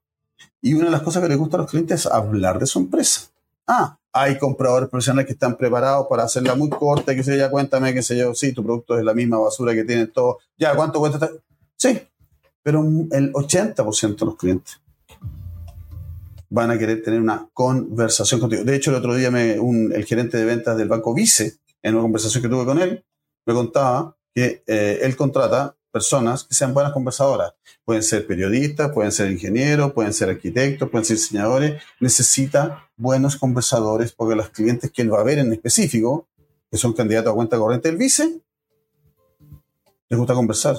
Y 0.60 0.74
una 0.74 0.86
de 0.86 0.90
las 0.90 1.02
cosas 1.02 1.22
que 1.22 1.28
les 1.28 1.38
gusta 1.38 1.56
a 1.56 1.60
los 1.60 1.70
clientes 1.70 2.00
es 2.00 2.06
hablar 2.06 2.58
de 2.58 2.66
su 2.66 2.78
empresa. 2.80 3.30
Ah, 3.66 3.98
hay 4.12 4.38
compradores 4.38 4.88
profesionales 4.88 5.26
que 5.26 5.32
están 5.32 5.56
preparados 5.56 6.06
para 6.08 6.24
hacerla 6.24 6.54
muy 6.54 6.70
corta, 6.70 7.14
que 7.14 7.22
se 7.22 7.36
ya 7.36 7.50
cuéntame, 7.50 7.92
que 7.94 8.02
sé 8.02 8.16
yo, 8.16 8.34
sí, 8.34 8.52
tu 8.52 8.64
producto 8.64 8.98
es 8.98 9.04
la 9.04 9.14
misma 9.14 9.38
basura 9.38 9.74
que 9.74 9.84
tienen 9.84 10.10
todos. 10.12 10.36
Ya, 10.56 10.74
¿cuánto 10.74 10.98
cuesta? 10.98 11.30
Sí, 11.76 12.00
pero 12.62 12.80
el 12.80 13.32
80% 13.32 14.16
de 14.16 14.26
los 14.26 14.36
clientes 14.36 14.80
van 16.50 16.70
a 16.70 16.78
querer 16.78 17.02
tener 17.02 17.20
una 17.20 17.48
conversación 17.52 18.40
contigo. 18.40 18.64
De 18.64 18.74
hecho, 18.74 18.90
el 18.90 18.96
otro 18.96 19.14
día 19.14 19.30
me, 19.30 19.52
el 19.52 20.04
gerente 20.04 20.38
de 20.38 20.44
ventas 20.44 20.76
del 20.76 20.88
Banco 20.88 21.14
Vice, 21.14 21.58
en 21.82 21.94
una 21.94 22.02
conversación 22.02 22.42
que 22.42 22.48
tuve 22.48 22.64
con 22.64 22.80
él, 22.80 23.04
me 23.46 23.54
contaba 23.54 24.16
que 24.34 24.62
eh, 24.66 25.00
él 25.02 25.16
contrata 25.16 25.76
personas 25.90 26.44
que 26.44 26.54
sean 26.54 26.74
buenas 26.74 26.92
conversadoras. 26.92 27.54
Pueden 27.84 28.02
ser 28.02 28.26
periodistas, 28.26 28.92
pueden 28.92 29.12
ser 29.12 29.30
ingenieros, 29.30 29.92
pueden 29.92 30.12
ser 30.12 30.30
arquitectos, 30.30 30.88
pueden 30.88 31.04
ser 31.04 31.16
diseñadores. 31.16 31.82
Necesita 32.00 32.88
buenos 32.96 33.36
conversadores 33.36 34.12
porque 34.12 34.36
los 34.36 34.50
clientes 34.50 34.90
que 34.90 35.02
él 35.02 35.12
va 35.12 35.20
a 35.20 35.24
ver 35.24 35.38
en 35.38 35.52
específico, 35.52 36.26
que 36.70 36.76
son 36.76 36.92
candidatos 36.92 37.32
a 37.32 37.34
cuenta 37.34 37.58
corriente 37.58 37.88
del 37.88 37.98
vice, 37.98 38.40
les 40.08 40.18
gusta 40.18 40.34
conversar. 40.34 40.76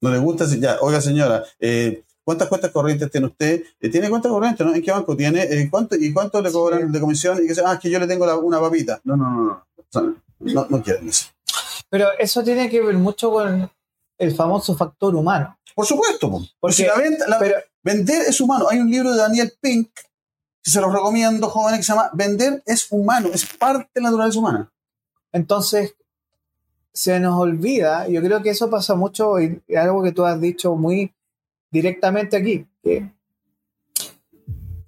No 0.00 0.10
les 0.10 0.20
gusta 0.20 0.44
decir, 0.44 0.60
ya, 0.60 0.78
oiga 0.80 1.00
señora, 1.00 1.44
eh, 1.58 2.04
¿cuántas 2.24 2.48
cuentas 2.48 2.70
corrientes 2.70 3.10
tiene 3.10 3.26
usted? 3.26 3.62
Eh, 3.80 3.88
¿Tiene 3.88 4.10
cuentas 4.10 4.30
corrientes? 4.30 4.66
¿no? 4.66 4.74
¿En 4.74 4.82
qué 4.82 4.90
banco 4.90 5.16
tiene? 5.16 5.42
Eh, 5.42 5.68
¿cuánto, 5.70 5.96
¿Y 5.96 6.12
cuánto 6.12 6.42
le 6.42 6.52
cobran 6.52 6.92
de 6.92 7.00
comisión? 7.00 7.42
Y 7.42 7.46
que 7.46 7.60
ah, 7.64 7.74
es 7.74 7.80
que 7.80 7.90
yo 7.90 7.98
le 7.98 8.06
tengo 8.06 8.38
una 8.40 8.60
papita. 8.60 9.00
No, 9.04 9.16
no, 9.16 9.30
no, 9.30 9.64
no. 9.92 10.24
No, 10.40 10.66
no 10.68 10.82
quieren 10.82 11.08
eso. 11.08 11.28
Pero 11.94 12.08
eso 12.18 12.42
tiene 12.42 12.68
que 12.68 12.82
ver 12.82 12.96
mucho 12.96 13.30
con 13.30 13.70
el 14.18 14.34
famoso 14.34 14.74
factor 14.74 15.14
humano. 15.14 15.56
Por 15.76 15.86
supuesto, 15.86 16.28
porque 16.58 16.88
la 16.88 16.96
venta, 16.96 17.24
vender 17.84 18.22
es 18.22 18.40
humano. 18.40 18.66
Hay 18.68 18.80
un 18.80 18.90
libro 18.90 19.12
de 19.12 19.18
Daniel 19.18 19.52
Pink 19.60 19.90
que 20.60 20.70
se 20.72 20.80
lo 20.80 20.90
recomiendo, 20.90 21.48
jóvenes, 21.48 21.78
que 21.78 21.84
se 21.84 21.92
llama 21.92 22.10
Vender 22.12 22.64
es 22.66 22.88
humano, 22.90 23.28
es 23.32 23.46
parte 23.46 23.88
de 23.94 24.00
la 24.00 24.08
naturaleza 24.08 24.40
humana. 24.40 24.72
Entonces, 25.30 25.94
se 26.92 27.20
nos 27.20 27.38
olvida, 27.38 28.08
yo 28.08 28.20
creo 28.22 28.42
que 28.42 28.50
eso 28.50 28.68
pasa 28.68 28.96
mucho 28.96 29.40
y 29.40 29.62
algo 29.76 30.02
que 30.02 30.10
tú 30.10 30.24
has 30.24 30.40
dicho 30.40 30.74
muy 30.74 31.14
directamente 31.70 32.36
aquí, 32.36 32.66
que 32.82 33.08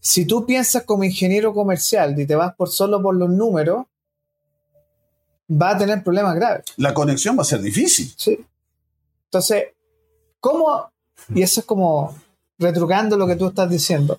si 0.00 0.26
tú 0.26 0.44
piensas 0.44 0.82
como 0.82 1.04
ingeniero 1.04 1.54
comercial 1.54 2.18
y 2.18 2.26
te 2.26 2.34
vas 2.34 2.52
por 2.56 2.68
solo 2.68 3.00
por 3.00 3.14
los 3.14 3.30
números, 3.30 3.86
va 5.50 5.70
a 5.70 5.78
tener 5.78 6.02
problemas 6.02 6.34
graves. 6.34 6.64
La 6.76 6.94
conexión 6.94 7.36
va 7.38 7.42
a 7.42 7.46
ser 7.46 7.60
difícil. 7.60 8.12
Sí. 8.16 8.38
Entonces, 9.24 9.64
¿cómo? 10.40 10.90
Y 11.34 11.42
eso 11.42 11.60
es 11.60 11.66
como 11.66 12.16
retrucando 12.58 13.16
lo 13.16 13.26
que 13.26 13.36
tú 13.36 13.48
estás 13.48 13.68
diciendo. 13.70 14.18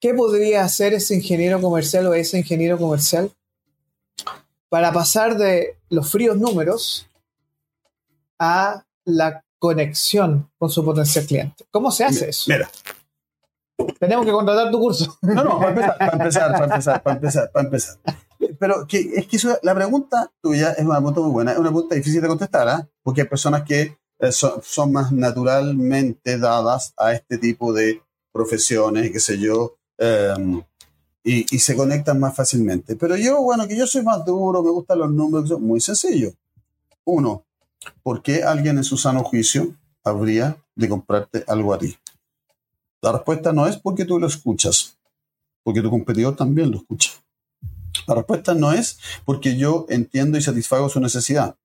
¿Qué 0.00 0.14
podría 0.14 0.62
hacer 0.62 0.94
ese 0.94 1.16
ingeniero 1.16 1.60
comercial 1.60 2.06
o 2.06 2.14
ese 2.14 2.38
ingeniero 2.38 2.78
comercial 2.78 3.32
para 4.68 4.92
pasar 4.92 5.36
de 5.36 5.76
los 5.88 6.10
fríos 6.10 6.36
números 6.36 7.08
a 8.38 8.84
la 9.04 9.44
conexión 9.58 10.50
con 10.56 10.70
su 10.70 10.84
potencial 10.84 11.26
cliente? 11.26 11.64
¿Cómo 11.70 11.90
se 11.90 12.04
hace 12.04 12.28
eso? 12.28 12.44
Mira. 12.46 12.70
Tenemos 13.98 14.26
que 14.26 14.32
contratar 14.32 14.70
tu 14.70 14.78
curso. 14.78 15.18
No, 15.22 15.44
no, 15.44 15.58
para 15.58 15.70
empezar, 15.70 15.98
para 15.98 16.14
empezar, 16.16 16.52
para 16.52 16.64
empezar, 16.64 17.02
para 17.02 17.16
empezar, 17.16 17.50
para 17.50 17.64
empezar. 17.64 17.96
Pero 18.58 18.86
que, 18.86 18.98
es 19.14 19.26
que 19.26 19.38
la 19.62 19.74
pregunta 19.74 20.30
tuya 20.40 20.72
es 20.72 20.84
una 20.84 20.96
pregunta 20.96 21.20
muy 21.20 21.30
buena, 21.30 21.52
es 21.52 21.58
una 21.58 21.70
pregunta 21.70 21.94
difícil 21.94 22.20
de 22.20 22.28
contestar, 22.28 22.68
¿ah? 22.68 22.88
porque 23.02 23.22
hay 23.22 23.26
personas 23.28 23.64
que 23.64 23.98
eh, 24.20 24.32
son, 24.32 24.92
más 24.92 25.12
naturalmente 25.12 26.38
dadas 26.38 26.92
a 26.96 27.12
este 27.12 27.38
tipo 27.38 27.72
de 27.72 28.02
profesiones, 28.32 29.10
qué 29.10 29.20
sé 29.20 29.38
yo, 29.38 29.76
em, 29.96 30.62
y, 31.24 31.54
y, 31.54 31.58
se 31.58 31.76
conectan 31.76 32.20
más 32.20 32.34
fácilmente. 32.34 32.96
Pero 32.96 33.16
yo, 33.16 33.42
bueno, 33.42 33.66
que 33.66 33.76
yo 33.76 33.86
soy 33.86 34.02
más 34.02 34.24
duro, 34.24 34.62
me 34.62 34.70
gustan 34.70 35.00
los 35.00 35.10
números, 35.10 35.60
muy 35.60 35.80
sencillo. 35.80 36.32
Uno, 37.04 37.44
¿por 38.02 38.22
qué 38.22 38.42
alguien 38.44 38.78
en 38.78 38.84
su 38.84 38.96
sano 38.96 39.24
juicio 39.24 39.74
habría 40.04 40.56
de 40.74 40.88
comprarte 40.88 41.44
algo 41.46 41.74
a 41.74 41.78
ti? 41.78 41.96
La 43.02 43.12
respuesta 43.12 43.52
no 43.52 43.66
es 43.66 43.76
porque 43.76 44.04
tú 44.04 44.18
lo 44.18 44.26
escuchas, 44.26 44.98
porque 45.62 45.82
tu 45.82 45.90
competidor 45.90 46.34
también 46.34 46.70
lo 46.70 46.78
escucha. 46.78 47.12
La 48.06 48.14
respuesta 48.14 48.54
no 48.54 48.72
es 48.72 48.98
porque 49.24 49.56
yo 49.56 49.86
entiendo 49.88 50.38
y 50.38 50.42
satisfago 50.42 50.88
su 50.88 51.00
necesidad, 51.00 51.56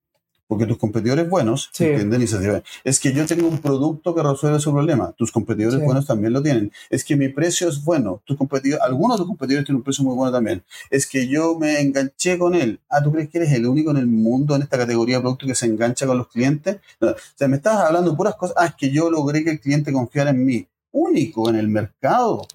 porque 0.47 0.65
tus 0.65 0.77
competidores 0.77 1.29
buenos 1.29 1.69
entienden 1.79 2.21
y 2.21 2.27
satisfagan. 2.27 2.63
Es 2.83 2.99
que 2.99 3.13
yo 3.13 3.25
tengo 3.25 3.47
un 3.47 3.59
producto 3.59 4.13
que 4.13 4.21
resuelve 4.21 4.59
su 4.59 4.71
problema, 4.71 5.13
tus 5.13 5.31
competidores 5.31 5.83
buenos 5.83 6.05
también 6.05 6.33
lo 6.33 6.41
tienen. 6.41 6.71
Es 6.89 7.03
que 7.03 7.15
mi 7.15 7.29
precio 7.29 7.69
es 7.69 7.83
bueno, 7.83 8.21
tus 8.25 8.37
competidores, 8.37 8.83
algunos 8.83 9.17
de 9.17 9.21
tus 9.21 9.27
competidores 9.27 9.65
tienen 9.65 9.77
un 9.77 9.83
precio 9.83 10.03
muy 10.03 10.15
bueno 10.15 10.31
también. 10.31 10.63
Es 10.89 11.07
que 11.07 11.27
yo 11.27 11.57
me 11.57 11.79
enganché 11.79 12.37
con 12.37 12.55
él. 12.55 12.79
Ah, 12.89 13.01
¿tú 13.01 13.11
crees 13.11 13.29
que 13.29 13.39
eres 13.39 13.51
el 13.53 13.65
único 13.65 13.91
en 13.91 13.97
el 13.97 14.07
mundo 14.07 14.55
en 14.55 14.61
esta 14.61 14.77
categoría 14.77 15.15
de 15.15 15.21
producto 15.21 15.47
que 15.47 15.55
se 15.55 15.65
engancha 15.65 16.05
con 16.05 16.17
los 16.17 16.27
clientes? 16.27 16.77
O 16.99 17.13
sea, 17.35 17.47
me 17.47 17.57
estás 17.57 17.77
hablando 17.77 18.11
de 18.11 18.17
puras 18.17 18.35
cosas. 18.35 18.55
Ah, 18.59 18.67
es 18.67 18.75
que 18.75 18.91
yo 18.91 19.09
logré 19.09 19.43
que 19.43 19.51
el 19.51 19.59
cliente 19.59 19.91
confiara 19.91 20.31
en 20.31 20.45
mí. 20.45 20.67
Único 20.91 21.49
en 21.49 21.55
el 21.55 21.69
mercado 21.69 22.45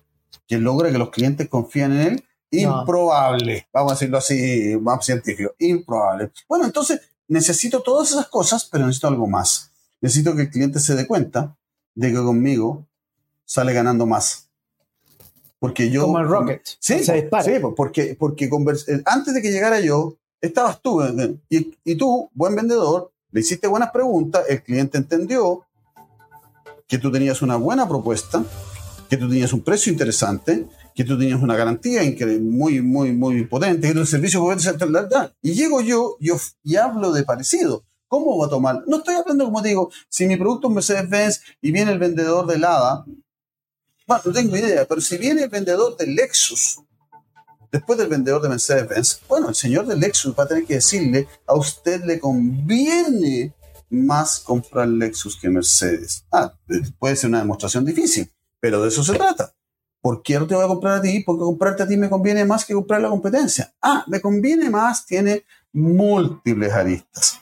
que 0.46 0.58
logra 0.58 0.90
que 0.90 0.98
los 0.98 1.10
clientes 1.10 1.48
confíen 1.48 1.92
en 1.92 2.00
él 2.00 2.24
Improbable, 2.51 3.68
vamos 3.72 3.92
a 3.92 3.94
decirlo 3.94 4.18
así, 4.18 4.76
más 4.80 5.05
científico, 5.05 5.55
improbable. 5.59 6.30
Bueno, 6.49 6.64
entonces 6.64 7.01
necesito 7.28 7.82
todas 7.82 8.11
esas 8.11 8.28
cosas, 8.28 8.64
pero 8.64 8.86
necesito 8.86 9.09
algo 9.09 9.26
más. 9.26 9.70
Necesito 10.01 10.34
que 10.34 10.42
el 10.42 10.51
cliente 10.51 10.80
se 10.80 10.94
dé 10.94 11.07
cuenta 11.07 11.57
de 11.94 12.11
que 12.11 12.16
conmigo 12.16 12.86
sale 13.44 13.72
ganando 13.72 14.07
más. 14.07 14.49
Porque 15.59 15.90
yo... 15.90 16.03
Como 16.03 16.20
el 16.20 16.28
Rocket. 16.28 16.62
Sí, 16.78 17.05
sí 17.05 17.12
porque, 17.76 18.16
porque 18.18 18.44
eh, 18.44 19.03
antes 19.05 19.34
de 19.34 19.42
que 19.42 19.51
llegara 19.51 19.80
yo, 19.80 20.16
estabas 20.40 20.80
tú, 20.80 21.03
eh, 21.03 21.36
y, 21.51 21.76
y 21.84 21.96
tú, 21.96 22.30
buen 22.32 22.55
vendedor, 22.55 23.11
le 23.30 23.40
hiciste 23.40 23.66
buenas 23.66 23.90
preguntas, 23.90 24.44
el 24.49 24.62
cliente 24.62 24.99
entendió 24.99 25.66
que 26.86 26.99
tú 26.99 27.12
tenías 27.12 27.42
una 27.42 27.57
buena 27.57 27.86
propuesta, 27.86 28.42
que 29.11 29.16
tú 29.16 29.28
tenías 29.28 29.53
un 29.53 29.62
precio 29.62 29.92
interesante, 29.92 30.66
que 30.99 31.05
tú 31.05 31.16
tenías 31.16 31.40
una 31.40 31.55
garantía 31.55 32.03
muy, 32.40 32.82
muy, 32.82 33.12
muy 33.12 33.46
potente, 33.46 33.86
que 33.86 33.94
tu 33.94 34.05
servicio 34.05 34.44
Y 35.42 35.53
llego 35.53 35.80
yo 35.80 36.16
yo 36.18 36.36
y 36.64 36.74
hablo 36.74 37.12
de 37.12 37.22
parecido. 37.22 37.84
¿Cómo 38.09 38.36
va 38.36 38.46
a 38.46 38.49
tomar? 38.49 38.82
No 38.88 38.96
estoy 38.96 39.14
hablando, 39.14 39.44
como 39.44 39.62
digo, 39.62 39.92
si 40.09 40.26
mi 40.26 40.36
producto 40.36 40.66
es 40.66 40.74
Mercedes-Benz 40.74 41.40
y 41.61 41.70
viene 41.70 41.92
el 41.92 42.01
vendedor 42.01 42.49
de 42.49 42.59
Lada, 42.59 43.05
bueno, 44.09 44.22
no 44.24 44.32
tengo 44.32 44.57
idea, 44.57 44.86
pero 44.86 45.01
si 45.01 45.18
viene 45.18 45.44
el 45.44 45.49
vendedor 45.49 45.96
de 45.96 46.09
Lexus, 46.09 46.80
después 47.70 47.96
del 47.96 48.09
vendedor 48.09 48.42
de 48.42 48.49
Mercedes-Benz, 48.49 49.20
bueno, 49.28 49.51
el 49.51 49.55
señor 49.55 49.86
de 49.86 49.96
Lexus 49.96 50.34
va 50.36 50.42
a 50.42 50.49
tener 50.49 50.64
que 50.64 50.74
decirle, 50.74 51.28
a 51.46 51.55
usted 51.55 52.03
le 52.07 52.18
conviene 52.18 53.55
más 53.88 54.40
comprar 54.40 54.88
Lexus 54.88 55.38
que 55.40 55.49
Mercedes. 55.49 56.24
Ah, 56.32 56.53
puede 56.99 57.14
ser 57.14 57.30
una 57.30 57.38
demostración 57.38 57.84
difícil, 57.84 58.28
pero 58.59 58.82
de 58.82 58.88
eso 58.88 59.05
se 59.05 59.14
trata. 59.14 59.55
¿Por 60.01 60.22
qué 60.22 60.38
no 60.38 60.46
te 60.46 60.55
voy 60.55 60.64
a 60.64 60.68
comprar 60.68 60.94
a 60.94 61.03
ti? 61.03 61.20
Porque 61.20 61.40
comprarte 61.40 61.82
a 61.82 61.88
ti 61.88 61.96
me 61.96 62.09
conviene 62.09 62.44
más 62.44 62.64
que 62.64 62.74
comprar 62.74 63.01
la 63.01 63.09
competencia. 63.09 63.74
Ah, 63.82 64.05
me 64.07 64.20
conviene 64.20 64.70
más, 64.70 65.05
tiene 65.05 65.44
múltiples 65.72 66.72
aristas. 66.72 67.40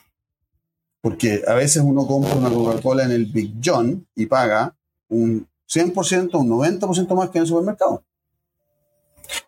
Porque 1.01 1.43
a 1.47 1.53
veces 1.53 1.83
uno 1.85 2.05
compra 2.07 2.35
una 2.35 2.49
Coca-Cola 2.49 3.03
en 3.03 3.11
el 3.11 3.25
Big 3.25 3.55
John 3.63 4.05
y 4.15 4.25
paga 4.25 4.75
un 5.09 5.47
100%, 5.67 6.39
un 6.39 6.49
90% 6.49 7.15
más 7.15 7.29
que 7.29 7.37
en 7.37 7.43
el 7.43 7.47
supermercado. 7.47 8.03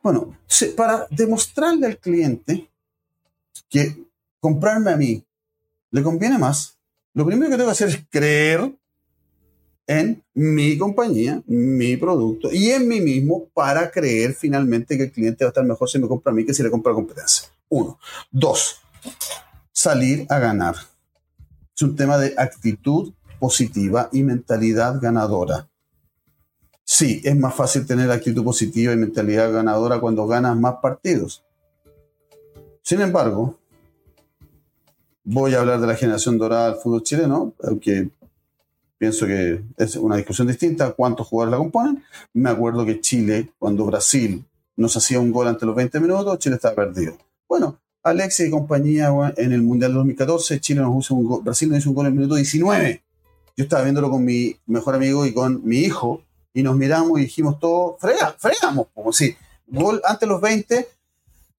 Bueno, 0.04 0.38
para 0.76 1.08
demostrarle 1.10 1.88
al 1.88 1.98
cliente 1.98 2.70
que 3.70 4.06
comprarme 4.40 4.92
a 4.92 4.98
mí 4.98 5.24
le 5.92 6.04
conviene 6.04 6.38
más, 6.38 6.78
lo 7.14 7.26
primero 7.26 7.50
que 7.50 7.58
tengo 7.58 7.70
que 7.70 7.74
hacer 7.74 7.90
es 7.90 8.06
creer 8.10 8.79
en 9.90 10.24
mi 10.36 10.78
compañía, 10.78 11.42
mi 11.48 11.98
producto 11.98 12.50
y 12.52 12.70
en 12.70 12.88
mí 12.88 13.02
mismo 13.02 13.50
para 13.56 13.90
creer 13.90 14.36
finalmente 14.36 14.96
que 14.96 15.06
el 15.06 15.12
cliente 15.12 15.44
va 15.44 15.48
a 15.48 15.50
estar 15.50 15.66
mejor 15.66 15.90
si 15.90 15.98
me 15.98 16.08
compra 16.08 16.32
a 16.32 16.36
mí 16.36 16.46
que 16.46 16.54
si 16.54 16.62
le 16.62 16.70
compra 16.70 16.92
a 16.92 16.94
la 16.94 16.98
competencia. 16.98 17.50
Uno. 17.70 17.98
Dos, 18.30 18.82
salir 19.72 20.28
a 20.30 20.38
ganar. 20.38 20.76
Es 21.76 21.82
un 21.82 21.96
tema 21.96 22.20
de 22.20 22.36
actitud 22.38 23.14
positiva 23.40 24.10
y 24.12 24.22
mentalidad 24.22 25.02
ganadora. 25.02 25.68
Sí, 26.84 27.22
es 27.24 27.36
más 27.36 27.56
fácil 27.56 27.88
tener 27.88 28.12
actitud 28.12 28.44
positiva 28.44 28.94
y 28.94 28.98
mentalidad 28.98 29.52
ganadora 29.52 30.00
cuando 30.00 30.28
ganas 30.28 30.56
más 30.56 30.76
partidos. 30.84 31.44
Sin 32.84 33.02
embargo, 33.02 33.58
voy 35.24 35.56
a 35.56 35.62
hablar 35.62 35.82
de 35.82 35.88
la 35.88 35.96
generación 35.96 36.38
dorada 36.38 36.70
del 36.70 36.80
fútbol 36.80 37.02
chileno, 37.02 37.56
aunque 37.64 38.12
pienso 39.00 39.26
que 39.26 39.64
es 39.78 39.96
una 39.96 40.18
discusión 40.18 40.48
distinta, 40.48 40.92
cuántos 40.92 41.26
jugadores 41.26 41.52
la 41.52 41.58
componen. 41.58 42.04
Me 42.34 42.52
acuerdo 42.52 42.86
que 42.86 43.02
Chile, 43.02 43.50
cuando 43.58 43.86
Brasil 43.86 44.46
nos 44.76 44.96
hacía 44.96 45.20
un 45.20 45.32
gol 45.32 45.48
ante 45.48 45.66
los 45.66 45.76
20 45.76 46.00
minutos, 46.00 46.38
Chile 46.38 46.56
estaba 46.56 46.76
perdido. 46.76 47.18
Bueno, 47.48 47.80
Alexis 48.04 48.48
y 48.48 48.52
compañía 48.52 49.12
en 49.38 49.54
el 49.54 49.62
Mundial 49.62 49.92
de 49.92 49.98
2014, 49.98 50.60
Chile 50.60 50.82
nos 50.82 51.04
hizo 51.04 51.16
un 51.16 51.26
gol, 51.26 51.42
Brasil 51.44 51.70
nos 51.70 51.80
hizo 51.80 51.90
un 51.90 51.96
gol 51.96 52.06
en 52.06 52.12
el 52.12 52.18
minuto 52.18 52.36
19. 52.36 53.02
Yo 53.58 53.64
estaba 53.64 53.84
viéndolo 53.84 54.10
con 54.10 54.24
mi 54.24 54.56
mejor 54.68 54.96
amigo 54.96 55.26
y 55.26 55.34
con 55.34 55.66
mi 55.66 55.78
hijo 55.80 56.22
y 56.54 56.62
nos 56.62 56.76
miramos 56.76 57.20
y 57.20 57.24
dijimos 57.24 57.60
todo, 57.60 57.98
frega, 58.00 58.36
fregamos, 58.38 58.88
como 58.94 59.14
si 59.14 59.36
gol 59.68 60.02
antes 60.06 60.22
de 60.22 60.28
los 60.28 60.42
20, 60.42 60.88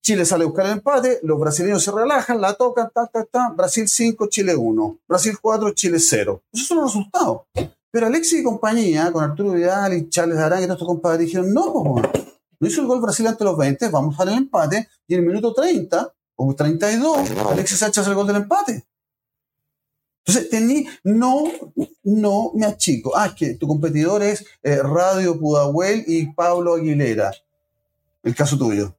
Chile 0.01 0.25
sale 0.25 0.43
a 0.43 0.47
buscar 0.47 0.65
el 0.65 0.71
empate, 0.73 1.19
los 1.21 1.39
brasileños 1.39 1.83
se 1.83 1.91
relajan, 1.91 2.41
la 2.41 2.55
tocan, 2.55 2.89
ta, 2.93 3.05
ta, 3.05 3.23
ta, 3.23 3.53
Brasil 3.55 3.87
5, 3.87 4.27
Chile 4.29 4.55
1, 4.55 4.99
Brasil 5.07 5.37
4, 5.39 5.71
Chile 5.71 5.99
0. 5.99 6.41
Esos 6.51 6.67
son 6.67 6.77
los 6.77 6.87
resultados. 6.87 7.41
Pero 7.91 8.07
Alexis 8.07 8.39
y 8.39 8.43
compañía, 8.43 9.11
con 9.11 9.23
Arturo 9.23 9.51
Vidal 9.51 9.93
y 9.93 10.09
Charles 10.09 10.39
Arán 10.39 10.63
y 10.63 10.63
todos 10.63 10.77
estos 10.77 10.87
compadres, 10.87 11.27
dijeron, 11.27 11.53
no, 11.53 11.95
no 12.59 12.67
hizo 12.67 12.81
el 12.81 12.87
gol 12.87 12.99
Brasil 12.99 13.27
ante 13.27 13.43
los 13.43 13.55
20, 13.55 13.89
vamos 13.89 14.19
a 14.19 14.25
dar 14.25 14.33
el 14.33 14.39
empate, 14.39 14.89
y 15.07 15.13
en 15.13 15.19
el 15.19 15.25
minuto 15.27 15.53
30 15.53 16.11
o 16.35 16.55
32, 16.55 17.31
Alexis 17.51 17.77
Sánchez 17.77 17.99
hace 17.99 18.09
el 18.09 18.15
gol 18.15 18.25
del 18.25 18.37
empate. 18.37 18.83
Entonces, 20.25 20.49
tení, 20.49 20.87
no, 21.03 21.43
no 22.03 22.51
me 22.55 22.65
achico. 22.65 23.15
Ah, 23.15 23.27
es 23.27 23.33
que 23.33 23.53
tu 23.55 23.67
competidor 23.67 24.23
es 24.23 24.45
eh, 24.63 24.81
Radio 24.81 25.39
Pudahuel 25.39 26.03
y 26.07 26.31
Pablo 26.33 26.75
Aguilera. 26.75 27.31
El 28.23 28.35
caso 28.35 28.57
tuyo 28.57 28.95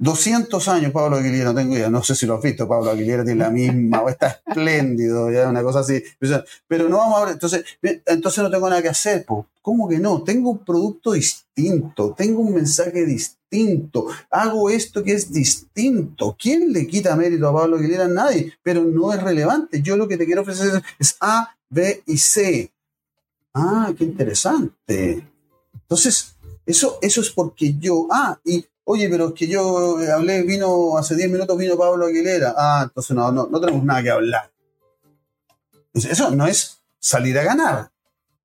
200 0.00 0.66
años 0.68 0.92
Pablo 0.92 1.18
Aguilera, 1.18 1.52
no 1.52 1.54
tengo 1.54 1.74
idea, 1.74 1.90
no 1.90 2.02
sé 2.02 2.14
si 2.14 2.24
lo 2.24 2.36
has 2.36 2.42
visto, 2.42 2.66
Pablo 2.66 2.90
Aguilera 2.90 3.22
tiene 3.22 3.40
la 3.40 3.50
misma, 3.50 4.00
o 4.00 4.08
está 4.08 4.40
espléndido, 4.46 5.30
ya 5.32 5.46
una 5.46 5.62
cosa 5.62 5.80
así. 5.80 6.02
Pero 6.66 6.88
no 6.88 6.96
vamos 6.96 7.18
a 7.18 7.24
ver, 7.26 7.34
entonces, 7.34 7.64
entonces 7.82 8.42
no 8.42 8.50
tengo 8.50 8.70
nada 8.70 8.80
que 8.80 8.88
hacer, 8.88 9.26
¿cómo 9.60 9.88
que 9.90 9.98
no? 9.98 10.22
Tengo 10.22 10.52
un 10.52 10.64
producto 10.64 11.12
distinto, 11.12 12.14
tengo 12.16 12.40
un 12.40 12.54
mensaje 12.54 13.04
distinto, 13.04 14.06
hago 14.30 14.70
esto 14.70 15.04
que 15.04 15.12
es 15.12 15.30
distinto. 15.30 16.34
¿Quién 16.40 16.72
le 16.72 16.86
quita 16.86 17.14
mérito 17.14 17.48
a 17.48 17.54
Pablo 17.54 17.76
Aguilera? 17.76 18.08
Nadie, 18.08 18.54
pero 18.62 18.82
no 18.82 19.12
es 19.12 19.22
relevante. 19.22 19.82
Yo 19.82 19.98
lo 19.98 20.08
que 20.08 20.16
te 20.16 20.24
quiero 20.24 20.40
ofrecer 20.40 20.82
es 20.98 21.14
A, 21.20 21.54
B 21.68 22.02
y 22.06 22.16
C. 22.16 22.72
Ah, 23.52 23.92
qué 23.98 24.04
interesante. 24.04 25.28
Entonces, 25.74 26.36
eso, 26.64 26.98
eso 27.02 27.20
es 27.20 27.28
porque 27.28 27.74
yo, 27.78 28.06
ah, 28.10 28.38
y 28.46 28.64
Oye, 28.84 29.08
pero 29.08 29.28
es 29.28 29.34
que 29.34 29.46
yo 29.46 30.00
eh, 30.00 30.10
hablé, 30.10 30.42
vino 30.42 30.96
hace 30.98 31.14
10 31.14 31.30
minutos, 31.30 31.56
vino 31.56 31.76
Pablo 31.76 32.06
Aguilera. 32.06 32.54
Ah, 32.56 32.80
entonces 32.84 33.14
no, 33.14 33.30
no, 33.30 33.46
no 33.46 33.60
tenemos 33.60 33.84
nada 33.84 34.02
que 34.02 34.10
hablar. 34.10 34.50
Eso 35.92 36.30
no 36.30 36.46
es 36.46 36.80
salir 36.98 37.38
a 37.38 37.44
ganar. 37.44 37.90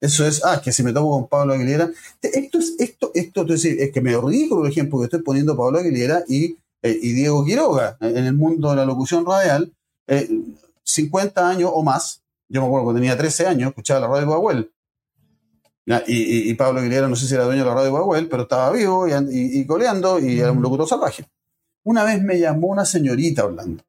Eso 0.02 0.26
es, 0.26 0.44
ah, 0.46 0.62
que 0.62 0.72
si 0.72 0.84
me 0.84 0.94
tomo 0.94 1.10
con 1.12 1.28
Pablo 1.28 1.54
Aguilera. 1.54 1.90
Esto 2.22 2.60
es, 2.60 2.76
esto, 2.80 3.12
esto, 3.14 3.42
es 3.42 3.48
decir, 3.48 3.82
es 3.82 3.92
que 3.92 4.02
me 4.02 4.16
ridículo 4.16 4.62
por 4.62 4.70
ejemplo, 4.70 5.00
que 5.00 5.06
estoy 5.06 5.22
poniendo 5.22 5.58
Pablo 5.58 5.80
Aguilera 5.80 6.24
y, 6.28 6.58
eh, 6.82 7.00
y 7.02 7.14
Diego 7.14 7.44
Quiroga 7.46 7.98
en 8.02 8.26
el 8.26 8.34
mundo 8.34 8.70
de 8.70 8.76
la 8.76 8.86
locución 8.86 9.26
radial. 9.26 9.74
50 10.84 11.42
eh, 11.42 11.44
años 11.44 11.72
o 11.74 11.82
más. 11.84 12.22
Yo 12.48 12.62
me 12.62 12.68
acuerdo 12.68 12.86
cuando 12.86 13.02
tenía 13.02 13.18
13 13.18 13.48
años, 13.48 13.70
escuchaba 13.70 14.02
la 14.02 14.08
radio 14.08 14.22
de 14.22 14.28
Bahuel. 14.28 14.72
Y, 15.86 16.54
Pablo 16.56 16.80
Aguilera, 16.80 17.08
no 17.08 17.16
sé 17.16 17.28
si 17.28 17.36
era 17.36 17.44
dueño 17.44 17.64
de 17.64 17.70
la 17.70 17.76
radio 17.76 17.94
Bahuel, 17.94 18.28
pero 18.28 18.44
estaba 18.44 18.72
vivo 18.72 19.06
y, 19.08 19.66
coleando 19.66 20.20
y 20.20 20.40
era 20.40 20.52
un 20.52 20.62
locutor 20.62 20.88
salvaje. 20.88 21.26
Una 21.84 22.04
vez 22.04 22.22
me 22.24 22.40
llamó 22.40 22.68
una 22.68 22.86
señorita 22.86 23.44
hablando. 23.44 23.84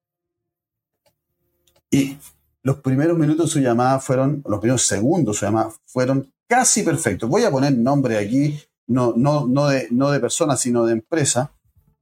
Y 1.91 2.19
los 2.63 2.81
primeros 2.81 3.17
minutos 3.17 3.47
de 3.47 3.53
su 3.53 3.61
llamada 3.61 3.99
fueron, 4.01 4.43
los 4.47 4.61
primeros 4.61 4.87
segundos 4.87 5.37
de 5.37 5.39
su 5.39 5.45
llamada 5.47 5.73
fueron 5.87 6.31
casi 6.47 6.83
perfectos. 6.83 7.31
Voy 7.31 7.45
a 7.45 7.51
poner 7.51 7.73
nombre 7.73 8.19
aquí, 8.19 8.61
no, 8.87 9.15
no, 9.17 9.47
no, 9.47 9.69
de, 9.69 9.89
no 9.91 10.11
de 10.11 10.21
persona, 10.21 10.57
sino 10.57 10.85
de 10.85 10.93
empresa. 10.93 11.53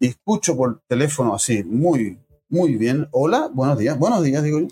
Y 0.01 0.09
escucho 0.09 0.57
por 0.57 0.83
teléfono 0.89 1.35
así, 1.35 1.63
muy, 1.63 2.19
muy 2.49 2.75
bien. 2.77 3.07
Hola, 3.13 3.49
buenos 3.53 3.79
días. 3.79 3.97
Buenos 3.97 4.25
días, 4.25 4.43
digo 4.43 4.59
yo. 4.59 4.69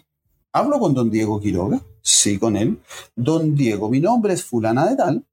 Hablo 0.52 0.80
con 0.80 0.94
don 0.94 1.10
Diego 1.10 1.40
Quiroga. 1.40 1.80
Sí, 2.02 2.38
con 2.38 2.56
él. 2.56 2.78
Don 3.14 3.54
Diego, 3.54 3.88
mi 3.88 4.00
nombre 4.00 4.34
es 4.34 4.44
fulana 4.44 4.88
de 4.88 4.96
tal 4.96 5.24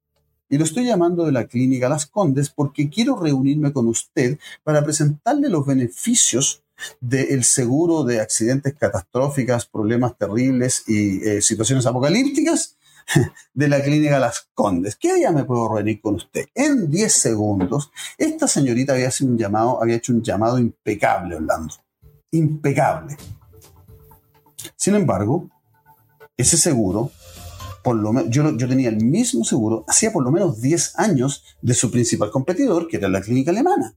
y 0.48 0.58
lo 0.58 0.64
estoy 0.64 0.84
llamando 0.84 1.24
de 1.24 1.32
la 1.32 1.46
clínica 1.46 1.88
Las 1.88 2.06
Condes 2.06 2.50
porque 2.50 2.90
quiero 2.90 3.16
reunirme 3.16 3.72
con 3.72 3.86
usted 3.86 4.38
para 4.64 4.82
presentarle 4.82 5.48
los 5.48 5.64
beneficios 5.64 6.62
del 7.00 7.44
seguro 7.44 8.04
de 8.04 8.20
accidentes 8.20 8.74
catastróficos, 8.74 9.66
problemas 9.66 10.18
terribles 10.18 10.84
y 10.88 11.26
eh, 11.26 11.42
situaciones 11.42 11.86
apocalípticas 11.86 12.76
de 13.54 13.68
la 13.68 13.80
clínica 13.80 14.18
Las 14.18 14.48
Condes. 14.52 14.96
¿Qué 14.96 15.14
día 15.14 15.30
me 15.30 15.44
puedo 15.44 15.72
reunir 15.72 16.00
con 16.00 16.16
usted? 16.16 16.46
En 16.54 16.90
10 16.90 17.12
segundos, 17.12 17.92
esta 18.18 18.48
señorita 18.48 18.94
había, 18.94 19.10
un 19.20 19.38
llamado, 19.38 19.80
había 19.82 19.96
hecho 19.96 20.12
un 20.12 20.22
llamado 20.22 20.58
impecable, 20.58 21.36
Orlando. 21.36 21.74
Impecable. 22.32 23.16
Sin 24.76 24.94
embargo, 24.94 25.48
ese 26.40 26.56
seguro, 26.56 27.10
por 27.82 27.96
lo 27.96 28.12
menos, 28.12 28.30
yo, 28.30 28.56
yo 28.56 28.68
tenía 28.68 28.88
el 28.88 29.02
mismo 29.04 29.44
seguro, 29.44 29.84
hacía 29.88 30.12
por 30.12 30.22
lo 30.22 30.30
menos 30.30 30.60
10 30.60 30.98
años 30.98 31.44
de 31.62 31.74
su 31.74 31.90
principal 31.90 32.30
competidor, 32.30 32.88
que 32.88 32.96
era 32.98 33.08
la 33.08 33.22
clínica 33.22 33.50
alemana. 33.50 33.94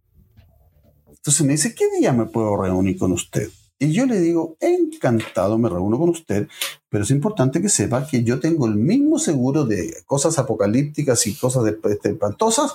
Entonces 1.07 1.45
me 1.45 1.53
dice, 1.53 1.73
¿qué 1.73 1.85
día 1.97 2.11
me 2.13 2.25
puedo 2.25 2.61
reunir 2.61 2.97
con 2.97 3.11
usted? 3.11 3.49
Y 3.79 3.91
yo 3.91 4.05
le 4.05 4.19
digo, 4.19 4.55
encantado, 4.59 5.57
me 5.57 5.67
reúno 5.67 5.97
con 5.97 6.09
usted, 6.09 6.47
pero 6.89 7.03
es 7.03 7.11
importante 7.11 7.61
que 7.61 7.69
sepa 7.69 8.07
que 8.07 8.23
yo 8.23 8.39
tengo 8.39 8.65
el 8.67 8.75
mismo 8.75 9.19
seguro 9.19 9.65
de 9.65 10.03
cosas 10.05 10.39
apocalípticas 10.39 11.27
y 11.27 11.35
cosas 11.35 11.63
de 11.65 11.77
espantosas 12.03 12.71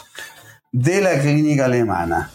de 0.73 1.01
la 1.01 1.21
clínica 1.21 1.65
alemana. 1.65 2.31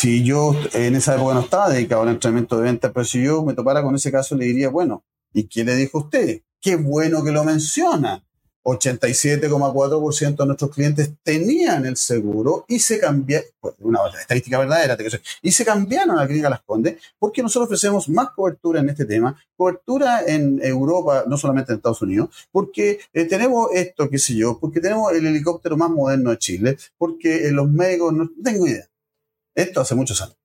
Si 0.00 0.24
yo 0.24 0.54
en 0.72 0.96
esa 0.96 1.14
época 1.14 1.34
no 1.34 1.40
estaba 1.40 1.68
dedicado 1.68 2.00
al 2.00 2.08
entrenamiento 2.08 2.56
de 2.56 2.62
ventas, 2.62 2.90
pero 2.94 3.04
si 3.04 3.22
yo 3.22 3.44
me 3.44 3.52
topara 3.52 3.82
con 3.82 3.94
ese 3.94 4.10
caso, 4.10 4.34
le 4.34 4.46
diría, 4.46 4.70
bueno, 4.70 5.04
¿y 5.34 5.44
qué 5.44 5.62
le 5.62 5.76
dijo 5.76 5.98
usted? 5.98 6.40
Qué 6.58 6.76
bueno 6.76 7.22
que 7.22 7.32
lo 7.32 7.44
menciona. 7.44 8.24
87,4% 8.62 10.36
de 10.36 10.46
nuestros 10.46 10.70
clientes 10.70 11.10
tenían 11.22 11.84
el 11.84 11.98
seguro 11.98 12.64
y 12.66 12.78
se 12.78 12.98
cambiaron, 12.98 13.46
pues, 13.60 13.74
una 13.80 14.00
estadística 14.18 14.58
verdadera, 14.58 14.96
y 15.42 15.52
se 15.52 15.66
cambiaron 15.66 16.16
a 16.16 16.22
la 16.22 16.26
clínica 16.26 16.48
Las 16.48 16.62
Condes 16.62 16.96
porque 17.18 17.42
nosotros 17.42 17.66
ofrecemos 17.66 18.08
más 18.08 18.30
cobertura 18.30 18.80
en 18.80 18.88
este 18.88 19.04
tema, 19.04 19.38
cobertura 19.54 20.22
en 20.26 20.60
Europa, 20.62 21.24
no 21.26 21.36
solamente 21.36 21.72
en 21.72 21.76
Estados 21.76 22.00
Unidos, 22.00 22.30
porque 22.50 23.00
eh, 23.12 23.26
tenemos 23.26 23.68
esto, 23.74 24.08
qué 24.08 24.18
sé 24.18 24.34
yo, 24.34 24.58
porque 24.58 24.80
tenemos 24.80 25.12
el 25.12 25.26
helicóptero 25.26 25.76
más 25.76 25.90
moderno 25.90 26.30
de 26.30 26.38
Chile, 26.38 26.78
porque 26.96 27.48
eh, 27.48 27.52
los 27.52 27.70
médicos, 27.70 28.14
no 28.14 28.30
tengo 28.42 28.66
idea. 28.66 28.89
Esto 29.60 29.80
hace 29.80 29.94
muchos 29.94 30.20
años. 30.22 30.36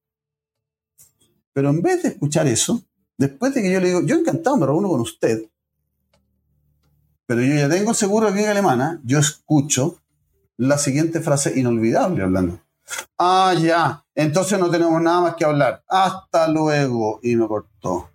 Pero 1.53 1.70
en 1.70 1.82
vez 1.82 2.03
de 2.03 2.09
escuchar 2.09 2.47
eso, 2.47 2.84
después 3.18 3.53
de 3.53 3.61
que 3.61 3.72
yo 3.72 3.80
le 3.80 3.88
digo, 3.88 4.01
yo 4.03 4.16
encantado 4.16 4.57
me 4.57 4.66
reúno 4.66 4.89
con 4.89 5.01
usted, 5.01 5.49
pero 7.26 7.41
yo 7.41 7.55
ya 7.55 7.70
tengo 7.70 7.93
seguro 7.93 8.28
aquí 8.28 8.39
en 8.39 8.49
alemana, 8.49 8.99
yo 9.03 9.20
escucho 9.20 10.01
la 10.57 10.78
siguiente 10.78 11.22
frase 11.22 11.57
inolvidable 11.59 12.24
hablando. 12.24 12.59
Ah, 13.18 13.53
ya, 13.59 14.05
entonces 14.13 14.59
no 14.59 14.70
tenemos 14.70 15.01
nada 15.01 15.22
más 15.22 15.36
que 15.36 15.45
hablar. 15.45 15.84
Hasta 15.88 16.47
luego. 16.47 17.20
Y 17.24 17.36
me 17.36 17.47
cortó. 17.47 18.09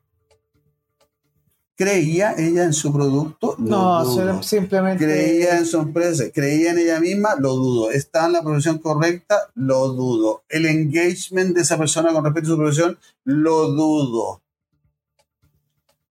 ¿Creía 1.81 2.35
ella 2.37 2.65
en 2.65 2.75
su 2.75 2.93
producto? 2.93 3.55
no, 3.57 4.43
simplemente. 4.43 5.03
¿Creía 5.03 5.57
en 5.57 5.65
su 5.65 5.79
empresa? 5.79 6.25
¿Creía 6.31 6.73
en 6.73 6.79
ella 6.79 7.01
misma? 7.01 7.37
Lo 7.39 7.55
dudo. 7.55 7.91
¿Está 7.91 8.27
en 8.27 8.35
la 8.35 8.43
profesión 8.43 8.81
correcta? 8.81 9.49
Lo 9.55 9.89
dudo. 9.89 10.43
¿El 10.51 10.67
engagement 10.67 11.55
de 11.55 11.63
esa 11.63 11.79
persona 11.79 12.13
con 12.13 12.23
respecto 12.23 12.51
a 12.51 12.53
su 12.53 12.59
profesión? 12.59 12.99
Lo 13.25 13.69
dudo. 13.69 14.43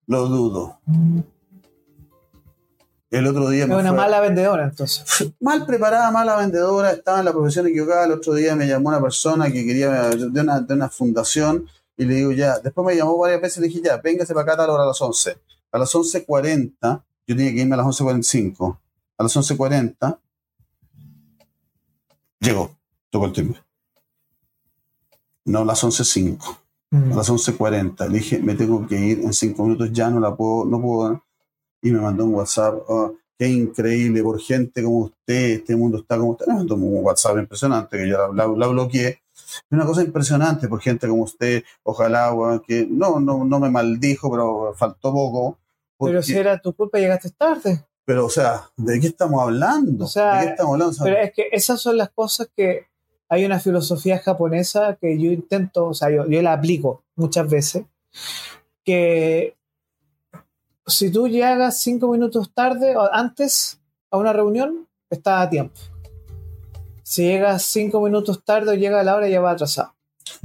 Lo 0.08 0.26
dudo. 0.26 0.80
El 3.12 3.28
otro 3.28 3.50
día 3.50 3.68
me. 3.68 3.76
una 3.76 3.94
mala 3.94 4.22
vendedora, 4.22 4.64
entonces. 4.64 5.06
Mal 5.40 5.68
preparada, 5.68 6.10
mala 6.10 6.36
vendedora, 6.38 6.94
estaba 6.94 7.20
en 7.20 7.26
la 7.26 7.32
profesión 7.32 7.68
equivocada. 7.68 8.06
El 8.06 8.14
otro 8.14 8.34
día 8.34 8.56
me 8.56 8.66
llamó 8.66 8.90
una 8.90 9.02
persona 9.02 9.52
que 9.52 9.64
quería 9.64 10.10
de 10.10 10.42
una, 10.42 10.62
de 10.62 10.74
una 10.74 10.90
fundación 10.90 11.68
y 11.96 12.06
le 12.06 12.16
digo 12.16 12.32
ya. 12.32 12.58
Después 12.58 12.88
me 12.88 12.96
llamó 12.96 13.20
varias 13.20 13.40
veces 13.40 13.58
y 13.60 13.62
le 13.62 13.68
dije 13.68 13.82
ya, 13.84 13.98
véngase 13.98 14.34
para 14.34 14.46
acá 14.46 14.54
a 14.54 14.58
tal 14.66 14.72
hora 14.72 14.82
a 14.82 14.88
las 14.88 15.00
11 15.00 15.38
a 15.72 15.78
las 15.78 15.94
11.40, 15.94 17.04
yo 17.28 17.36
tenía 17.36 17.54
que 17.54 17.62
irme 17.62 17.76
a 17.76 17.78
las 17.78 17.86
11.45. 17.88 18.78
A 19.18 19.24
las 19.24 19.36
11.40 19.36 20.20
llegó, 22.40 22.78
tocó 23.10 23.26
el 23.26 23.34
timbre. 23.34 23.60
No, 25.46 25.60
a 25.60 25.66
las 25.66 25.84
11.05. 25.84 26.58
A 26.92 27.16
las 27.16 27.30
11.40. 27.30 28.08
Le 28.08 28.18
dije, 28.18 28.40
me 28.40 28.56
tengo 28.56 28.86
que 28.88 29.00
ir 29.00 29.20
en 29.20 29.34
5 29.34 29.64
minutos, 29.64 29.92
ya 29.92 30.10
no 30.10 30.20
la 30.20 30.36
puedo, 30.36 30.66
no 30.66 30.82
puedo. 30.82 31.24
Y 31.82 31.92
me 31.92 32.00
mandó 32.00 32.26
un 32.26 32.36
WhatsApp. 32.36 32.84
Oh, 32.88 33.16
qué 33.38 33.48
increíble, 33.48 34.22
por 34.24 34.40
gente 34.40 34.84
como 34.84 34.98
usted, 35.06 35.52
este 35.52 35.76
mundo 35.76 36.00
está 36.00 36.18
como 36.18 36.32
usted. 36.32 36.48
Me 36.48 36.56
mandó 36.56 36.76
un 36.76 37.04
WhatsApp 37.04 37.38
impresionante 37.38 37.98
que 37.98 38.10
yo 38.10 38.34
la, 38.34 38.48
la, 38.48 38.68
bloqueé. 38.68 39.22
Una 39.70 39.86
cosa 39.86 40.04
impresionante 40.04 40.68
por 40.68 40.82
gente 40.82 41.08
como 41.08 41.24
usted, 41.24 41.64
ojalá, 41.84 42.32
que 42.66 42.88
no, 42.90 43.20
no, 43.20 43.46
no 43.46 43.60
me 43.60 43.70
maldijo, 43.70 44.30
pero 44.32 44.74
faltó 44.76 45.12
poco. 45.12 45.58
Pero 46.00 46.24
si 46.24 46.38
era 46.38 46.60
tu 46.62 46.74
culpa, 46.74 46.98
llegaste 46.98 47.32
tarde. 47.32 47.86
Pero, 48.06 48.26
o 48.26 48.30
sea, 48.30 48.70
¿de 48.78 49.00
qué 49.00 49.08
estamos 49.08 49.42
hablando? 49.42 50.06
¿De 50.06 50.12
qué 50.42 50.50
estamos 50.52 50.74
hablando? 50.74 50.96
Pero 51.04 51.18
es 51.18 51.34
que 51.34 51.50
esas 51.52 51.80
son 51.80 51.98
las 51.98 52.10
cosas 52.10 52.50
que 52.56 52.88
hay 53.30 53.46
una 53.46 53.60
filosofía 53.60 54.18
japonesa 54.20 54.98
que 55.00 55.20
yo 55.20 55.32
intento, 55.32 55.88
o 55.88 55.94
sea, 55.94 56.10
yo, 56.10 56.28
yo 56.28 56.42
la 56.42 56.54
aplico 56.54 57.04
muchas 57.16 57.48
veces, 57.48 57.84
que 58.84 59.56
si 60.88 61.12
tú 61.12 61.28
llegas 61.28 61.80
cinco 61.80 62.08
minutos 62.08 62.52
tarde 62.54 62.98
o 62.98 63.14
antes 63.14 63.80
a 64.10 64.18
una 64.18 64.34
reunión, 64.34 64.88
está 65.10 65.42
a 65.42 65.50
tiempo. 65.50 65.80
Si 67.10 67.24
llegas 67.24 67.64
cinco 67.64 68.02
minutos 68.02 68.44
tarde 68.46 68.70
o 68.70 68.76
llega 68.76 69.00
a 69.00 69.04
la 69.04 69.16
hora, 69.16 69.28
ya 69.28 69.42
va 69.42 69.50
atrasado. 69.50 69.96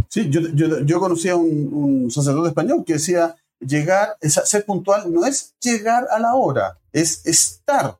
Sí, 0.08 0.30
yo, 0.30 0.40
yo, 0.54 0.80
yo 0.80 0.98
conocí 0.98 1.28
a 1.28 1.36
un, 1.36 1.68
un 1.70 2.10
sacerdote 2.10 2.48
español 2.48 2.84
que 2.86 2.94
decía, 2.94 3.36
llegar, 3.60 4.16
ser 4.22 4.64
puntual 4.64 5.12
no 5.12 5.26
es 5.26 5.52
llegar 5.60 6.06
a 6.10 6.18
la 6.18 6.34
hora, 6.36 6.78
es 6.90 7.20
estar 7.26 7.98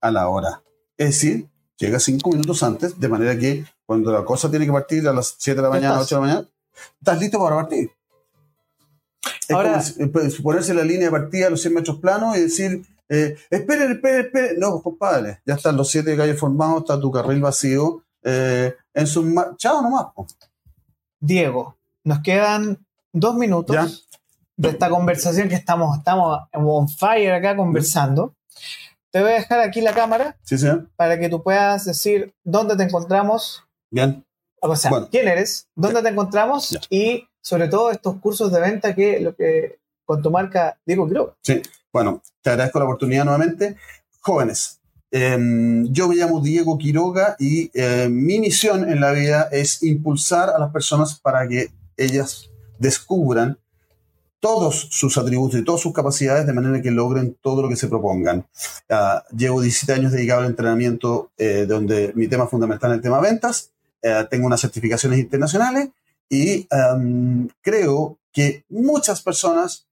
a 0.00 0.10
la 0.12 0.28
hora. 0.28 0.62
Es 0.96 1.08
decir, 1.08 1.48
llega 1.76 1.98
cinco 1.98 2.30
minutos 2.30 2.62
antes, 2.62 3.00
de 3.00 3.08
manera 3.08 3.36
que 3.36 3.64
cuando 3.84 4.12
la 4.12 4.24
cosa 4.24 4.48
tiene 4.48 4.64
que 4.64 4.72
partir 4.72 5.08
a 5.08 5.12
las 5.12 5.34
7 5.36 5.56
de 5.56 5.62
la 5.64 5.70
mañana, 5.70 5.98
8 5.98 6.06
de 6.06 6.20
la 6.20 6.20
mañana, 6.20 6.48
estás 7.00 7.18
listo 7.18 7.40
para 7.40 7.56
partir. 7.56 7.90
Ahora, 9.48 9.80
es 9.80 10.40
ponerse 10.40 10.72
la 10.72 10.84
línea 10.84 11.06
de 11.06 11.10
partida 11.10 11.48
a 11.48 11.50
los 11.50 11.62
100 11.62 11.74
metros 11.74 11.98
planos 11.98 12.36
y 12.36 12.42
decir, 12.42 12.86
eh, 13.08 13.36
esperen, 13.50 13.92
esperen, 13.92 14.26
esperen. 14.26 14.58
No, 14.58 14.82
compadre, 14.82 15.40
ya 15.46 15.54
están 15.54 15.76
los 15.76 15.90
siete 15.90 16.16
calles 16.16 16.38
formados, 16.38 16.82
está 16.82 17.00
tu 17.00 17.10
carril 17.10 17.40
vacío, 17.40 18.04
eh, 18.22 18.74
en 18.94 19.06
su... 19.06 19.24
Chao 19.56 19.82
nomás. 19.82 20.06
Diego, 21.20 21.76
nos 22.04 22.20
quedan 22.20 22.86
dos 23.12 23.34
minutos 23.34 24.08
de 24.56 24.68
esta 24.68 24.90
conversación 24.90 25.48
que 25.48 25.54
estamos, 25.54 25.96
estamos 25.98 26.40
on 26.52 26.88
fire 26.88 27.32
acá 27.32 27.56
conversando. 27.56 28.34
Te 29.10 29.22
voy 29.22 29.30
a 29.30 29.34
dejar 29.34 29.60
aquí 29.60 29.80
la 29.80 29.94
cámara 29.94 30.36
para 30.96 31.18
que 31.18 31.28
tú 31.28 31.42
puedas 31.42 31.84
decir 31.86 32.34
dónde 32.44 32.76
te 32.76 32.82
encontramos. 32.82 33.64
Bien. 33.90 34.24
O 34.60 34.74
sea, 34.76 34.90
quién 35.10 35.28
eres, 35.28 35.68
dónde 35.74 36.02
te 36.02 36.08
encontramos 36.08 36.76
y 36.90 37.28
sobre 37.40 37.68
todo 37.68 37.90
estos 37.90 38.16
cursos 38.16 38.52
de 38.52 38.60
venta 38.60 38.94
que 38.94 39.20
lo 39.20 39.34
que 39.34 39.78
con 40.04 40.20
tu 40.20 40.30
marca 40.30 40.78
Diego 40.84 41.06
Quiroga. 41.06 41.34
Sí, 41.42 41.62
bueno, 41.92 42.22
te 42.42 42.50
agradezco 42.50 42.78
la 42.78 42.84
oportunidad 42.84 43.24
nuevamente. 43.24 43.76
Jóvenes, 44.20 44.80
em, 45.10 45.86
yo 45.92 46.08
me 46.08 46.16
llamo 46.16 46.40
Diego 46.40 46.76
Quiroga 46.76 47.36
y 47.38 47.70
eh, 47.74 48.08
mi 48.10 48.40
misión 48.40 48.88
en 48.90 49.00
la 49.00 49.12
vida 49.12 49.48
es 49.50 49.82
impulsar 49.82 50.50
a 50.50 50.58
las 50.58 50.70
personas 50.72 51.18
para 51.18 51.48
que 51.48 51.70
ellas 51.96 52.50
descubran 52.78 53.58
todos 54.40 54.88
sus 54.90 55.18
atributos 55.18 55.58
y 55.58 55.64
todas 55.64 55.80
sus 55.80 55.92
capacidades 55.92 56.46
de 56.46 56.52
manera 56.52 56.80
que 56.80 56.90
logren 56.90 57.36
todo 57.40 57.62
lo 57.62 57.68
que 57.68 57.76
se 57.76 57.88
propongan. 57.88 58.46
Ah, 58.88 59.24
llevo 59.36 59.60
17 59.60 59.92
años 59.94 60.12
dedicado 60.12 60.42
al 60.42 60.46
entrenamiento, 60.46 61.32
eh, 61.38 61.66
donde 61.66 62.12
mi 62.14 62.28
tema 62.28 62.46
fundamental 62.46 62.92
es 62.92 62.96
el 62.96 63.02
tema 63.02 63.20
ventas. 63.20 63.72
Eh, 64.00 64.26
tengo 64.30 64.46
unas 64.46 64.60
certificaciones 64.60 65.18
internacionales 65.18 65.88
y 66.28 66.68
creo 67.62 68.18
que 68.32 68.64
muchas 68.68 69.22
personas, 69.22 69.86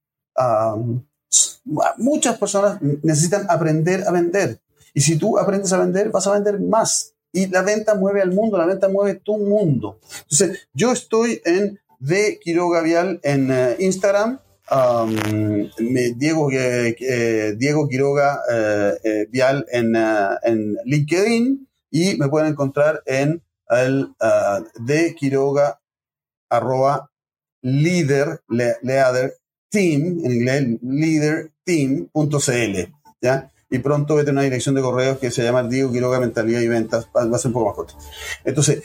muchas 1.97 2.39
personas 2.39 2.81
necesitan 2.81 3.47
aprender 3.49 4.05
a 4.07 4.13
vender. 4.13 4.61
Y 4.95 5.01
si 5.01 5.17
tú 5.17 5.39
aprendes 5.39 5.73
a 5.73 5.79
vender, 5.79 6.11
vas 6.11 6.27
a 6.27 6.33
vender 6.33 6.61
más. 6.61 7.13
Y 7.33 7.49
la 7.49 7.63
venta 7.63 7.95
mueve 7.95 8.23
al 8.23 8.33
mundo, 8.33 8.57
la 8.57 8.67
venta 8.67 8.89
mueve 8.89 9.21
tu 9.23 9.37
mundo. 9.37 9.99
Entonces, 10.23 10.69
yo 10.73 10.93
estoy 10.93 11.43
en 11.45 11.79
de 11.99 12.39
Quiroga 12.43 12.83
Vial 12.83 13.21
en 13.23 13.51
eh, 13.51 13.77
Instagram. 13.79 14.41
Diego, 16.17 16.51
eh, 16.51 17.55
Diego 17.57 17.89
Quiroga 17.89 18.41
eh, 18.51 19.27
Vial 19.31 19.65
en, 19.71 19.95
en, 19.95 20.77
LinkedIn 20.85 21.69
y 21.91 22.17
me 22.17 22.29
pueden 22.29 22.49
encontrar 22.49 23.01
en 23.07 23.45
el 23.69 24.13
de 24.81 25.15
Quiroga 25.15 25.81
arroba 26.49 27.11
leader, 27.63 28.43
leader 28.49 29.35
team, 29.69 30.21
en 30.25 30.33
inglés 30.33 30.79
leaderteam.cl, 30.83 32.93
¿ya? 33.21 33.53
Y 33.69 33.79
pronto 33.81 34.15
voy 34.15 34.25
a 34.27 34.31
una 34.31 34.43
dirección 34.43 34.75
de 34.75 34.83
correos 34.83 35.19
que 35.19 35.31
se 35.31 35.43
llama 35.43 35.65
Diego 35.65 35.91
Quiroga 35.91 36.21
Mentalidad 36.21 36.61
y 36.61 36.69
Ventas, 36.69 37.09
va 37.15 37.23
a 37.23 37.39
ser 37.39 37.49
un 37.49 37.55
poco 37.55 37.67
más 37.67 37.75
corto. 37.75 37.95
Entonces, 38.45 38.83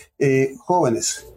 jóvenes, 0.57 1.27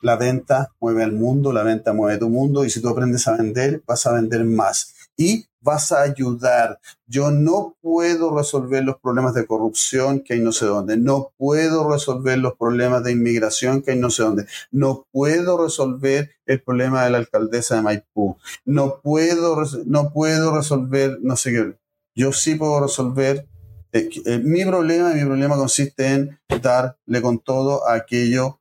la 0.00 0.16
venta 0.16 0.72
mueve 0.80 1.02
al 1.02 1.12
mundo, 1.12 1.52
la 1.52 1.62
venta 1.62 1.92
mueve 1.92 2.18
tu 2.18 2.28
mundo 2.28 2.64
y 2.64 2.70
si 2.70 2.80
tú 2.80 2.88
aprendes 2.88 3.26
a 3.26 3.36
vender, 3.36 3.82
vas 3.86 4.06
a 4.06 4.12
vender 4.12 4.44
más 4.44 4.94
y 5.16 5.46
vas 5.64 5.90
a 5.90 6.02
ayudar. 6.02 6.78
Yo 7.06 7.30
no 7.30 7.76
puedo 7.80 8.36
resolver 8.36 8.84
los 8.84 9.00
problemas 9.00 9.34
de 9.34 9.46
corrupción 9.46 10.20
que 10.20 10.34
hay 10.34 10.40
no 10.40 10.52
sé 10.52 10.66
dónde, 10.66 10.96
no 10.96 11.32
puedo 11.36 11.90
resolver 11.90 12.38
los 12.38 12.54
problemas 12.54 13.02
de 13.02 13.12
inmigración 13.12 13.82
que 13.82 13.92
hay 13.92 13.98
no 13.98 14.10
sé 14.10 14.22
dónde, 14.22 14.46
no 14.70 15.06
puedo 15.10 15.62
resolver 15.62 16.30
el 16.46 16.62
problema 16.62 17.04
de 17.04 17.10
la 17.10 17.18
alcaldesa 17.18 17.76
de 17.76 17.82
Maipú, 17.82 18.36
no 18.64 19.00
puedo, 19.02 19.64
no 19.86 20.12
puedo 20.12 20.54
resolver, 20.54 21.18
no 21.22 21.36
sé 21.36 21.52
qué, 21.52 21.78
yo 22.14 22.32
sí 22.32 22.54
puedo 22.54 22.80
resolver 22.80 23.48
eh, 23.92 24.10
eh, 24.26 24.38
mi 24.38 24.64
problema, 24.64 25.12
mi 25.14 25.24
problema 25.24 25.56
consiste 25.56 26.06
en 26.08 26.38
darle 26.60 27.22
con 27.22 27.38
todo 27.38 27.86
a 27.88 27.94
aquello 27.94 28.58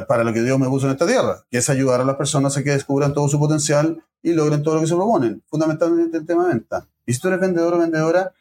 para 0.00 0.24
lo 0.24 0.32
que 0.32 0.42
Dios 0.42 0.58
me 0.58 0.68
puso 0.68 0.86
en 0.86 0.92
esta 0.92 1.06
tierra, 1.06 1.44
que 1.50 1.58
es 1.58 1.68
ayudar 1.68 2.00
a 2.00 2.04
las 2.04 2.16
personas 2.16 2.56
a 2.56 2.62
que 2.62 2.70
descubran 2.70 3.12
todo 3.12 3.28
su 3.28 3.38
potencial 3.38 4.02
y 4.22 4.32
logren 4.32 4.62
todo 4.62 4.76
lo 4.76 4.80
que 4.80 4.86
se 4.86 4.94
proponen, 4.94 5.42
fundamentalmente 5.46 6.16
el 6.16 6.26
tema 6.26 6.46
de 6.46 6.54
venta. 6.54 6.88
Y 7.04 7.12
si 7.12 7.20
tú 7.20 7.28
eres 7.28 7.40
vendedor 7.40 7.74
o 7.74 7.78
vendedora, 7.78 8.32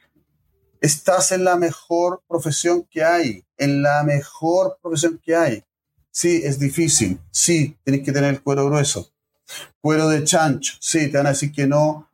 estás 0.80 1.32
en 1.32 1.44
la 1.44 1.58
mejor 1.58 2.22
profesión 2.28 2.88
que 2.90 3.04
hay, 3.04 3.44
en 3.58 3.82
la 3.82 4.04
mejor 4.04 4.78
profesión 4.82 5.20
que 5.24 5.36
hay. 5.36 5.64
Sí, 6.10 6.42
es 6.44 6.60
difícil, 6.60 7.20
sí, 7.32 7.78
tienes 7.84 8.04
que 8.06 8.12
tener 8.12 8.34
el 8.34 8.42
cuero 8.42 8.66
grueso. 8.66 9.12
Cuero 9.82 10.08
de 10.08 10.24
chancho, 10.24 10.76
sí, 10.80 11.10
te 11.10 11.18
van 11.18 11.28
a 11.28 11.32
decir 11.32 11.52
que 11.52 11.68
no 11.68 12.10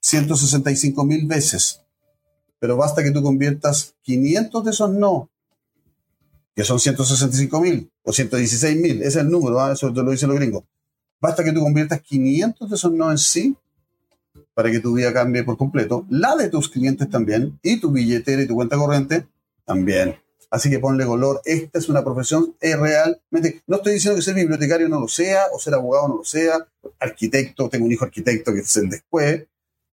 165 0.00 1.04
mil 1.04 1.26
veces, 1.26 1.82
pero 2.60 2.76
basta 2.76 3.02
que 3.02 3.10
tú 3.10 3.22
conviertas 3.22 3.94
500 4.02 4.64
de 4.64 4.70
esos 4.70 4.90
no 4.90 5.28
que 6.58 6.64
son 6.64 6.80
165 6.80 7.60
mil 7.60 7.88
o 8.02 8.12
116 8.12 8.80
mil, 8.80 8.98
ese 8.98 9.06
es 9.06 9.16
el 9.18 9.30
número, 9.30 9.60
¿ah? 9.60 9.74
eso 9.74 9.90
lo 9.90 10.10
dicen 10.10 10.28
los 10.28 10.36
gringos. 10.36 10.64
Basta 11.20 11.44
que 11.44 11.52
tú 11.52 11.60
conviertas 11.60 12.00
500 12.02 12.68
de 12.68 12.74
esos 12.74 12.92
no 12.92 13.12
en 13.12 13.18
sí 13.18 13.56
para 14.54 14.68
que 14.68 14.80
tu 14.80 14.92
vida 14.92 15.12
cambie 15.12 15.44
por 15.44 15.56
completo, 15.56 16.04
la 16.10 16.34
de 16.34 16.48
tus 16.48 16.68
clientes 16.68 17.08
también, 17.08 17.60
y 17.62 17.78
tu 17.78 17.92
billetera 17.92 18.42
y 18.42 18.48
tu 18.48 18.56
cuenta 18.56 18.76
corriente 18.76 19.24
también. 19.64 20.16
Así 20.50 20.68
que 20.68 20.80
ponle 20.80 21.06
color, 21.06 21.40
esta 21.44 21.78
es 21.78 21.88
una 21.88 22.02
profesión 22.02 22.56
es 22.60 22.76
realmente, 22.76 23.62
no 23.68 23.76
estoy 23.76 23.92
diciendo 23.92 24.16
que 24.16 24.22
ser 24.22 24.34
bibliotecario 24.34 24.88
no 24.88 24.98
lo 24.98 25.06
sea, 25.06 25.42
o 25.52 25.60
ser 25.60 25.74
abogado 25.74 26.08
no 26.08 26.16
lo 26.16 26.24
sea, 26.24 26.66
arquitecto, 26.98 27.68
tengo 27.68 27.86
un 27.86 27.92
hijo 27.92 28.04
arquitecto 28.04 28.52
que 28.52 28.62
es 28.62 28.76
el 28.78 28.90
después, 28.90 29.46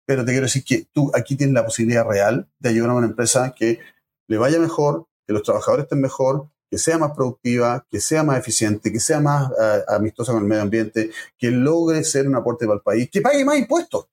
pero 0.03 0.25
te 0.25 0.31
quiero 0.31 0.47
decir 0.47 0.63
que 0.63 0.87
tú 0.91 1.11
aquí 1.13 1.35
tienes 1.35 1.53
la 1.53 1.63
posibilidad 1.63 2.07
real 2.07 2.49
de 2.57 2.69
ayudar 2.69 2.89
a 2.89 2.95
una 2.95 3.05
empresa 3.05 3.53
que 3.55 3.77
le 4.25 4.37
vaya 4.39 4.57
mejor, 4.57 5.05
que 5.27 5.33
los 5.33 5.43
trabajadores 5.43 5.83
estén 5.83 6.01
mejor, 6.01 6.49
que 6.69 6.77
sea 6.77 6.97
más 6.97 7.11
productiva, 7.11 7.85
que 7.89 7.99
sea 7.99 8.23
más 8.23 8.39
eficiente, 8.39 8.91
que 8.91 8.99
sea 8.99 9.19
más 9.19 9.49
uh, 9.51 9.93
amistosa 9.93 10.33
con 10.33 10.41
el 10.41 10.47
medio 10.47 10.63
ambiente, 10.63 11.11
que 11.37 11.51
logre 11.51 12.03
ser 12.03 12.27
un 12.27 12.35
aporte 12.35 12.65
para 12.65 12.77
el 12.77 12.81
país, 12.81 13.09
que 13.11 13.21
pague 13.21 13.45
más 13.45 13.57
impuestos 13.57 14.07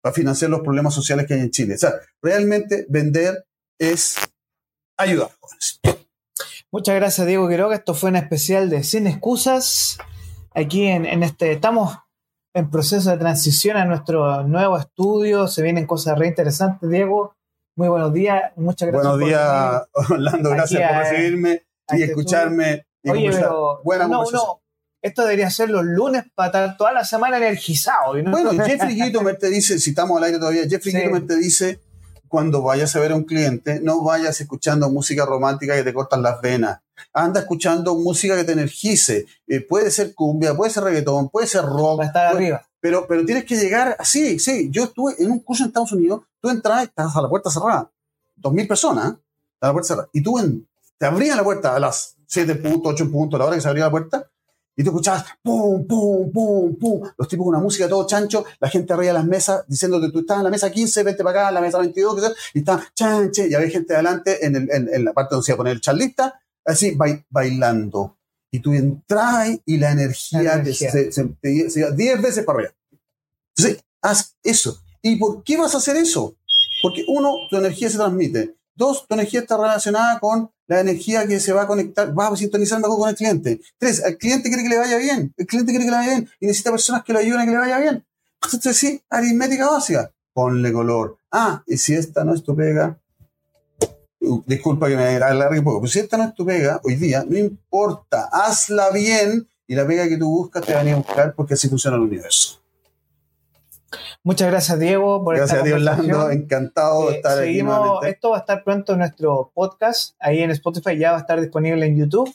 para 0.00 0.14
financiar 0.14 0.50
los 0.50 0.60
problemas 0.60 0.94
sociales 0.94 1.26
que 1.26 1.34
hay 1.34 1.40
en 1.40 1.50
Chile. 1.50 1.74
O 1.74 1.78
sea, 1.78 1.94
realmente 2.22 2.86
vender 2.88 3.46
es 3.78 4.16
ayudar. 4.96 5.30
Muchas 6.70 6.96
gracias, 6.96 7.26
Diego 7.26 7.48
Quiroga. 7.48 7.76
Esto 7.76 7.94
fue 7.94 8.10
un 8.10 8.16
especial 8.16 8.68
de 8.68 8.84
Sin 8.84 9.06
Excusas. 9.06 9.98
Aquí 10.54 10.86
en, 10.86 11.06
en 11.06 11.22
este, 11.22 11.52
estamos 11.52 11.96
en 12.54 12.70
proceso 12.70 13.10
de 13.10 13.16
transición 13.18 13.76
a 13.76 13.84
nuestro 13.84 14.42
nuevo 14.44 14.76
estudio. 14.76 15.48
Se 15.48 15.62
vienen 15.62 15.86
cosas 15.86 16.18
re 16.18 16.26
interesantes, 16.26 16.90
Diego. 16.90 17.37
Muy 17.78 17.86
buenos 17.86 18.12
días, 18.12 18.42
muchas 18.56 18.88
gracias. 18.88 19.12
Buenos 19.12 19.28
días, 19.28 19.82
Orlando, 19.92 20.50
gracias 20.50 20.90
por 20.90 20.98
recibirme 20.98 21.62
y 21.92 22.02
escucharme. 22.02 22.88
Oye, 23.08 23.30
pero 23.30 23.80
buena 23.84 24.08
no, 24.08 24.24
no, 24.32 24.62
esto 25.00 25.22
debería 25.22 25.48
ser 25.48 25.70
los 25.70 25.84
lunes 25.84 26.24
para 26.34 26.48
estar 26.48 26.76
toda 26.76 26.92
la 26.92 27.04
semana 27.04 27.36
energizado. 27.36 28.20
Bueno, 28.28 28.50
Jeffrey 28.66 29.00
Gitomer 29.00 29.38
te 29.38 29.48
dice, 29.48 29.78
si 29.78 29.90
estamos 29.90 30.18
al 30.18 30.24
aire 30.24 30.40
todavía, 30.40 30.62
Jeffrey 30.68 30.92
sí. 30.92 31.20
te 31.28 31.36
dice, 31.36 31.80
cuando 32.26 32.62
vayas 32.62 32.96
a 32.96 32.98
ver 32.98 33.12
a 33.12 33.14
un 33.14 33.22
cliente, 33.22 33.78
no 33.80 34.02
vayas 34.02 34.40
escuchando 34.40 34.90
música 34.90 35.24
romántica 35.24 35.76
que 35.76 35.84
te 35.84 35.94
cortan 35.94 36.20
las 36.20 36.40
venas. 36.40 36.80
Anda 37.12 37.38
escuchando 37.38 37.94
música 37.94 38.34
que 38.34 38.42
te 38.42 38.52
energice. 38.54 39.26
Eh, 39.46 39.60
puede 39.60 39.92
ser 39.92 40.14
cumbia, 40.16 40.52
puede 40.56 40.72
ser 40.72 40.82
reggaetón, 40.82 41.28
puede 41.28 41.46
ser 41.46 41.62
rock. 41.62 42.00
Va 42.00 42.02
a 42.02 42.06
estar 42.08 42.26
arriba. 42.26 42.67
Pero, 42.80 43.06
pero 43.08 43.24
tienes 43.24 43.44
que 43.44 43.56
llegar 43.56 43.96
así, 43.98 44.38
sí. 44.38 44.68
Yo 44.70 44.84
estuve 44.84 45.14
en 45.18 45.30
un 45.30 45.40
curso 45.40 45.64
en 45.64 45.68
Estados 45.68 45.92
Unidos, 45.92 46.22
tú 46.40 46.48
entras, 46.48 46.84
estás 46.84 47.14
a 47.16 47.22
la 47.22 47.28
puerta 47.28 47.50
cerrada. 47.50 47.90
Dos 48.36 48.52
mil 48.52 48.68
personas, 48.68 49.12
¿eh? 49.12 49.16
a 49.60 49.66
la 49.66 49.72
puerta 49.72 49.88
cerrada. 49.88 50.08
Y 50.12 50.22
tú 50.22 50.38
te 50.96 51.06
abrían 51.06 51.36
la 51.36 51.44
puerta 51.44 51.74
a 51.74 51.80
las 51.80 52.16
7 52.26 52.56
puntos, 52.56 52.92
8 52.94 53.10
puntos, 53.10 53.38
la 53.38 53.46
hora 53.46 53.56
que 53.56 53.62
se 53.62 53.68
abría 53.68 53.84
la 53.84 53.90
puerta, 53.90 54.30
y 54.76 54.84
tú 54.84 54.90
escuchabas 54.90 55.24
pum, 55.42 55.84
pum, 55.88 56.30
pum, 56.30 56.76
pum, 56.76 57.02
los 57.16 57.26
tipos 57.26 57.44
con 57.44 57.54
una 57.54 57.62
música 57.62 57.88
todo 57.88 58.06
chancho, 58.06 58.44
la 58.60 58.68
gente 58.68 58.92
arriba 58.92 59.08
de 59.08 59.14
las 59.14 59.24
mesas 59.24 59.64
diciendo 59.66 60.00
que 60.00 60.10
tú 60.10 60.20
estás 60.20 60.38
en 60.38 60.44
la 60.44 60.50
mesa 60.50 60.70
15, 60.70 61.02
vete 61.02 61.24
para 61.24 61.40
acá, 61.40 61.48
en 61.48 61.54
la 61.54 61.60
mesa 61.60 61.78
22, 61.78 62.14
que 62.14 62.20
sea, 62.20 62.30
y 62.54 62.58
está 62.60 62.84
chanche, 62.94 63.48
y 63.50 63.54
había 63.54 63.70
gente 63.70 63.94
adelante 63.94 64.46
en, 64.46 64.54
el, 64.54 64.70
en, 64.70 64.88
en, 64.92 65.04
la 65.04 65.12
parte 65.12 65.34
donde 65.34 65.44
se 65.44 65.50
iba 65.50 65.56
a 65.56 65.58
poner 65.58 65.72
el 65.72 65.80
charlista, 65.80 66.40
así 66.64 66.96
bailando 67.28 68.17
y 68.50 68.60
tú 68.60 68.72
entras 68.72 69.58
y 69.64 69.76
la 69.76 69.92
energía, 69.92 70.64
Se, 70.64 71.12
se, 71.12 71.70
se, 71.70 71.92
10 71.92 72.22
veces 72.22 72.44
para 72.44 72.58
arriba. 72.58 72.74
Entonces, 73.56 73.84
haz 74.02 74.36
eso. 74.42 74.80
¿Y 75.02 75.16
por 75.16 75.42
qué 75.42 75.56
vas 75.56 75.74
a 75.74 75.78
hacer 75.78 75.96
eso? 75.96 76.36
Porque 76.82 77.04
uno, 77.08 77.34
tu 77.50 77.56
energía 77.56 77.90
se 77.90 77.96
transmite. 77.96 78.56
Dos, 78.74 79.06
tu 79.06 79.14
energía 79.14 79.40
está 79.40 79.56
relacionada 79.56 80.20
con 80.20 80.50
la 80.68 80.80
energía 80.80 81.26
que 81.26 81.40
se 81.40 81.52
va 81.52 81.62
a 81.62 81.66
conectar, 81.66 82.16
va 82.16 82.28
a 82.28 82.36
sintonizar 82.36 82.80
mejor 82.80 82.98
con 82.98 83.08
el 83.08 83.16
cliente. 83.16 83.60
Tres, 83.78 84.02
el 84.04 84.16
cliente 84.18 84.48
quiere 84.48 84.62
que 84.62 84.68
le 84.68 84.78
vaya 84.78 84.98
bien. 84.98 85.34
El 85.36 85.46
cliente 85.46 85.72
quiere 85.72 85.86
que 85.86 85.90
le 85.90 85.96
vaya 85.96 86.10
bien 86.10 86.30
y 86.40 86.46
necesita 86.46 86.70
personas 86.70 87.02
que 87.02 87.12
lo 87.12 87.18
ayuden 87.18 87.40
a 87.40 87.44
que 87.44 87.50
le 87.50 87.58
vaya 87.58 87.78
bien. 87.78 88.06
Entonces, 88.42 88.76
sí, 88.76 89.02
aritmética 89.10 89.68
básica. 89.68 90.12
Ponle 90.32 90.72
color. 90.72 91.18
Ah, 91.32 91.62
y 91.66 91.76
si 91.78 91.94
esta 91.94 92.22
no 92.24 92.34
es 92.34 92.44
tu 92.44 92.54
pega, 92.54 93.00
disculpa 94.46 94.88
que 94.88 94.96
me 94.96 95.16
alargue 95.16 95.58
un 95.58 95.64
poco, 95.64 95.80
pero 95.80 95.90
si 95.90 96.00
esta 96.00 96.16
no 96.16 96.24
es 96.24 96.34
tu 96.34 96.44
pega 96.44 96.80
hoy 96.84 96.96
día, 96.96 97.24
no 97.28 97.36
importa, 97.36 98.28
hazla 98.32 98.90
bien 98.90 99.48
y 99.66 99.74
la 99.74 99.86
pega 99.86 100.08
que 100.08 100.16
tú 100.16 100.28
buscas 100.28 100.64
te 100.64 100.74
va 100.74 100.80
a 100.80 100.96
buscar 100.96 101.34
porque 101.34 101.54
así 101.54 101.68
funciona 101.68 101.96
el 101.96 102.02
universo. 102.02 102.60
Muchas 104.22 104.50
gracias, 104.50 104.78
Diego, 104.78 105.24
por 105.24 105.36
Gracias 105.36 105.60
a 105.60 105.62
Dios, 105.62 105.76
Orlando. 105.76 106.30
Encantado 106.30 107.06
de 107.06 107.14
eh, 107.14 107.16
estar 107.16 107.38
seguimos, 107.38 107.98
aquí. 108.02 108.10
Esto 108.10 108.30
va 108.30 108.36
a 108.36 108.40
estar 108.40 108.64
pronto 108.64 108.92
en 108.92 108.98
nuestro 108.98 109.50
podcast. 109.54 110.14
Ahí 110.18 110.42
en 110.42 110.50
Spotify 110.50 110.98
ya 110.98 111.12
va 111.12 111.18
a 111.18 111.20
estar 111.20 111.40
disponible 111.40 111.86
en 111.86 111.96
YouTube. 111.96 112.30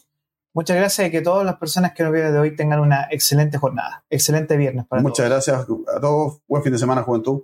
Muchas 0.54 0.78
gracias 0.78 1.08
y 1.08 1.12
que 1.12 1.22
todas 1.22 1.46
las 1.46 1.58
personas 1.58 1.94
que 1.94 2.04
nos 2.04 2.12
vieron 2.12 2.32
de 2.32 2.40
hoy 2.40 2.56
tengan 2.56 2.80
una 2.80 3.08
excelente 3.12 3.58
jornada. 3.58 4.04
Excelente 4.10 4.56
viernes 4.56 4.86
para 4.86 5.02
Muchas 5.02 5.28
gracias 5.28 5.60
a 5.60 6.00
todos. 6.00 6.40
Buen 6.48 6.64
fin 6.64 6.72
de 6.72 6.80
semana, 6.80 7.04
Juventud. 7.04 7.44